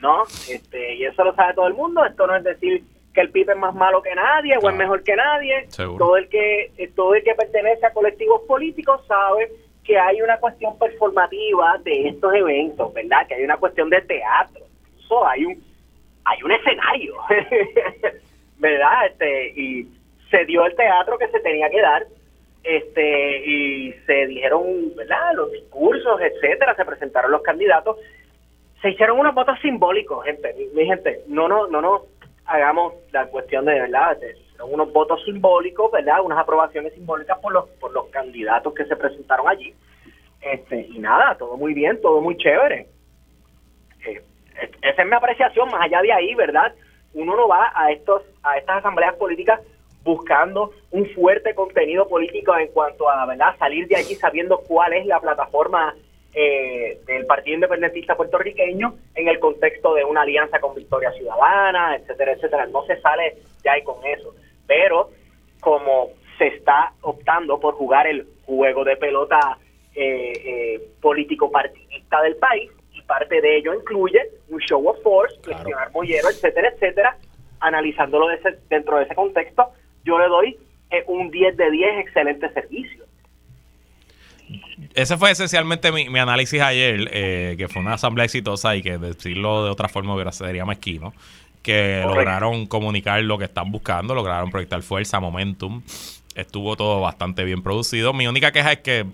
¿no? 0.00 0.24
Este, 0.48 0.94
y 0.94 1.04
eso 1.04 1.24
lo 1.24 1.34
sabe 1.34 1.54
todo 1.54 1.66
el 1.66 1.74
mundo. 1.74 2.04
Esto 2.04 2.26
no 2.26 2.36
es 2.36 2.44
decir 2.44 2.82
que 3.12 3.20
el 3.20 3.30
PIB 3.30 3.50
es 3.50 3.56
más 3.56 3.74
malo 3.74 4.02
que 4.02 4.14
nadie 4.14 4.56
o 4.60 4.68
es 4.68 4.76
mejor 4.76 5.02
que 5.02 5.16
nadie. 5.16 5.68
Todo 5.76 6.16
el 6.16 6.28
que, 6.28 6.72
eh, 6.76 6.90
todo 6.94 7.14
el 7.14 7.24
que 7.24 7.34
pertenece 7.34 7.86
a 7.86 7.92
colectivos 7.92 8.42
políticos 8.46 9.00
sabe 9.06 9.50
que 9.84 9.98
hay 9.98 10.20
una 10.20 10.38
cuestión 10.38 10.78
performativa 10.78 11.78
de 11.84 12.08
estos 12.08 12.34
eventos, 12.34 12.92
¿verdad? 12.92 13.26
Que 13.26 13.34
hay 13.34 13.44
una 13.44 13.56
cuestión 13.56 13.88
de 13.88 14.00
teatro. 14.02 14.64
Incluso 14.92 15.26
hay 15.26 15.44
un, 15.44 15.64
hay 16.24 16.42
un 16.42 16.52
escenario. 16.52 17.14
¿verdad? 18.58 19.06
Este, 19.06 19.48
y 19.60 19.88
se 20.30 20.44
dio 20.44 20.64
el 20.66 20.74
teatro 20.74 21.18
que 21.18 21.28
se 21.28 21.40
tenía 21.40 21.68
que 21.70 21.80
dar, 21.80 22.06
este, 22.66 23.46
y 23.46 23.92
se 24.06 24.26
dijeron, 24.26 24.94
¿verdad? 24.96 25.34
Los 25.34 25.52
discursos, 25.52 26.20
etcétera, 26.20 26.74
se 26.74 26.84
presentaron 26.84 27.30
los 27.30 27.42
candidatos, 27.42 27.96
se 28.82 28.90
hicieron 28.90 29.18
unos 29.18 29.34
votos 29.34 29.58
simbólicos, 29.60 30.24
gente, 30.24 30.54
mi, 30.74 30.84
gente, 30.84 31.22
no, 31.28 31.48
no, 31.48 31.68
no, 31.68 31.80
no 31.80 32.02
hagamos 32.44 32.94
la 33.12 33.26
cuestión 33.26 33.64
de, 33.64 33.80
¿verdad? 33.80 34.18
Son 34.56 34.72
unos 34.72 34.92
votos 34.92 35.24
simbólicos, 35.24 35.90
¿verdad? 35.92 36.20
Unas 36.22 36.38
aprobaciones 36.38 36.92
simbólicas 36.94 37.38
por 37.38 37.52
los, 37.52 37.68
por 37.80 37.92
los 37.92 38.06
candidatos 38.08 38.74
que 38.74 38.84
se 38.84 38.96
presentaron 38.96 39.48
allí. 39.48 39.72
Este, 40.40 40.86
y 40.90 40.98
nada, 40.98 41.36
todo 41.36 41.56
muy 41.56 41.72
bien, 41.72 42.00
todo 42.00 42.20
muy 42.20 42.36
chévere. 42.36 42.86
Eh, 44.06 44.22
esa 44.82 45.02
es 45.02 45.08
mi 45.08 45.14
apreciación, 45.14 45.68
más 45.70 45.82
allá 45.82 46.02
de 46.02 46.12
ahí, 46.12 46.34
¿verdad? 46.34 46.72
uno 47.16 47.34
no 47.34 47.48
va 47.48 47.72
a 47.74 47.90
estos 47.92 48.22
a 48.42 48.58
estas 48.58 48.78
asambleas 48.78 49.14
políticas 49.14 49.60
buscando 50.06 50.70
un 50.92 51.04
fuerte 51.10 51.54
contenido 51.54 52.08
político 52.08 52.56
en 52.56 52.68
cuanto 52.68 53.10
a 53.10 53.26
verdad 53.26 53.58
salir 53.58 53.86
de 53.88 53.96
allí 53.96 54.14
sabiendo 54.14 54.58
cuál 54.58 54.92
es 54.94 55.04
la 55.04 55.20
plataforma 55.20 55.94
eh, 56.32 56.98
del 57.06 57.26
Partido 57.26 57.56
Independentista 57.56 58.16
puertorriqueño 58.16 58.94
en 59.14 59.28
el 59.28 59.38
contexto 59.40 59.94
de 59.94 60.04
una 60.04 60.22
alianza 60.22 60.60
con 60.60 60.74
Victoria 60.74 61.10
Ciudadana, 61.12 61.96
etcétera, 61.96 62.32
etcétera. 62.32 62.66
No 62.66 62.84
se 62.86 63.00
sale 63.00 63.36
de 63.62 63.70
ahí 63.70 63.82
con 63.82 63.96
eso. 64.06 64.34
Pero 64.66 65.10
como 65.60 66.10
se 66.38 66.46
está 66.48 66.92
optando 67.00 67.58
por 67.58 67.74
jugar 67.74 68.06
el 68.06 68.28
juego 68.44 68.84
de 68.84 68.96
pelota 68.96 69.58
eh, 69.94 70.32
eh, 70.44 70.80
político 71.00 71.50
partidista 71.50 72.22
del 72.22 72.36
país, 72.36 72.70
parte 73.06 73.40
de 73.40 73.56
ello 73.58 73.74
incluye 73.74 74.20
un 74.48 74.60
show 74.60 74.86
of 74.88 75.00
force, 75.02 75.36
cuestionar 75.44 75.90
mollero, 75.92 76.28
etcétera, 76.28 76.68
etcétera. 76.68 77.16
Analizándolo 77.60 78.26
dentro 78.68 78.98
de 78.98 79.04
ese 79.04 79.14
contexto, 79.14 79.72
yo 80.06 80.18
le 80.18 80.28
doy 80.28 80.56
eh, 80.90 81.04
un 81.08 81.30
10 81.30 81.56
de 81.56 81.70
10 81.70 81.98
excelente 81.98 82.50
servicio. 82.52 83.04
Ese 84.94 85.16
fue 85.16 85.32
esencialmente 85.32 85.90
mi, 85.90 86.18
análisis 86.18 86.60
ayer, 86.60 87.10
eh, 87.12 87.54
que 87.58 87.68
fue 87.68 87.82
una 87.82 87.94
asamblea 87.94 88.24
exitosa 88.24 88.76
y 88.76 88.82
que 88.82 88.96
decirlo 88.96 89.64
de 89.64 89.70
otra 89.70 89.88
forma 89.88 90.14
hubiera 90.14 90.32
sería 90.32 90.64
mezquino 90.64 91.12
que 91.66 92.00
lograron 92.06 92.66
comunicar 92.66 93.20
lo 93.22 93.38
que 93.38 93.46
están 93.46 93.72
buscando, 93.72 94.14
lograron 94.14 94.52
proyectar 94.52 94.80
fuerza, 94.82 95.18
momentum. 95.18 95.82
Estuvo 96.36 96.76
todo 96.76 97.00
bastante 97.00 97.42
bien 97.42 97.60
producido. 97.60 98.12
Mi 98.12 98.28
única 98.28 98.52
queja 98.52 98.70
es 98.70 98.78
que 98.78 99.04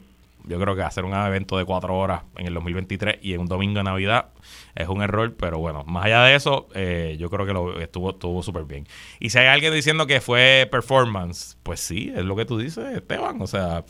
yo 0.44 0.58
creo 0.58 0.74
que 0.74 0.82
hacer 0.82 1.04
un 1.04 1.14
evento 1.14 1.56
de 1.56 1.64
cuatro 1.64 1.96
horas 1.96 2.22
en 2.36 2.46
el 2.46 2.54
2023 2.54 3.18
y 3.22 3.34
en 3.34 3.40
un 3.40 3.46
domingo 3.46 3.78
de 3.78 3.84
Navidad 3.84 4.26
es 4.74 4.88
un 4.88 5.02
error, 5.02 5.34
pero 5.36 5.58
bueno, 5.58 5.84
más 5.84 6.06
allá 6.06 6.24
de 6.24 6.34
eso, 6.34 6.68
eh, 6.74 7.16
yo 7.18 7.30
creo 7.30 7.46
que 7.46 7.52
lo 7.52 7.80
estuvo, 7.80 8.10
estuvo 8.10 8.42
súper 8.42 8.64
bien. 8.64 8.86
Y 9.20 9.30
si 9.30 9.38
hay 9.38 9.46
alguien 9.46 9.72
diciendo 9.72 10.06
que 10.06 10.20
fue 10.20 10.68
performance, 10.70 11.58
pues 11.62 11.80
sí, 11.80 12.12
es 12.14 12.24
lo 12.24 12.36
que 12.36 12.44
tú 12.44 12.58
dices, 12.58 12.84
Esteban, 12.96 13.40
o 13.40 13.46
sea, 13.46 13.84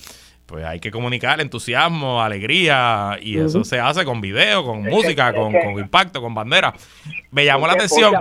pues 0.47 0.65
hay 0.65 0.81
que 0.81 0.91
comunicar 0.91 1.41
entusiasmo, 1.41 2.23
alegría, 2.23 3.19
y 3.21 3.39
eso 3.39 3.65
se 3.65 3.81
hace 3.81 4.05
con 4.05 4.21
video, 4.21 4.65
con 4.65 4.83
música, 4.83 5.33
con, 5.33 5.53
con, 5.53 5.79
impacto, 5.79 6.21
con 6.21 6.35
bandera. 6.35 6.75
Me 7.31 7.45
llamó 7.45 7.67
la 7.67 7.75
atención. 7.75 8.13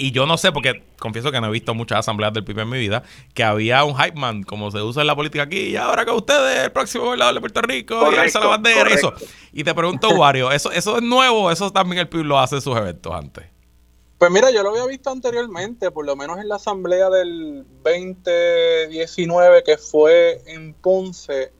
Y 0.00 0.12
yo 0.12 0.26
no 0.26 0.38
sé, 0.38 0.50
porque 0.50 0.82
confieso 0.98 1.30
que 1.30 1.40
no 1.40 1.48
he 1.48 1.50
visto 1.50 1.74
muchas 1.74 2.00
asambleas 2.00 2.32
del 2.32 2.44
PIB 2.44 2.60
en 2.60 2.68
mi 2.68 2.78
vida, 2.78 3.02
que 3.34 3.44
había 3.44 3.84
un 3.84 3.94
hype 3.96 4.18
man, 4.18 4.42
como 4.42 4.70
se 4.70 4.80
usa 4.80 5.02
en 5.02 5.06
la 5.06 5.14
política 5.14 5.44
aquí, 5.44 5.58
y 5.58 5.76
ahora 5.76 6.04
que 6.04 6.10
ustedes, 6.10 6.64
el 6.64 6.72
próximo 6.72 7.04
gobernador 7.04 7.34
de 7.34 7.40
Puerto 7.40 7.62
Rico, 7.62 8.12
y 8.12 8.16
alza 8.16 8.40
la 8.40 8.46
bandera, 8.46 8.90
y 8.90 8.94
eso. 8.94 9.12
Y 9.52 9.62
te 9.64 9.74
pregunto, 9.74 10.08
Wario, 10.10 10.50
¿eso, 10.52 10.72
¿eso 10.72 10.96
es 10.96 11.02
nuevo 11.02 11.50
eso 11.50 11.70
también 11.70 12.00
el 12.00 12.08
PIB 12.08 12.24
lo 12.24 12.38
hace 12.38 12.56
en 12.56 12.62
sus 12.62 12.76
eventos 12.76 13.12
antes? 13.12 13.44
Pues 14.18 14.30
mira, 14.30 14.50
yo 14.50 14.62
lo 14.62 14.70
había 14.70 14.84
visto 14.84 15.10
anteriormente, 15.10 15.90
por 15.90 16.04
lo 16.04 16.14
menos 16.14 16.38
en 16.38 16.48
la 16.48 16.56
asamblea 16.56 17.08
del 17.08 17.64
2019 17.82 19.62
que 19.64 19.78
fue 19.78 20.42
en 20.46 20.74
Ponce 20.74 21.52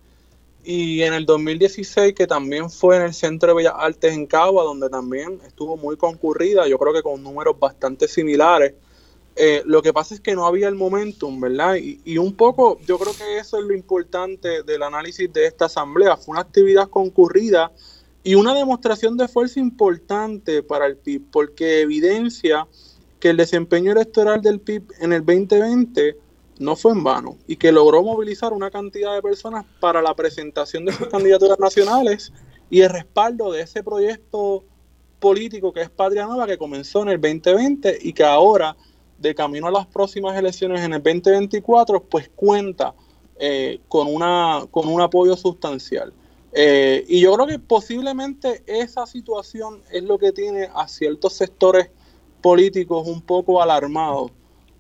y 0.63 1.03
en 1.03 1.15
el 1.15 1.25
2016, 1.25 2.15
que 2.15 2.27
también 2.27 2.71
fue 2.71 2.97
en 2.97 3.03
el 3.03 3.15
Centro 3.15 3.49
de 3.49 3.55
Bellas 3.55 3.75
Artes 3.77 4.13
en 4.13 4.27
Cagua, 4.27 4.65
donde 4.65 4.91
también 4.91 5.41
estuvo 5.47 5.77
muy 5.77 5.97
concurrida, 5.97 6.69
yo 6.69 6.79
creo 6.79 6.93
que 6.93 7.03
con 7.03 7.23
números 7.23 7.59
bastante 7.59 8.07
similares. 8.09 8.75
Eh, 9.37 9.63
lo 9.65 9.81
que 9.81 9.93
pasa 9.93 10.15
es 10.15 10.21
que 10.21 10.35
no 10.35 10.47
había 10.47 10.69
el 10.69 10.75
momentum, 10.75 11.41
¿verdad? 11.41 11.77
Y, 11.77 12.01
y, 12.05 12.19
un 12.19 12.35
poco, 12.35 12.79
yo 12.87 12.99
creo 12.99 13.15
que 13.15 13.39
eso 13.39 13.59
es 13.59 13.65
lo 13.65 13.75
importante 13.75 14.63
del 14.63 14.83
análisis 14.83 15.33
de 15.33 15.47
esta 15.47 15.67
asamblea. 15.67 16.17
Fue 16.17 16.33
una 16.33 16.43
actividad 16.43 16.89
concurrida 16.89 17.73
y 18.23 18.35
una 18.35 18.55
demostración 18.55 19.17
de 19.17 19.29
fuerza 19.29 19.61
importante 19.61 20.63
para 20.63 20.87
el 20.87 20.97
PIB, 20.97 21.23
porque 21.31 21.81
evidencia 21.81 22.67
que 23.19 23.31
el 23.31 23.37
desempeño 23.37 23.93
electoral 23.93 24.43
del 24.43 24.61
PIB 24.61 24.93
en 25.01 25.13
el 25.13 25.25
2020 25.25 26.17
no 26.61 26.77
fue 26.77 26.93
en 26.93 27.03
vano 27.03 27.39
y 27.47 27.57
que 27.57 27.73
logró 27.73 28.03
movilizar 28.03 28.53
una 28.53 28.71
cantidad 28.71 29.15
de 29.15 29.23
personas 29.23 29.65
para 29.81 30.03
la 30.03 30.15
presentación 30.15 30.85
de 30.85 30.93
sus 30.93 31.07
candidaturas 31.11 31.59
nacionales 31.59 32.33
y 32.69 32.83
el 32.83 32.91
respaldo 32.91 33.51
de 33.51 33.63
ese 33.63 33.83
proyecto 33.83 34.63
político 35.19 35.73
que 35.73 35.81
es 35.81 35.91
Patria 35.91 36.27
Nueva 36.27 36.47
que 36.47 36.59
comenzó 36.59 37.03
en 37.03 37.09
el 37.09 37.21
2020 37.21 37.99
y 38.03 38.13
que 38.13 38.25
ahora 38.25 38.77
de 39.19 39.35
camino 39.35 39.69
a 39.69 39.71
las 39.71 39.87
próximas 39.87 40.37
elecciones 40.39 40.83
en 40.83 40.93
el 40.93 41.03
2024 41.03 42.05
pues 42.05 42.31
cuenta 42.37 42.95
eh, 43.39 43.81
con, 43.89 44.15
una, 44.15 44.67
con 44.71 44.87
un 44.87 45.01
apoyo 45.01 45.37
sustancial. 45.37 46.13
Eh, 46.53 47.07
y 47.09 47.21
yo 47.21 47.33
creo 47.35 47.47
que 47.47 47.59
posiblemente 47.59 48.63
esa 48.67 49.07
situación 49.07 49.83
es 49.91 50.03
lo 50.03 50.19
que 50.19 50.33
tiene 50.33 50.69
a 50.75 50.89
ciertos 50.89 51.33
sectores 51.35 51.91
políticos 52.43 53.09
un 53.09 53.23
poco 53.23 53.63
alarmados 53.63 54.33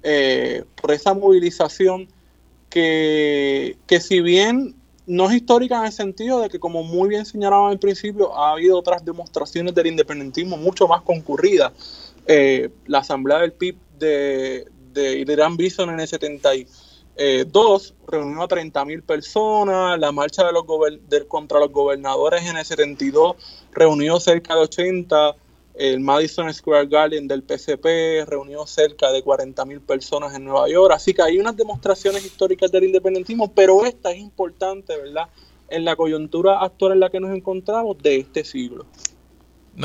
eh, 0.02 0.64
por 0.80 0.92
esa 0.92 1.14
movilización 1.14 2.08
que, 2.68 3.76
que 3.86 4.00
si 4.00 4.20
bien 4.20 4.74
no 5.06 5.28
es 5.28 5.36
histórica 5.36 5.78
en 5.78 5.86
el 5.86 5.92
sentido 5.92 6.40
de 6.40 6.48
que, 6.48 6.60
como 6.60 6.84
muy 6.84 7.08
bien 7.08 7.26
señalaba 7.26 7.70
al 7.70 7.78
principio, 7.78 8.36
ha 8.36 8.52
habido 8.52 8.78
otras 8.78 9.04
demostraciones 9.04 9.74
del 9.74 9.88
independentismo 9.88 10.56
mucho 10.56 10.86
más 10.86 11.02
concurridas. 11.02 11.72
Eh, 12.26 12.70
la 12.86 12.98
asamblea 12.98 13.38
del 13.38 13.52
PIB 13.52 13.76
de, 13.98 14.68
de 14.92 15.18
Irán 15.18 15.56
Bison 15.56 15.90
en 15.90 15.98
el 15.98 16.06
72 16.06 17.94
reunió 18.06 18.42
a 18.42 18.48
30.000 18.48 19.02
personas, 19.02 19.98
la 19.98 20.12
marcha 20.12 20.46
de 20.46 20.52
los 20.52 20.64
contra 21.26 21.58
los 21.58 21.72
gobernadores 21.72 22.46
en 22.46 22.56
el 22.56 22.64
72 22.64 23.34
reunió 23.72 24.20
cerca 24.20 24.54
de 24.54 24.60
80 24.60 25.34
el 25.80 25.98
Madison 26.00 26.52
Square 26.52 26.88
Garden 26.88 27.26
del 27.26 27.42
PCP 27.42 28.28
reunió 28.28 28.66
cerca 28.66 29.10
de 29.10 29.24
40.000 29.24 29.80
personas 29.80 30.34
en 30.34 30.44
Nueva 30.44 30.68
York. 30.68 30.92
Así 30.94 31.14
que 31.14 31.22
hay 31.22 31.38
unas 31.38 31.56
demostraciones 31.56 32.22
históricas 32.24 32.70
del 32.70 32.84
independentismo, 32.84 33.50
pero 33.54 33.86
esta 33.86 34.12
es 34.12 34.18
importante, 34.18 34.94
¿verdad? 34.98 35.30
En 35.70 35.86
la 35.86 35.96
coyuntura 35.96 36.60
actual 36.60 36.92
en 36.92 37.00
la 37.00 37.08
que 37.08 37.18
nos 37.18 37.34
encontramos 37.34 37.96
de 37.96 38.16
este 38.16 38.44
siglo. 38.44 38.84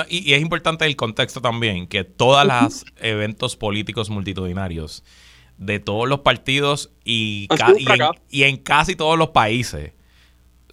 y, 0.10 0.34
es 0.34 0.42
importante 0.42 0.86
el 0.86 0.98
contexto 0.98 1.40
también, 1.40 1.88
que 1.88 2.04
todos 2.04 2.46
los 2.46 2.86
eventos 2.98 3.56
políticos 3.56 4.10
multitudinarios 4.10 5.02
de 5.58 5.80
todos 5.80 6.10
los 6.10 6.20
partidos 6.20 6.92
y, 7.06 7.48
y 8.30 8.44
en 8.44 8.58
casi 8.58 8.98
todos 8.98 9.18
los 9.18 9.30
países 9.30 9.94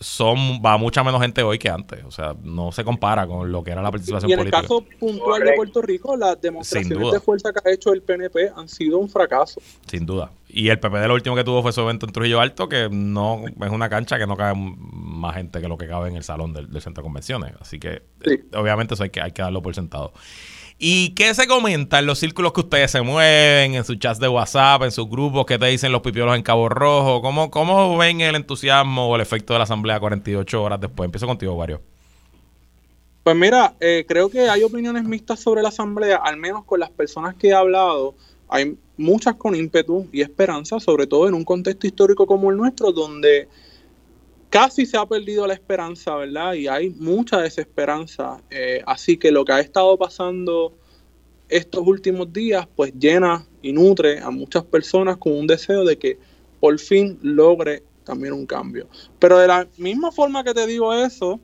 son 0.03 0.61
va 0.64 0.76
mucha 0.76 1.03
menos 1.03 1.20
gente 1.20 1.42
hoy 1.42 1.59
que 1.59 1.68
antes. 1.68 2.05
O 2.05 2.11
sea, 2.11 2.34
no 2.42 2.72
se 2.72 2.84
compara 2.84 3.26
con 3.26 3.50
lo 3.50 3.62
que 3.62 3.70
era 3.70 3.82
la 3.82 3.90
participación 3.90 4.30
política. 4.30 4.59
Y 4.59 4.61
en 4.61 4.62
el 4.62 4.68
caso 4.68 4.84
puntual 4.98 5.42
de 5.42 5.53
Puerto 5.55 5.82
Rico, 5.82 6.16
las 6.16 6.40
demostraciones 6.40 7.12
de 7.12 7.20
fuerza 7.20 7.53
que 7.53 7.68
ha 7.68 7.72
hecho 7.72 7.92
el 7.92 8.03
PNP 8.03 8.53
han 8.55 8.68
sido 8.68 8.98
un 8.98 9.09
fracaso. 9.09 9.61
Sin 9.86 10.05
duda. 10.05 10.30
Y 10.48 10.68
el 10.68 10.78
PPD 10.78 11.07
lo 11.07 11.14
último 11.14 11.34
que 11.34 11.44
tuvo 11.44 11.62
fue 11.62 11.72
su 11.72 11.80
evento 11.80 12.05
en 12.05 12.12
Trujillo 12.12 12.40
Alto, 12.40 12.68
que 12.68 12.88
no 12.90 13.44
es 13.46 13.70
una 13.70 13.88
cancha 13.88 14.18
que 14.18 14.26
no 14.26 14.36
cabe 14.36 14.55
más 14.57 15.34
gente 15.34 15.61
que 15.61 15.68
lo 15.68 15.78
que 15.78 15.88
cabe 15.88 16.11
en 16.11 16.16
el 16.16 16.24
salón 16.24 16.53
del, 16.53 16.68
centro 16.82 17.03
de 17.03 17.07
convenciones. 17.07 17.55
Así 17.59 17.78
que, 17.78 18.03
eh, 18.24 18.44
obviamente, 18.55 18.94
eso 18.94 19.03
hay 19.03 19.11
que, 19.11 19.22
hay 19.22 19.32
que 19.32 19.40
darlo 19.40 19.62
por 19.62 19.74
sentado. 19.74 20.12
¿Y 20.84 21.10
qué 21.10 21.32
se 21.32 21.46
comenta 21.46 22.00
en 22.00 22.06
los 22.06 22.18
círculos 22.18 22.52
que 22.52 22.62
ustedes 22.62 22.90
se 22.90 23.02
mueven, 23.02 23.76
en 23.76 23.84
sus 23.84 24.00
chats 24.00 24.18
de 24.18 24.26
WhatsApp, 24.26 24.82
en 24.82 24.90
sus 24.90 25.08
grupos, 25.08 25.46
qué 25.46 25.56
te 25.56 25.66
dicen 25.66 25.92
los 25.92 26.00
pipiolos 26.02 26.34
en 26.34 26.42
Cabo 26.42 26.68
Rojo? 26.68 27.22
¿Cómo, 27.22 27.52
cómo 27.52 27.96
ven 27.96 28.20
el 28.20 28.34
entusiasmo 28.34 29.06
o 29.08 29.14
el 29.14 29.22
efecto 29.22 29.52
de 29.52 29.60
la 29.60 29.62
asamblea 29.62 30.00
48 30.00 30.60
horas 30.60 30.80
después? 30.80 31.04
Empiezo 31.04 31.28
contigo, 31.28 31.54
Wario. 31.54 31.80
Pues 33.22 33.36
mira, 33.36 33.74
eh, 33.78 34.04
creo 34.08 34.28
que 34.28 34.48
hay 34.48 34.64
opiniones 34.64 35.04
mixtas 35.04 35.38
sobre 35.38 35.62
la 35.62 35.68
asamblea, 35.68 36.16
al 36.16 36.36
menos 36.36 36.64
con 36.64 36.80
las 36.80 36.90
personas 36.90 37.36
que 37.36 37.50
he 37.50 37.54
hablado. 37.54 38.16
Hay 38.48 38.76
muchas 38.96 39.36
con 39.36 39.54
ímpetu 39.54 40.08
y 40.10 40.20
esperanza, 40.20 40.80
sobre 40.80 41.06
todo 41.06 41.28
en 41.28 41.34
un 41.34 41.44
contexto 41.44 41.86
histórico 41.86 42.26
como 42.26 42.50
el 42.50 42.56
nuestro, 42.56 42.90
donde 42.90 43.46
casi 44.53 44.84
se 44.84 44.98
ha 44.98 45.07
perdido 45.07 45.46
la 45.46 45.55
esperanza, 45.55 46.14
¿verdad? 46.14 46.53
Y 46.53 46.68
hay 46.68 46.90
mucha 46.90 47.38
desesperanza. 47.38 48.42
Eh, 48.50 48.82
así 48.86 49.16
que 49.16 49.32
lo 49.32 49.46
que 49.46 49.53
ha 49.53 49.61
estado 49.61 49.96
pasando 49.96 50.74
estos 51.48 51.86
últimos 51.86 52.30
días, 52.30 52.68
pues 52.76 52.92
llena 52.92 53.46
y 53.62 53.72
nutre 53.72 54.20
a 54.20 54.30
muchas 54.30 54.62
personas 54.64 55.16
con 55.16 55.32
un 55.32 55.46
deseo 55.46 55.86
de 55.86 55.96
que 55.96 56.18
por 56.61 56.78
fin 56.78 57.18
logre 57.22 57.82
también 58.05 58.34
un 58.34 58.44
cambio. 58.44 58.88
Pero 59.18 59.38
de 59.38 59.46
la 59.46 59.66
misma 59.78 60.12
forma 60.12 60.44
que 60.44 60.53
te 60.53 60.66
digo 60.66 60.92
eso, 60.92 61.40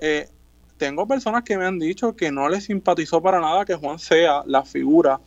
eh, 0.00 0.26
tengo 0.78 1.06
personas 1.06 1.42
que 1.42 1.58
me 1.58 1.66
han 1.66 1.78
dicho 1.78 2.16
que 2.16 2.32
no 2.32 2.48
les 2.48 2.64
simpatizó 2.64 3.20
para 3.20 3.38
nada 3.38 3.66
que 3.66 3.74
Juan 3.74 3.98
sea 3.98 4.42
la 4.46 4.64
figura 4.64 5.20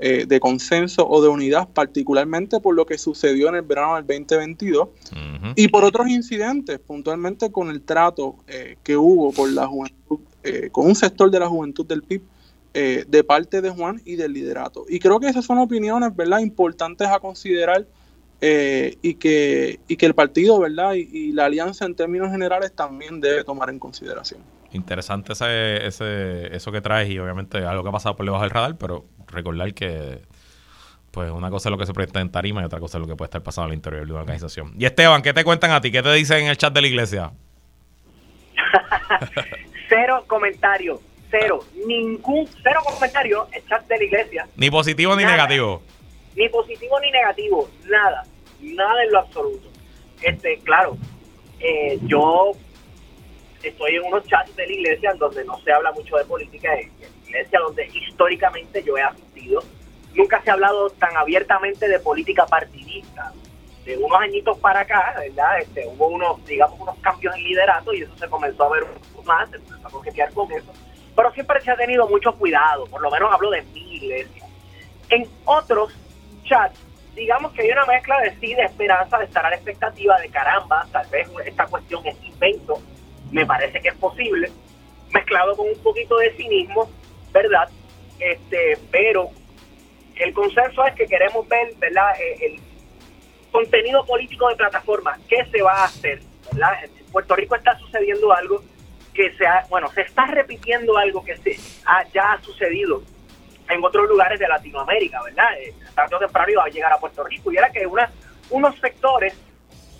eh, 0.00 0.24
de 0.26 0.40
consenso 0.40 1.08
o 1.08 1.22
de 1.22 1.28
unidad, 1.28 1.68
particularmente 1.68 2.58
por 2.58 2.74
lo 2.74 2.84
que 2.84 2.98
sucedió 2.98 3.48
en 3.48 3.54
el 3.54 3.62
verano 3.62 3.94
del 3.94 4.04
2022 4.04 4.88
y 5.54 5.68
por 5.68 5.84
otros 5.84 6.08
incidentes, 6.08 6.80
puntualmente 6.80 7.52
con 7.52 7.70
el 7.70 7.80
trato 7.80 8.34
eh, 8.48 8.76
que 8.82 8.96
hubo 8.96 9.32
con 9.32 9.54
la 9.54 9.68
juventud, 9.68 10.18
eh, 10.42 10.68
con 10.72 10.86
un 10.86 10.96
sector 10.96 11.30
de 11.30 11.38
la 11.38 11.48
juventud 11.48 11.86
del 11.86 12.02
PIB 12.02 12.22
de 13.06 13.22
parte 13.22 13.62
de 13.62 13.70
Juan 13.70 14.02
y 14.04 14.16
del 14.16 14.32
liderato. 14.32 14.84
Y 14.88 14.98
creo 14.98 15.20
que 15.20 15.28
esas 15.28 15.44
son 15.44 15.58
opiniones, 15.58 16.14
¿verdad?, 16.16 16.40
importantes 16.40 17.06
a 17.06 17.20
considerar 17.20 17.86
y, 18.40 19.14
que, 19.14 19.78
y 19.86 19.96
que 19.96 20.06
el 20.06 20.14
partido, 20.16 20.58
¿verdad?, 20.58 20.94
y, 20.94 21.30
la 21.30 21.44
alianza 21.44 21.84
en 21.84 21.94
términos 21.94 22.32
generales 22.32 22.72
también 22.72 23.20
debe 23.20 23.44
tomar 23.44 23.70
en 23.70 23.78
consideración. 23.78 24.40
Interesante 24.74 25.32
ese, 25.32 25.86
ese, 25.86 26.54
eso 26.54 26.72
que 26.72 26.80
traes 26.80 27.08
y 27.08 27.18
obviamente 27.18 27.58
algo 27.58 27.82
que 27.84 27.88
ha 27.88 27.92
pasado 27.92 28.16
por 28.16 28.26
debajo 28.26 28.42
del 28.42 28.50
radar, 28.50 28.76
pero 28.76 29.04
recordar 29.28 29.72
que 29.72 30.20
pues 31.12 31.30
una 31.30 31.48
cosa 31.48 31.68
es 31.68 31.70
lo 31.70 31.78
que 31.78 31.86
se 31.86 31.92
presenta 31.92 32.20
en 32.20 32.30
tarima 32.30 32.60
y 32.60 32.64
otra 32.64 32.80
cosa 32.80 32.98
es 32.98 33.02
lo 33.02 33.06
que 33.06 33.14
puede 33.14 33.28
estar 33.28 33.42
pasando 33.42 33.68
al 33.68 33.74
interior 33.74 34.04
de 34.04 34.10
una 34.10 34.22
organización. 34.22 34.74
Y 34.76 34.84
Esteban, 34.84 35.22
¿qué 35.22 35.32
te 35.32 35.44
cuentan 35.44 35.70
a 35.70 35.80
ti? 35.80 35.92
¿Qué 35.92 36.02
te 36.02 36.12
dicen 36.12 36.38
en 36.42 36.48
el 36.48 36.56
chat 36.56 36.74
de 36.74 36.80
la 36.80 36.88
iglesia? 36.88 37.30
cero 39.88 40.24
comentarios, 40.26 40.98
cero, 41.30 41.60
ningún, 41.86 42.48
cero 42.64 42.80
comentario 42.84 43.46
en 43.52 43.62
el 43.62 43.68
chat 43.68 43.86
de 43.86 43.96
la 43.96 44.04
iglesia. 44.04 44.48
Ni 44.56 44.70
positivo 44.70 45.14
ni 45.14 45.24
negativo. 45.24 45.82
Ni 46.34 46.48
positivo 46.48 46.98
ni 46.98 47.12
negativo, 47.12 47.70
nada, 47.88 48.24
nada 48.60 49.04
en 49.04 49.12
lo 49.12 49.20
absoluto. 49.20 49.68
Este, 50.20 50.58
claro, 50.64 50.96
eh, 51.60 52.00
yo 52.02 52.52
estoy 53.68 53.96
en 53.96 54.04
unos 54.04 54.26
chats 54.26 54.54
de 54.56 54.66
la 54.66 54.72
iglesia 54.72 55.14
donde 55.14 55.44
no 55.44 55.58
se 55.60 55.72
habla 55.72 55.92
mucho 55.92 56.16
de 56.16 56.24
política, 56.24 56.70
iglesia 57.26 57.60
donde 57.60 57.86
históricamente 57.86 58.82
yo 58.82 58.96
he 58.96 59.02
asistido, 59.02 59.62
nunca 60.14 60.40
se 60.42 60.50
ha 60.50 60.54
hablado 60.54 60.90
tan 60.90 61.16
abiertamente 61.16 61.88
de 61.88 61.98
política 61.98 62.46
partidista. 62.46 63.32
De 63.84 63.98
unos 63.98 64.18
añitos 64.18 64.58
para 64.60 64.80
acá, 64.80 65.14
¿verdad? 65.18 65.58
Este, 65.60 65.86
hubo 65.86 66.06
unos, 66.08 66.42
digamos, 66.46 66.80
unos 66.80 66.96
cambios 67.00 67.34
en 67.36 67.44
liderato 67.44 67.92
y 67.92 68.02
eso 68.02 68.16
se 68.16 68.26
comenzó 68.28 68.64
a 68.64 68.70
ver 68.70 68.84
más, 69.24 69.50
se 69.50 69.58
comenzó 69.58 69.88
a 69.88 69.90
coquetear 69.90 70.32
con 70.32 70.50
eso. 70.52 70.72
Pero 71.14 71.32
siempre 71.32 71.60
se 71.60 71.70
ha 71.70 71.76
tenido 71.76 72.08
mucho 72.08 72.32
cuidado, 72.32 72.86
por 72.86 73.02
lo 73.02 73.10
menos 73.10 73.30
hablo 73.30 73.50
de 73.50 73.60
mi 73.60 73.96
iglesia. 73.96 74.46
En 75.10 75.28
otros 75.44 75.92
chats, 76.44 76.80
digamos 77.14 77.52
que 77.52 77.62
hay 77.62 77.70
una 77.70 77.84
mezcla 77.84 78.20
de 78.20 78.34
sí, 78.40 78.54
de 78.54 78.62
esperanza, 78.62 79.18
de 79.18 79.26
estar 79.26 79.44
a 79.44 79.50
la 79.50 79.56
expectativa 79.56 80.18
de 80.18 80.30
caramba, 80.30 80.86
tal 80.90 81.06
vez 81.08 81.28
esta 81.44 81.66
cuestión 81.66 82.06
es 82.06 82.16
invento, 82.24 82.80
me 83.34 83.44
parece 83.44 83.80
que 83.80 83.88
es 83.88 83.94
posible, 83.96 84.50
mezclado 85.12 85.56
con 85.56 85.68
un 85.68 85.82
poquito 85.82 86.16
de 86.18 86.30
cinismo 86.36 86.88
¿verdad? 87.34 87.68
Este, 88.20 88.78
pero 88.92 89.30
el 90.14 90.32
consenso 90.32 90.86
es 90.86 90.94
que 90.94 91.06
queremos 91.06 91.46
ver, 91.48 91.74
¿verdad? 91.78 92.14
Eh, 92.20 92.46
el 92.46 92.60
contenido 93.50 94.06
político 94.06 94.48
de 94.48 94.54
plataforma, 94.54 95.18
¿qué 95.28 95.44
se 95.50 95.60
va 95.60 95.72
a 95.72 95.84
hacer? 95.84 96.20
En 96.52 97.06
Puerto 97.10 97.34
Rico 97.34 97.56
está 97.56 97.76
sucediendo 97.78 98.32
algo 98.32 98.62
que 99.12 99.32
se 99.36 99.46
ha, 99.46 99.66
bueno, 99.68 99.90
se 99.92 100.02
está 100.02 100.26
repitiendo 100.26 100.96
algo 100.96 101.24
que 101.24 101.36
se 101.38 101.56
ha, 101.86 102.04
ya 102.12 102.32
ha 102.32 102.40
sucedido 102.40 103.02
en 103.68 103.82
otros 103.82 104.08
lugares 104.08 104.38
de 104.38 104.46
Latinoamérica, 104.46 105.22
¿verdad? 105.24 105.58
Eh, 105.58 105.74
tarde 105.94 106.14
o 106.14 106.18
temprano 106.20 106.52
iba 106.52 106.64
a 106.64 106.68
llegar 106.68 106.92
a 106.92 106.98
Puerto 106.98 107.24
Rico 107.24 107.50
y 107.50 107.56
era 107.56 107.70
que 107.70 107.84
una, 107.86 108.10
unos 108.50 108.78
sectores 108.78 109.34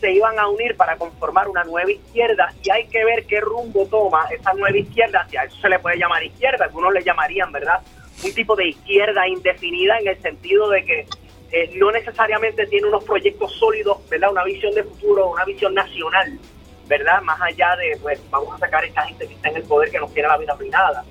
se 0.04 0.12
iban 0.12 0.38
a 0.38 0.48
unir 0.48 0.76
para 0.76 0.98
conformar 0.98 1.48
una 1.48 1.64
nueva 1.64 1.90
izquierda 1.90 2.52
y 2.62 2.70
hay 2.70 2.86
que 2.88 3.02
ver 3.06 3.24
qué 3.24 3.40
rumbo 3.40 3.86
toma 3.86 4.26
esa 4.38 4.52
nueva 4.52 4.76
izquierda, 4.76 5.26
si 5.30 5.38
a 5.38 5.44
eso 5.44 5.56
se 5.56 5.68
le 5.70 5.78
puede 5.78 5.96
llamar 5.96 6.22
izquierda, 6.22 6.66
algunos 6.66 6.92
le 6.92 7.02
llamarían, 7.02 7.50
¿verdad? 7.50 7.80
Un 8.22 8.34
tipo 8.34 8.54
de 8.54 8.68
izquierda 8.68 9.26
indefinida 9.26 9.96
en 9.98 10.08
el 10.08 10.20
sentido 10.20 10.68
de 10.68 10.84
que 10.84 11.06
eh, 11.52 11.70
no 11.76 11.90
necesariamente 11.90 12.66
tiene 12.66 12.86
unos 12.86 13.02
proyectos 13.04 13.50
sólidos, 13.52 14.06
¿verdad? 14.10 14.30
Una 14.30 14.44
visión 14.44 14.74
de 14.74 14.84
futuro, 14.84 15.30
una 15.30 15.46
visión 15.46 15.72
nacional, 15.72 16.38
¿verdad? 16.86 17.22
Más 17.22 17.40
allá 17.40 17.74
de, 17.76 17.96
pues, 18.02 18.20
vamos 18.28 18.54
a 18.54 18.58
sacar 18.58 18.84
a 18.84 18.86
esta 18.86 19.06
gente 19.06 19.26
que 19.26 19.32
está 19.32 19.48
en 19.48 19.56
el 19.56 19.62
poder 19.62 19.90
que 19.90 20.00
nos 20.00 20.12
tiene 20.12 20.28
la 20.28 20.36
vida 20.36 20.52
arruinada. 20.52 21.02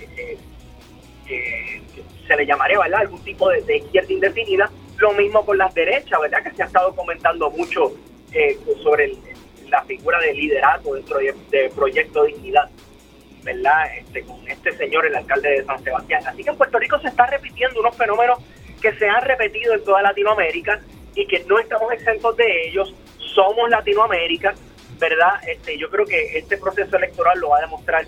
Eh, 0.00 0.36
eh, 1.28 1.82
se 2.26 2.36
le 2.36 2.44
llamaría, 2.44 2.80
¿verdad? 2.80 3.02
Algún 3.02 3.22
tipo 3.22 3.48
de 3.50 3.76
izquierda 3.76 4.12
indefinida. 4.12 4.68
Lo 4.96 5.12
mismo 5.12 5.46
con 5.46 5.58
las 5.58 5.72
derechas, 5.74 6.20
¿verdad? 6.20 6.42
Que 6.42 6.50
se 6.56 6.64
ha 6.64 6.66
estado 6.66 6.92
comentando 6.96 7.48
mucho 7.48 7.92
eh, 8.34 8.58
sobre 8.82 9.12
la 9.68 9.82
figura 9.84 10.18
de 10.20 10.34
liderazgo 10.34 10.94
dentro 10.94 11.18
de, 11.18 11.72
Proyecto 11.74 12.24
Dignidad, 12.24 12.68
¿verdad? 13.42 13.96
Este, 13.98 14.22
con 14.22 14.46
este 14.46 14.76
señor, 14.76 15.06
el 15.06 15.14
alcalde 15.16 15.50
de 15.50 15.64
San 15.64 15.82
Sebastián. 15.82 16.22
Así 16.26 16.44
que 16.44 16.50
en 16.50 16.56
Puerto 16.56 16.78
Rico 16.78 16.98
se 17.00 17.08
están 17.08 17.30
repitiendo 17.30 17.80
unos 17.80 17.96
fenómenos 17.96 18.38
que 18.80 18.92
se 18.94 19.08
han 19.08 19.22
repetido 19.22 19.74
en 19.74 19.84
toda 19.84 20.02
Latinoamérica 20.02 20.80
y 21.14 21.26
que 21.26 21.44
no 21.44 21.58
estamos 21.58 21.92
exentos 21.92 22.36
de 22.36 22.68
ellos. 22.68 22.94
Somos 23.34 23.70
Latinoamérica, 23.70 24.54
¿verdad? 24.98 25.40
Este, 25.46 25.78
yo 25.78 25.88
creo 25.88 26.04
que 26.04 26.38
este 26.38 26.58
proceso 26.58 26.96
electoral 26.96 27.38
lo 27.38 27.50
va 27.50 27.58
a 27.58 27.60
demostrar 27.62 28.06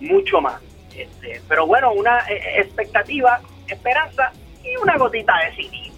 mucho 0.00 0.40
más. 0.40 0.60
Este, 0.96 1.40
pero 1.48 1.66
bueno, 1.66 1.92
una 1.92 2.20
eh, 2.28 2.60
expectativa, 2.60 3.40
esperanza 3.68 4.32
y 4.64 4.76
una 4.76 4.96
gotita 4.96 5.32
de 5.44 5.56
cinismo. 5.56 5.94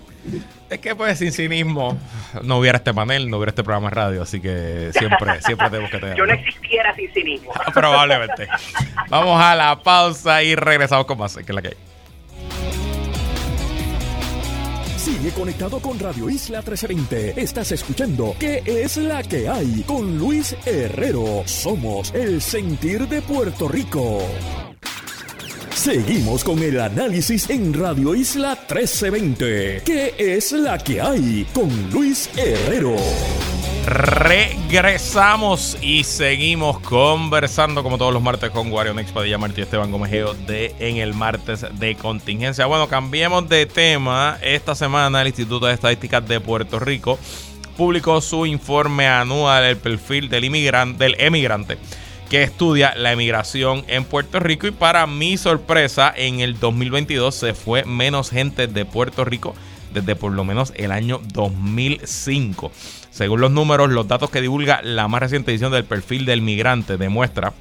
Es 0.68 0.80
que 0.80 0.96
pues 0.96 1.18
sin 1.18 1.32
cinismo 1.32 1.96
no 2.42 2.58
hubiera 2.58 2.78
este 2.78 2.92
panel, 2.92 3.30
no 3.30 3.36
hubiera 3.36 3.50
este 3.50 3.62
programa 3.62 3.88
de 3.88 3.94
radio, 3.94 4.22
así 4.22 4.40
que 4.40 4.90
siempre, 4.92 5.40
siempre 5.46 5.70
tenemos 5.70 5.90
que 5.90 5.98
tener. 5.98 6.16
Yo 6.16 6.26
no 6.26 6.32
existiera 6.32 6.94
sin 6.94 7.12
cinismo. 7.12 7.52
Probablemente. 7.74 8.48
Vamos 9.08 9.40
a 9.40 9.54
la 9.54 9.80
pausa 9.80 10.42
y 10.42 10.56
regresamos 10.56 11.06
con 11.06 11.18
más, 11.18 11.36
que 11.36 11.42
es 11.42 11.50
la 11.50 11.62
que 11.62 11.68
hay. 11.68 11.76
Sigue 14.96 15.30
conectado 15.30 15.78
con 15.78 16.00
Radio 16.00 16.28
Isla 16.28 16.58
1320. 16.58 17.40
Estás 17.40 17.70
escuchando 17.70 18.34
¿Qué 18.40 18.60
es 18.66 18.96
la 18.96 19.22
que 19.22 19.48
hay? 19.48 19.84
Con 19.86 20.18
Luis 20.18 20.56
Herrero. 20.66 21.44
Somos 21.46 22.12
el 22.12 22.42
sentir 22.42 23.06
de 23.06 23.22
Puerto 23.22 23.68
Rico. 23.68 24.18
Seguimos 25.86 26.42
con 26.42 26.58
el 26.64 26.80
análisis 26.80 27.48
en 27.48 27.72
Radio 27.72 28.12
Isla 28.16 28.58
1320. 28.68 29.82
¿Qué 29.84 30.14
es 30.18 30.50
la 30.50 30.78
que 30.78 31.00
hay 31.00 31.46
con 31.54 31.70
Luis 31.92 32.28
Herrero? 32.36 32.96
Regresamos 33.86 35.78
y 35.80 36.02
seguimos 36.02 36.80
conversando 36.80 37.84
como 37.84 37.98
todos 37.98 38.12
los 38.12 38.20
martes 38.20 38.50
con 38.50 38.72
Wario 38.72 38.94
Next 38.94 39.14
Padilla 39.14 39.38
Martí 39.38 39.60
Esteban 39.60 39.92
Gomejeo 39.92 40.34
de 40.34 40.74
En 40.80 40.96
el 40.96 41.14
Martes 41.14 41.64
de 41.78 41.94
Contingencia. 41.94 42.66
Bueno, 42.66 42.88
cambiemos 42.88 43.48
de 43.48 43.66
tema. 43.66 44.38
Esta 44.42 44.74
semana 44.74 45.22
el 45.22 45.28
Instituto 45.28 45.66
de 45.66 45.74
Estadísticas 45.74 46.26
de 46.26 46.40
Puerto 46.40 46.80
Rico 46.80 47.16
publicó 47.76 48.20
su 48.20 48.44
informe 48.44 49.06
anual, 49.06 49.62
el 49.62 49.76
perfil 49.76 50.28
del, 50.30 50.46
inmigrante, 50.46 51.04
del 51.04 51.14
emigrante 51.20 51.78
que 52.28 52.42
estudia 52.42 52.94
la 52.96 53.12
emigración 53.12 53.84
en 53.88 54.04
Puerto 54.04 54.40
Rico 54.40 54.66
y 54.66 54.72
para 54.72 55.06
mi 55.06 55.36
sorpresa 55.36 56.12
en 56.14 56.40
el 56.40 56.58
2022 56.58 57.34
se 57.34 57.54
fue 57.54 57.84
menos 57.84 58.30
gente 58.30 58.66
de 58.66 58.84
Puerto 58.84 59.24
Rico 59.24 59.54
desde 59.94 60.16
por 60.16 60.32
lo 60.32 60.44
menos 60.44 60.72
el 60.76 60.92
año 60.92 61.20
2005. 61.32 62.70
Según 63.10 63.40
los 63.40 63.50
números, 63.50 63.90
los 63.90 64.08
datos 64.08 64.30
que 64.30 64.42
divulga 64.42 64.82
la 64.82 65.08
más 65.08 65.20
reciente 65.20 65.50
edición 65.50 65.72
del 65.72 65.84
perfil 65.84 66.26
del 66.26 66.42
migrante 66.42 66.96
demuestra 66.96 67.54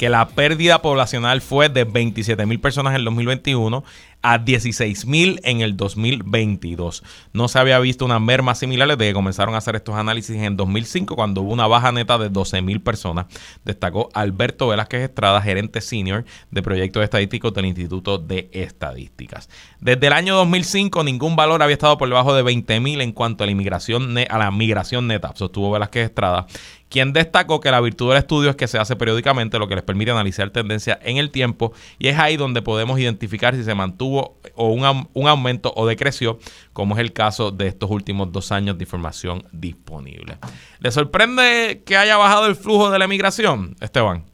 que 0.00 0.08
la 0.08 0.28
pérdida 0.28 0.80
poblacional 0.80 1.42
fue 1.42 1.68
de 1.68 1.84
27 1.84 2.46
mil 2.46 2.58
personas 2.58 2.92
en 2.92 3.00
el 3.00 3.04
2021 3.04 3.84
a 4.22 4.38
16 4.38 5.04
mil 5.04 5.40
en 5.44 5.60
el 5.60 5.76
2022. 5.76 7.02
No 7.34 7.48
se 7.48 7.58
había 7.58 7.78
visto 7.80 8.06
una 8.06 8.18
merma 8.18 8.54
similar 8.54 8.88
desde 8.88 9.10
que 9.10 9.12
comenzaron 9.14 9.54
a 9.54 9.58
hacer 9.58 9.76
estos 9.76 9.94
análisis 9.96 10.36
en 10.36 10.56
2005, 10.56 11.14
cuando 11.16 11.42
hubo 11.42 11.52
una 11.52 11.66
baja 11.66 11.92
neta 11.92 12.16
de 12.16 12.30
12 12.30 12.62
mil 12.62 12.80
personas, 12.80 13.26
destacó 13.64 14.08
Alberto 14.14 14.68
Velázquez 14.68 15.02
Estrada, 15.02 15.42
gerente 15.42 15.82
senior 15.82 16.24
de 16.50 16.62
proyectos 16.62 17.04
estadísticos 17.04 17.52
del 17.52 17.66
Instituto 17.66 18.16
de 18.16 18.48
Estadísticas. 18.52 19.50
Desde 19.80 20.06
el 20.06 20.14
año 20.14 20.34
2005, 20.36 21.04
ningún 21.04 21.36
valor 21.36 21.62
había 21.62 21.74
estado 21.74 21.98
por 21.98 22.08
debajo 22.08 22.34
de 22.34 22.42
20 22.42 22.80
mil 22.80 23.02
en 23.02 23.12
cuanto 23.12 23.44
a 23.44 23.46
la, 23.46 23.50
inmigración 23.52 24.16
a 24.16 24.38
la 24.38 24.50
migración 24.50 25.08
neta, 25.08 25.32
sostuvo 25.34 25.70
Velázquez 25.70 26.06
Estrada, 26.06 26.46
quien 26.90 27.12
destacó 27.12 27.60
que 27.60 27.70
la 27.70 27.80
virtud 27.80 28.10
del 28.10 28.18
estudio 28.18 28.50
es 28.50 28.56
que 28.56 28.66
se 28.66 28.78
hace 28.78 28.96
periódicamente, 28.96 29.58
lo 29.58 29.68
que 29.68 29.76
les 29.76 29.84
permite 29.84 30.10
analizar 30.10 30.50
tendencias 30.50 30.98
en 31.02 31.16
el 31.16 31.30
tiempo, 31.30 31.72
y 31.98 32.08
es 32.08 32.18
ahí 32.18 32.36
donde 32.36 32.62
podemos 32.62 32.98
identificar 32.98 33.54
si 33.54 33.62
se 33.62 33.74
mantuvo 33.74 34.36
o 34.56 34.68
un, 34.68 35.08
un, 35.14 35.28
aumento 35.28 35.72
o 35.76 35.86
decreció, 35.86 36.38
como 36.72 36.94
es 36.94 37.00
el 37.00 37.12
caso 37.12 37.52
de 37.52 37.68
estos 37.68 37.90
últimos 37.90 38.32
dos 38.32 38.50
años 38.50 38.76
de 38.76 38.84
información 38.84 39.44
disponible. 39.52 40.36
¿Le 40.80 40.90
sorprende 40.90 41.82
que 41.86 41.96
haya 41.96 42.16
bajado 42.16 42.46
el 42.46 42.56
flujo 42.56 42.90
de 42.90 42.98
la 42.98 43.04
emigración, 43.04 43.76
Esteban? 43.80 44.24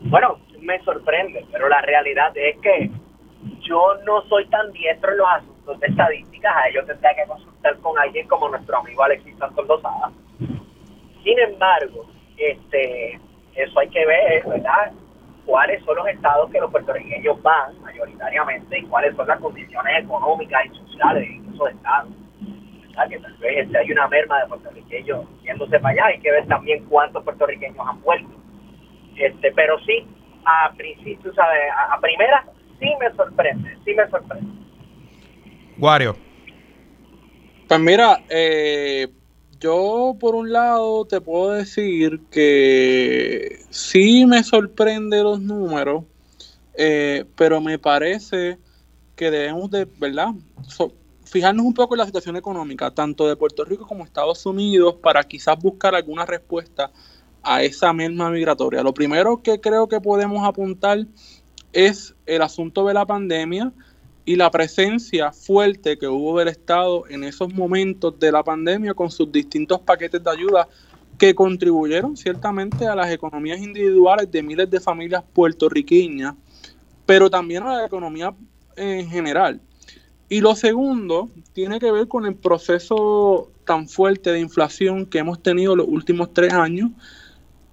Bueno, 0.00 0.38
me 0.60 0.82
sorprende, 0.84 1.44
pero 1.52 1.68
la 1.68 1.82
realidad 1.82 2.32
es 2.34 2.58
que 2.60 2.90
yo 3.60 3.94
no 4.06 4.22
soy 4.28 4.48
tan 4.48 4.72
diestro 4.72 5.12
en 5.12 5.18
los 5.18 5.28
asuntos 5.28 5.80
de 5.80 5.86
estadísticas, 5.88 6.56
a 6.56 6.68
ellos 6.68 6.86
tendría 6.86 7.14
que 7.14 7.28
consultar 7.28 7.76
con 7.80 7.98
alguien 7.98 8.26
como 8.26 8.48
nuestro 8.48 8.78
amigo 8.78 9.02
Alexis 9.02 9.36
Santos 9.38 9.66
Lozada 9.66 10.10
sin 11.26 11.38
embargo, 11.40 12.08
este, 12.36 13.18
eso 13.56 13.80
hay 13.80 13.88
que 13.88 14.06
ver, 14.06 14.46
¿verdad? 14.46 14.92
cuáles 15.44 15.82
son 15.84 15.96
los 15.96 16.06
estados 16.08 16.50
que 16.50 16.60
los 16.60 16.70
puertorriqueños 16.70 17.40
van 17.42 17.80
mayoritariamente 17.80 18.78
y 18.78 18.82
cuáles 18.84 19.14
son 19.16 19.26
las 19.28 19.40
condiciones 19.40 20.04
económicas 20.04 20.66
y 20.66 20.76
sociales 20.76 21.28
en 21.28 21.54
esos 21.54 21.70
estados. 21.70 22.10
¿verdad? 22.88 23.08
Que 23.08 23.18
tal 23.18 23.36
vez 23.38 23.64
este, 23.64 23.78
hay 23.78 23.92
una 23.92 24.08
merma 24.08 24.40
de 24.40 24.46
puertorriqueños 24.48 25.24
yéndose 25.42 25.80
para 25.80 25.94
allá, 25.94 26.06
hay 26.06 26.20
que 26.20 26.30
ver 26.30 26.46
también 26.46 26.84
cuántos 26.86 27.24
puertorriqueños 27.24 27.78
han 27.78 28.02
vuelto. 28.02 28.34
Este, 29.16 29.52
pero 29.52 29.78
sí, 29.80 30.06
a 30.44 30.72
principio, 30.76 31.32
¿sabes? 31.34 31.62
A, 31.76 31.94
a 31.94 32.00
primera 32.00 32.44
sí 32.78 32.88
me 33.00 33.10
sorprende, 33.16 33.76
sí 33.84 33.94
me 33.94 34.08
sorprende. 34.10 34.46
Wario. 35.78 36.16
Pues 37.68 37.80
mira, 37.80 38.18
eh, 38.28 39.08
yo 39.60 40.16
por 40.18 40.34
un 40.34 40.52
lado 40.52 41.04
te 41.06 41.20
puedo 41.20 41.52
decir 41.52 42.20
que 42.30 43.60
sí 43.70 44.26
me 44.26 44.42
sorprende 44.42 45.22
los 45.22 45.40
números, 45.40 46.04
eh, 46.74 47.24
pero 47.36 47.60
me 47.60 47.78
parece 47.78 48.58
que 49.14 49.30
debemos 49.30 49.70
de, 49.70 49.86
¿verdad? 49.98 50.28
fijarnos 51.24 51.66
un 51.66 51.74
poco 51.74 51.94
en 51.94 51.98
la 51.98 52.06
situación 52.06 52.36
económica, 52.36 52.90
tanto 52.90 53.26
de 53.26 53.36
Puerto 53.36 53.64
Rico 53.64 53.86
como 53.86 54.04
Estados 54.04 54.44
Unidos, 54.46 54.96
para 55.02 55.22
quizás 55.24 55.58
buscar 55.58 55.94
alguna 55.94 56.24
respuesta 56.24 56.90
a 57.42 57.62
esa 57.62 57.92
misma 57.92 58.30
migratoria. 58.30 58.82
Lo 58.82 58.94
primero 58.94 59.42
que 59.42 59.60
creo 59.60 59.88
que 59.88 60.00
podemos 60.00 60.46
apuntar 60.46 61.06
es 61.72 62.14
el 62.26 62.42
asunto 62.42 62.86
de 62.86 62.94
la 62.94 63.06
pandemia 63.06 63.72
y 64.26 64.34
la 64.34 64.50
presencia 64.50 65.30
fuerte 65.30 65.96
que 65.96 66.08
hubo 66.08 66.38
del 66.38 66.48
Estado 66.48 67.04
en 67.08 67.22
esos 67.22 67.54
momentos 67.54 68.18
de 68.18 68.32
la 68.32 68.42
pandemia 68.42 68.92
con 68.92 69.08
sus 69.08 69.30
distintos 69.30 69.80
paquetes 69.80 70.22
de 70.22 70.30
ayuda 70.30 70.68
que 71.16 71.32
contribuyeron 71.32 72.16
ciertamente 72.16 72.88
a 72.88 72.96
las 72.96 73.10
economías 73.12 73.60
individuales 73.60 74.30
de 74.30 74.42
miles 74.42 74.68
de 74.68 74.80
familias 74.80 75.22
puertorriqueñas, 75.32 76.34
pero 77.06 77.30
también 77.30 77.62
a 77.62 77.78
la 77.78 77.86
economía 77.86 78.34
en 78.74 79.08
general. 79.08 79.60
Y 80.28 80.40
lo 80.40 80.56
segundo 80.56 81.30
tiene 81.52 81.78
que 81.78 81.92
ver 81.92 82.08
con 82.08 82.26
el 82.26 82.34
proceso 82.34 83.52
tan 83.64 83.88
fuerte 83.88 84.32
de 84.32 84.40
inflación 84.40 85.06
que 85.06 85.18
hemos 85.18 85.40
tenido 85.40 85.76
los 85.76 85.86
últimos 85.88 86.34
tres 86.34 86.52
años 86.52 86.90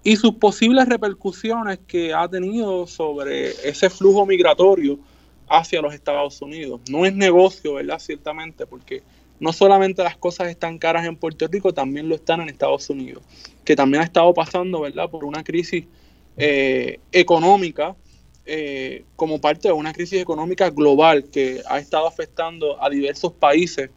y 0.04 0.18
sus 0.18 0.36
posibles 0.36 0.88
repercusiones 0.88 1.80
que 1.88 2.14
ha 2.14 2.28
tenido 2.28 2.86
sobre 2.86 3.50
ese 3.68 3.90
flujo 3.90 4.28
migratorio 4.28 5.00
hacia 5.48 5.82
los 5.82 5.94
Estados 5.94 6.42
Unidos. 6.42 6.82
No 6.90 7.06
es 7.06 7.14
negocio, 7.14 7.76
¿verdad? 7.76 8.00
Ciertamente, 8.00 8.66
porque 8.66 9.04
no 9.40 9.52
solamente 9.52 10.04
las 10.04 10.18
cosas 10.18 10.48
están 10.50 10.78
caras 10.78 11.06
en 11.06 11.16
Puerto 11.16 11.48
Rico, 11.48 11.74
también 11.74 12.08
lo 12.08 12.16
están 12.16 12.42
en 12.42 12.50
Estados 12.50 12.90
Unidos, 12.90 13.24
que 13.66 13.76
también 13.76 14.02
ha 14.02 14.06
estado 14.06 14.34
pasando, 14.34 14.82
¿verdad? 14.82 15.10
Por 15.10 15.26
una 15.26 15.44
crisis 15.44 15.86
eh, 16.38 17.00
económica, 17.12 17.96
eh, 18.46 19.04
como 19.16 19.40
parte 19.40 19.68
de 19.68 19.74
una 19.74 19.94
crisis 19.94 20.22
económica 20.22 20.70
global 20.70 21.26
que 21.30 21.62
ha 21.70 21.80
estado 21.80 22.08
afectando 22.08 22.82
a 22.82 22.90
diversos 22.90 23.34
países, 23.34 23.90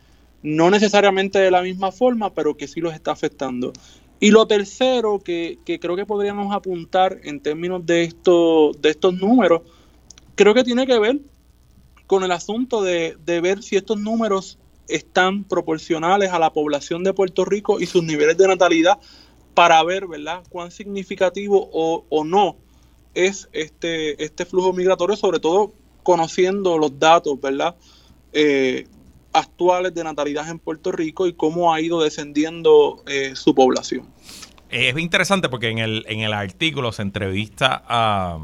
no 0.42 0.70
necesariamente 0.70 1.38
de 1.38 1.50
la 1.50 1.62
misma 1.62 1.92
forma, 1.92 2.32
pero 2.32 2.56
que 2.56 2.68
sí 2.68 2.80
los 2.80 2.94
está 2.94 3.12
afectando. 3.12 3.72
Y 4.18 4.30
lo 4.30 4.46
tercero 4.46 5.20
que, 5.20 5.58
que 5.64 5.78
creo 5.78 5.96
que 5.96 6.06
podríamos 6.06 6.54
apuntar 6.54 7.20
en 7.24 7.40
términos 7.40 7.84
de, 7.84 8.04
esto, 8.04 8.72
de 8.78 8.90
estos 8.90 9.14
números, 9.14 9.62
creo 10.34 10.54
que 10.54 10.64
tiene 10.64 10.86
que 10.86 10.98
ver 10.98 11.20
con 12.06 12.22
el 12.22 12.32
asunto 12.32 12.82
de, 12.82 13.16
ver 13.26 13.62
si 13.62 13.76
estos 13.76 13.98
números 13.98 14.58
están 14.88 15.44
proporcionales 15.44 16.30
a 16.30 16.38
la 16.38 16.52
población 16.52 17.02
de 17.02 17.12
Puerto 17.12 17.44
Rico 17.44 17.80
y 17.80 17.86
sus 17.86 18.04
niveles 18.04 18.36
de 18.36 18.46
natalidad 18.46 18.98
para 19.54 19.82
ver, 19.82 20.06
¿verdad?, 20.06 20.42
cuán 20.48 20.70
significativo 20.70 21.68
o, 21.72 22.24
no 22.24 22.56
es 23.14 23.48
este, 23.52 24.22
este 24.22 24.44
flujo 24.44 24.72
migratorio, 24.72 25.16
sobre 25.16 25.40
todo 25.40 25.72
conociendo 26.02 26.78
los 26.78 26.98
datos, 26.98 27.40
¿verdad?, 27.40 27.74
eh, 28.32 28.86
actuales 29.32 29.94
de 29.94 30.04
natalidad 30.04 30.48
en 30.48 30.58
Puerto 30.58 30.92
Rico 30.92 31.26
y 31.26 31.32
cómo 31.32 31.72
ha 31.72 31.80
ido 31.80 32.02
descendiendo 32.02 33.02
eh, 33.06 33.32
su 33.34 33.54
población. 33.54 34.06
Es 34.68 34.98
interesante 34.98 35.48
porque 35.48 35.68
en 35.68 35.78
el, 35.78 36.04
en 36.08 36.20
el 36.20 36.32
artículo 36.32 36.92
se 36.92 37.02
entrevista 37.02 37.82
a, 37.86 38.38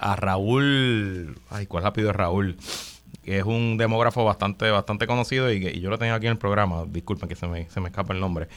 a 0.00 0.16
Raúl, 0.16 1.38
ay, 1.50 1.66
¿cuál 1.66 1.84
rápido 1.84 2.10
es 2.10 2.16
Raúl? 2.16 2.56
Que 3.24 3.38
es 3.38 3.44
un 3.44 3.76
demógrafo 3.76 4.24
bastante, 4.24 4.70
bastante 4.70 5.06
conocido 5.06 5.52
y, 5.52 5.80
yo 5.80 5.90
lo 5.90 5.98
tengo 5.98 6.14
aquí 6.14 6.26
en 6.26 6.32
el 6.32 6.38
programa, 6.38 6.84
disculpen 6.86 7.28
que 7.28 7.36
se 7.36 7.46
me, 7.46 7.68
se 7.70 7.80
me 7.80 7.88
escapa 7.88 8.14
el 8.14 8.20
nombre. 8.20 8.48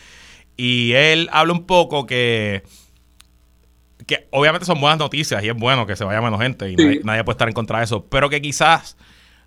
Y 0.57 0.93
él 0.93 1.29
habla 1.31 1.53
un 1.53 1.65
poco 1.65 2.05
que, 2.05 2.63
que 4.05 4.27
obviamente 4.31 4.65
son 4.65 4.79
buenas 4.79 4.99
noticias 4.99 5.43
y 5.43 5.49
es 5.49 5.55
bueno 5.55 5.85
que 5.85 5.95
se 5.95 6.03
vaya 6.03 6.21
menos 6.21 6.41
gente 6.41 6.69
y 6.69 6.75
nadie, 7.03 7.23
puede 7.23 7.35
estar 7.35 7.47
en 7.47 7.53
contra 7.53 7.79
de 7.79 7.85
eso, 7.85 8.05
pero 8.05 8.29
que 8.29 8.41
quizás 8.41 8.97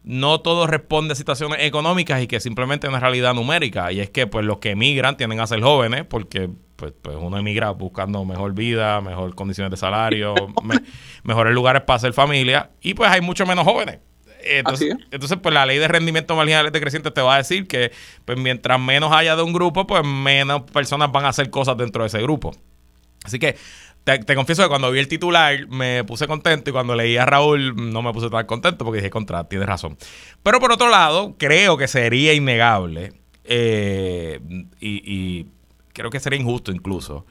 no 0.05 0.41
todo 0.41 0.67
responde 0.67 1.13
a 1.13 1.17
situaciones 1.17 1.59
económicas 1.63 2.23
y 2.23 2.27
que 2.27 2.39
simplemente 2.39 2.87
es 2.87 2.91
una 2.91 3.01
realidad 3.01 3.35
numérica. 3.35 3.91
Y 3.91 4.01
es 4.01 4.11
que 4.11 4.27
pues 4.27 4.45
los 4.45 4.59
que 4.59 4.71
emigran 4.71 5.17
tienden 5.17 5.41
a 5.41 5.47
ser 5.47 5.63
jóvenes 5.63 6.05
porque 6.05 6.51
pues, 6.77 6.93
pues 7.01 7.17
uno 7.19 7.39
emigra 7.39 7.71
buscando 7.71 8.25
mejor 8.25 8.53
vida, 8.53 9.01
mejor 9.01 9.35
condiciones 9.35 9.71
de 9.71 9.79
salario, 9.79 10.35
mejores 11.25 11.55
lugares 11.55 11.83
para 11.83 11.97
hacer 11.97 12.13
familia 12.13 12.71
y 12.83 12.95
pues 12.95 13.11
hay 13.11 13.23
mucho 13.23 13.47
menos 13.47 13.65
jóvenes. 13.65 13.99
Entonces, 14.47 14.95
entonces, 15.11 15.39
pues 15.43 15.55
la 15.55 15.65
ley 15.65 15.79
de 15.79 15.89
rendimiento 15.89 16.37
marginal 16.37 16.71
decreciente 16.71 17.11
te 17.11 17.23
va 17.23 17.37
a 17.37 17.39
decir 17.39 17.67
que 17.67 17.93
pues 18.27 18.39
mientras 18.39 18.79
menos 18.79 19.11
haya 19.11 19.37
de 19.37 19.43
un 19.43 19.55
grupo, 19.55 19.87
pues 19.87 20.05
menos 20.05 20.63
personas 20.71 21.11
van 21.11 21.25
a 21.25 21.29
hacer 21.29 21.49
cosas 21.49 21.79
dentro 21.79 22.03
de 22.03 22.09
ese 22.09 22.21
grupo. 22.21 22.53
Así 23.25 23.39
que 23.39 23.57
te, 24.05 24.35
confieso 24.35 24.63
que 24.63 24.69
cuando 24.69 24.91
vi 24.91 25.01
el 25.01 25.09
titular 25.09 25.67
me 25.69 26.05
puse 26.05 26.27
contento 26.27 26.71
y 26.71 26.73
cuando 26.73 26.95
leí 26.95 27.17
a 27.17 27.27
Raúl 27.27 27.75
no 27.93 28.03
me 28.03 28.13
puse 28.13 28.31
tan 28.31 28.47
contento 28.47 28.85
porque 28.85 28.99
dije, 28.99 29.11
contra, 29.11 29.45
tienes 29.45 29.67
razón. 29.67 29.97
Pero 30.43 30.61
por 30.61 30.73
otro 30.73 30.89
lado, 30.89 31.35
creo 31.39 31.77
que 31.77 31.89
sería 31.89 32.35
innegable 32.35 33.13
eh, 33.45 34.41
y 34.81 35.47
creo 35.93 36.11
que 36.11 36.21
sería 36.21 36.39
injusto 36.39 36.73
incluso 36.73 37.27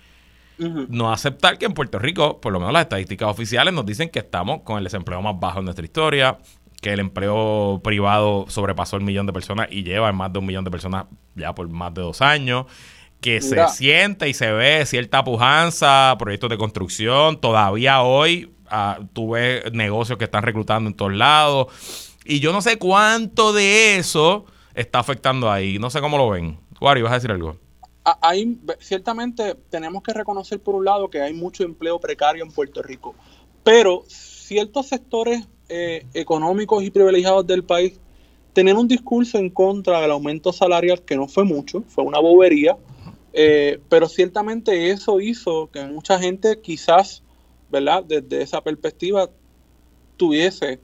no 0.58 1.12
aceptar 1.12 1.58
que 1.58 1.66
en 1.66 1.74
Puerto 1.74 2.00
Rico, 2.00 2.40
por 2.40 2.54
lo 2.54 2.60
menos 2.60 2.74
las 2.74 2.84
estadísticas 2.84 3.30
oficiales 3.30 3.74
nos 3.74 3.86
dicen 3.86 4.10
que 4.10 4.20
estamos 4.20 4.62
con 4.62 4.78
el 4.78 4.84
desempleo 4.84 5.22
más 5.22 5.40
bajo 5.40 5.60
en 5.60 5.66
nuestra 5.66 5.84
historia, 5.84 6.38
que 6.82 6.94
el 6.94 7.00
empleo 7.00 7.82
privado 7.84 8.46
sobrepasó 8.50 8.98
el 8.98 9.04
millón 9.04 9.26
de 9.26 9.34
personas 9.34 9.68
y 9.72 9.84
lleva 9.84 10.10
en 10.10 10.16
más 10.16 10.32
de 10.32 10.40
un 10.40 10.46
millón 10.46 10.64
de 10.64 10.72
personas 10.72 11.06
ya 11.36 11.54
por 11.56 11.68
más 11.70 11.94
de 11.94 12.02
dos 12.02 12.22
años. 12.22 12.66
Que 13.24 13.42
se 13.42 13.68
siente 13.70 14.28
y 14.28 14.34
se 14.34 14.52
ve 14.52 14.86
cierta 14.86 15.24
pujanza, 15.24 16.14
proyectos 16.20 16.50
de 16.50 16.58
construcción. 16.58 17.40
Todavía 17.40 18.02
hoy 18.02 18.54
uh, 18.70 19.06
tú 19.14 19.32
ves 19.32 19.72
negocios 19.72 20.18
que 20.18 20.26
están 20.26 20.44
reclutando 20.44 20.90
en 20.90 20.96
todos 20.96 21.14
lados. 21.14 21.68
Y 22.26 22.42
yo 22.42 22.52
no 22.52 22.62
sé 22.62 22.78
cuánto 22.78 23.54
de 23.54 23.96
eso 23.98 24.46
está 24.76 25.00
afectando 25.00 25.50
ahí. 25.50 25.80
No 25.80 25.90
sé 25.90 26.02
cómo 26.02 26.18
lo 26.18 26.30
ven. 26.30 26.60
Wario, 26.82 27.06
¿vas 27.06 27.14
a 27.14 27.16
decir 27.16 27.32
algo? 27.32 27.56
Hay, 28.22 28.60
ciertamente 28.80 29.56
tenemos 29.70 30.04
que 30.04 30.12
reconocer 30.12 30.60
por 30.60 30.76
un 30.76 30.84
lado 30.84 31.10
que 31.10 31.22
hay 31.22 31.34
mucho 31.34 31.64
empleo 31.64 32.00
precario 32.00 32.44
en 32.44 32.52
Puerto 32.52 32.82
Rico, 32.82 33.16
pero 33.64 34.04
ciertos 34.08 34.88
sectores 34.88 35.48
eh, 35.70 36.06
económicos 36.14 36.84
y 36.84 36.92
privilegiados 36.92 37.48
del 37.48 37.64
país 37.64 37.98
tenían 38.52 38.76
un 38.76 38.90
discurso 38.90 39.38
en 39.38 39.50
contra 39.50 40.02
del 40.02 40.12
aumento 40.12 40.52
salarial 40.52 41.02
que 41.04 41.16
no 41.16 41.30
fue 41.30 41.46
mucho, 41.46 41.84
fue 41.88 42.04
una 42.04 42.20
bobería, 42.20 42.76
eh, 43.34 43.80
pero 43.90 44.08
ciertamente 44.08 44.92
eso 44.92 45.20
hizo 45.20 45.70
que 45.72 45.84
mucha 45.86 46.20
gente 46.20 46.62
quizás, 46.62 47.24
¿verdad? 47.72 48.04
Desde 48.04 48.42
esa 48.42 48.62
perspectiva 48.62 49.30
tuviese 50.18 50.80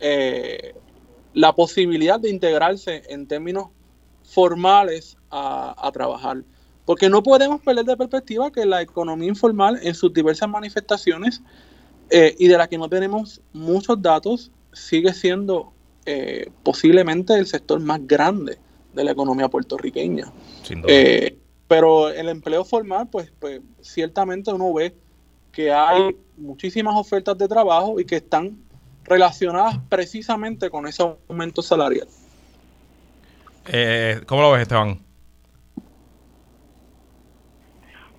eh, 0.00 0.74
la 1.32 1.54
posibilidad 1.54 2.18
de 2.18 2.30
integrarse 2.30 3.02
en 3.08 3.26
términos 3.26 3.68
formales 4.24 5.16
a, 5.30 5.90
trabajar. 5.92 6.44
Porque 6.84 7.08
no 7.08 7.22
podemos 7.22 7.60
perder 7.60 7.84
de 7.84 7.96
perspectiva 7.96 8.52
que 8.52 8.66
la 8.66 8.82
economía 8.82 9.28
informal 9.28 9.78
en 9.82 9.94
sus 9.94 10.12
diversas 10.12 10.48
manifestaciones 10.48 11.42
eh, 12.10 12.34
y 12.38 12.48
de 12.48 12.58
la 12.58 12.68
que 12.68 12.78
no 12.78 12.88
tenemos 12.88 13.40
muchos 13.52 14.00
datos 14.00 14.50
sigue 14.72 15.12
siendo 15.12 15.72
eh, 16.06 16.50
posiblemente 16.62 17.34
el 17.34 17.46
sector 17.46 17.80
más 17.80 18.06
grande 18.06 18.58
de 18.92 19.04
la 19.04 19.12
economía 19.12 19.48
puertorriqueña. 19.48 20.30
Eh, 20.86 21.38
pero 21.68 22.08
el 22.08 22.28
empleo 22.28 22.64
formal, 22.64 23.08
pues, 23.10 23.32
pues 23.40 23.60
ciertamente 23.80 24.52
uno 24.52 24.72
ve 24.72 24.94
que 25.52 25.72
hay 25.72 26.16
muchísimas 26.36 26.94
ofertas 26.96 27.38
de 27.38 27.48
trabajo 27.48 28.00
y 28.00 28.04
que 28.04 28.16
están 28.16 28.58
relacionadas 29.04 29.78
precisamente 29.88 30.68
con 30.70 30.86
ese 30.86 31.02
aumento 31.02 31.62
salarial. 31.62 32.08
Eh, 33.66 34.20
¿Cómo 34.26 34.42
lo 34.42 34.52
ves, 34.52 34.62
Esteban? 34.62 34.98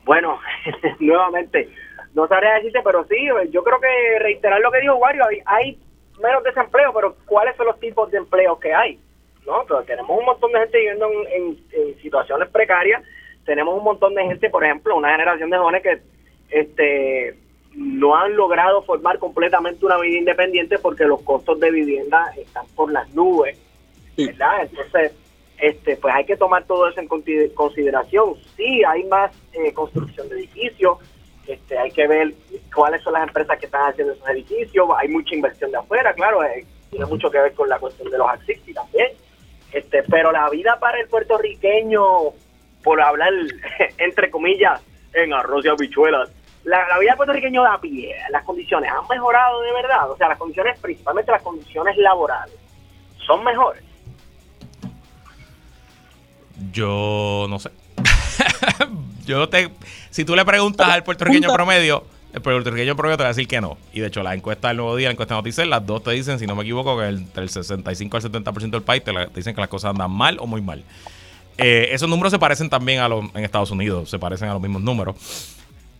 Bueno, 0.05 0.39
nuevamente, 0.99 1.69
no 2.13 2.27
sabría 2.27 2.53
decirte, 2.55 2.79
pero 2.83 3.05
sí, 3.05 3.15
yo 3.51 3.63
creo 3.63 3.79
que 3.79 4.19
reiterar 4.19 4.59
lo 4.61 4.71
que 4.71 4.81
dijo 4.81 4.95
Wario, 4.95 5.23
hay, 5.45 5.79
menos 6.21 6.43
desempleo, 6.43 6.93
pero 6.93 7.15
¿cuáles 7.25 7.55
son 7.57 7.67
los 7.67 7.79
tipos 7.79 8.09
de 8.11 8.17
empleo 8.17 8.59
que 8.59 8.73
hay? 8.73 8.99
¿No? 9.45 9.63
tenemos 9.83 10.17
un 10.17 10.25
montón 10.25 10.51
de 10.51 10.59
gente 10.59 10.77
viviendo 10.77 11.07
en, 11.29 11.59
en, 11.71 12.01
situaciones 12.01 12.49
precarias, 12.49 13.03
tenemos 13.45 13.77
un 13.77 13.83
montón 13.83 14.15
de 14.15 14.23
gente, 14.23 14.49
por 14.49 14.63
ejemplo, 14.63 14.95
una 14.95 15.11
generación 15.11 15.49
de 15.49 15.57
jóvenes 15.57 15.83
que 15.83 16.01
este 16.49 17.37
no 17.75 18.15
han 18.15 18.35
logrado 18.35 18.83
formar 18.83 19.19
completamente 19.19 19.85
una 19.85 19.97
vida 19.97 20.17
independiente 20.17 20.77
porque 20.79 21.03
los 21.03 21.21
costos 21.23 21.59
de 21.59 21.71
vivienda 21.71 22.31
están 22.37 22.65
por 22.73 22.91
las 22.91 23.09
nubes, 23.13 23.59
¿verdad? 24.17 24.61
Entonces, 24.61 25.11
este, 25.57 25.97
pues 25.97 26.13
hay 26.15 26.25
que 26.25 26.37
tomar 26.37 26.63
todo 26.65 26.87
eso 26.87 27.01
en 27.01 27.07
consideración. 27.53 28.35
Sí, 28.55 28.81
hay 28.87 29.03
más 29.05 29.31
eh, 29.53 29.73
construcción 29.73 30.29
de 30.29 30.35
edificios, 30.37 30.99
este, 31.47 31.77
hay 31.77 31.91
que 31.91 32.07
ver 32.07 32.33
cuáles 32.73 33.03
son 33.03 33.13
las 33.13 33.27
empresas 33.27 33.59
que 33.59 33.65
están 33.65 33.89
haciendo 33.89 34.13
esos 34.13 34.29
edificios, 34.29 34.87
hay 34.97 35.09
mucha 35.09 35.35
inversión 35.35 35.71
de 35.71 35.77
afuera, 35.77 36.13
claro, 36.13 36.43
eh, 36.43 36.65
tiene 36.89 37.05
mucho 37.05 37.29
que 37.29 37.39
ver 37.39 37.53
con 37.53 37.67
la 37.67 37.77
cuestión 37.77 38.09
de 38.09 38.17
los 38.17 38.27
y 38.47 38.73
también, 38.73 39.11
este, 39.71 40.03
pero 40.03 40.31
la 40.31 40.49
vida 40.49 40.77
para 40.79 40.99
el 40.99 41.07
puertorriqueño, 41.07 42.31
por 42.85 43.01
hablar 43.01 43.33
entre 43.97 44.31
comillas, 44.31 44.81
en 45.11 45.33
arroz 45.33 45.65
y 45.65 45.67
habichuelas, 45.67 46.29
la, 46.63 46.87
la, 46.87 46.99
vida 46.99 47.15
puertorriqueño 47.17 47.63
da 47.63 47.81
pie, 47.81 48.15
las 48.31 48.43
condiciones 48.43 48.89
han 48.89 49.07
mejorado 49.09 49.61
de 49.61 49.73
verdad, 49.73 50.09
o 50.09 50.15
sea, 50.15 50.29
las 50.29 50.37
condiciones, 50.37 50.79
principalmente 50.79 51.31
las 51.31 51.41
condiciones 51.41 51.97
laborales, 51.97 52.55
son 53.25 53.43
mejores. 53.43 53.83
Yo 56.71 57.47
no 57.49 57.59
sé. 57.59 57.71
yo 59.25 59.49
te, 59.49 59.69
si 60.09 60.23
tú 60.23 60.35
le 60.35 60.45
preguntas 60.45 60.87
al 60.87 61.03
puertorriqueño 61.03 61.51
promedio, 61.53 62.05
el 62.33 62.41
puertorriqueño 62.41 62.95
promedio 62.95 63.17
te 63.17 63.23
va 63.23 63.29
a 63.29 63.33
decir 63.33 63.47
que 63.47 63.61
no. 63.61 63.77
Y 63.93 64.01
de 64.01 64.07
hecho, 64.07 64.23
la 64.23 64.33
encuesta 64.33 64.69
del 64.69 64.77
nuevo 64.77 64.95
día, 64.95 65.07
la 65.07 65.13
encuesta 65.13 65.35
de 65.35 65.39
noticias, 65.39 65.67
las 65.67 65.85
dos 65.85 66.03
te 66.03 66.11
dicen, 66.11 66.39
si 66.39 66.45
no 66.45 66.55
me 66.55 66.63
equivoco, 66.63 66.97
que 66.97 67.07
entre 67.07 67.43
el 67.43 67.49
65 67.49 68.17
al 68.17 68.23
70% 68.23 68.69
del 68.69 68.81
país 68.81 69.03
te, 69.03 69.11
dicen 69.33 69.55
que 69.55 69.61
las 69.61 69.69
cosas 69.69 69.91
andan 69.91 70.11
mal 70.11 70.37
o 70.39 70.47
muy 70.47 70.61
mal. 70.61 70.83
Eh, 71.57 71.89
esos 71.91 72.09
números 72.09 72.31
se 72.31 72.39
parecen 72.39 72.69
también 72.69 72.99
a 72.99 73.07
los 73.07 73.25
en 73.33 73.43
Estados 73.43 73.71
Unidos, 73.71 74.09
se 74.09 74.19
parecen 74.19 74.49
a 74.49 74.53
los 74.53 74.61
mismos 74.61 74.81
números. 74.81 75.15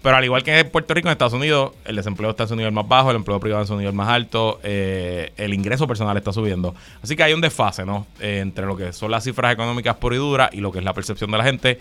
Pero 0.06 0.18
al 0.18 0.24
igual 0.24 0.44
que 0.44 0.60
en 0.60 0.70
Puerto 0.70 0.94
Rico, 0.94 1.08
en 1.08 1.14
Estados 1.14 1.34
Unidos, 1.34 1.72
el 1.84 1.96
desempleo 1.96 2.30
está 2.30 2.44
en 2.44 2.50
su 2.50 2.56
nivel 2.56 2.72
más 2.72 2.88
bajo, 2.88 3.10
el 3.10 3.16
empleo 3.16 3.40
privado 3.40 3.64
en 3.64 3.68
su 3.68 3.76
nivel 3.76 3.94
más 3.94 4.08
alto, 4.08 4.60
eh, 4.62 5.34
el 5.36 5.52
ingreso 5.52 5.88
personal 5.88 6.16
está 6.16 6.32
subiendo. 6.32 6.76
Así 7.02 7.16
que 7.16 7.24
hay 7.24 7.34
un 7.34 7.42
desfase, 7.42 7.86
¿no? 7.86 8.06
Eh, 8.20 8.38
entre 8.40 8.68
lo 8.68 8.78
que 8.78 8.94
son 8.94 9.10
las 9.10 9.24
cifras 9.24 9.52
económicas 9.52 9.96
por 9.96 10.14
y 10.14 10.18
dura 10.18 10.52
y 10.54 10.58
lo 10.58 10.72
que 10.72 10.78
es 10.78 10.86
la 10.86 10.94
percepción 10.94 11.32
de 11.32 11.40
la 11.40 11.44
gente. 11.44 11.80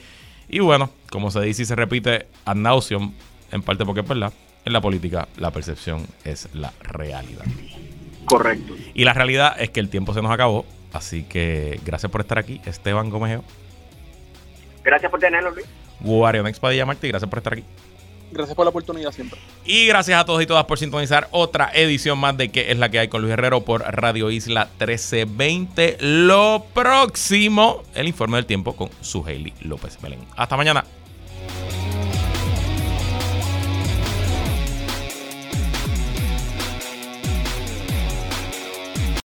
Y 0.48 0.60
bueno, 0.60 0.88
como 1.10 1.30
se 1.30 1.42
dice 1.42 1.64
y 1.64 1.64
se 1.66 1.76
repite 1.76 2.26
ad 2.46 2.54
nauseum, 2.54 3.12
en 3.52 3.60
parte 3.60 3.84
porque 3.84 4.00
es 4.00 4.08
verdad, 4.08 4.32
en 4.64 4.72
la 4.72 4.80
política 4.80 5.28
la 5.36 5.50
percepción 5.50 6.06
es 6.24 6.48
la 6.54 6.72
realidad. 6.80 7.44
Correcto. 8.24 8.74
Y 8.94 9.04
la 9.04 9.12
realidad 9.12 9.54
es 9.58 9.68
que 9.68 9.80
el 9.80 9.90
tiempo 9.90 10.14
se 10.14 10.22
nos 10.22 10.32
acabó. 10.32 10.64
Así 10.94 11.24
que 11.24 11.78
gracias 11.84 12.10
por 12.10 12.22
estar 12.22 12.38
aquí, 12.38 12.62
Esteban 12.64 13.10
Gómez. 13.10 13.40
Gracias 14.84 15.10
por 15.10 15.18
tenerlo, 15.18 15.50
Luis. 15.50 15.66
Guario 16.00 16.42
Next 16.42 16.60
Padilla 16.60 16.84
Martí, 16.84 17.08
gracias 17.08 17.28
por 17.28 17.38
estar 17.38 17.54
aquí. 17.54 17.64
Gracias 18.30 18.56
por 18.56 18.66
la 18.66 18.70
oportunidad 18.70 19.12
siempre. 19.12 19.38
Y 19.64 19.86
gracias 19.86 20.20
a 20.20 20.24
todos 20.24 20.42
y 20.42 20.46
todas 20.46 20.64
por 20.64 20.78
sintonizar 20.78 21.28
otra 21.30 21.70
edición 21.72 22.18
más 22.18 22.36
de 22.36 22.50
que 22.50 22.72
es 22.72 22.78
la 22.78 22.90
que 22.90 22.98
hay 22.98 23.08
con 23.08 23.22
Luis 23.22 23.32
Herrero 23.32 23.60
por 23.60 23.82
Radio 23.82 24.30
Isla 24.30 24.68
1320. 24.78 25.98
Lo 26.00 26.66
próximo, 26.74 27.82
el 27.94 28.08
informe 28.08 28.36
del 28.36 28.46
tiempo 28.46 28.74
con 28.74 28.90
su 29.00 29.24
Hailey 29.24 29.54
López 29.60 30.00
Belén. 30.02 30.20
Hasta 30.36 30.56
mañana. 30.56 30.84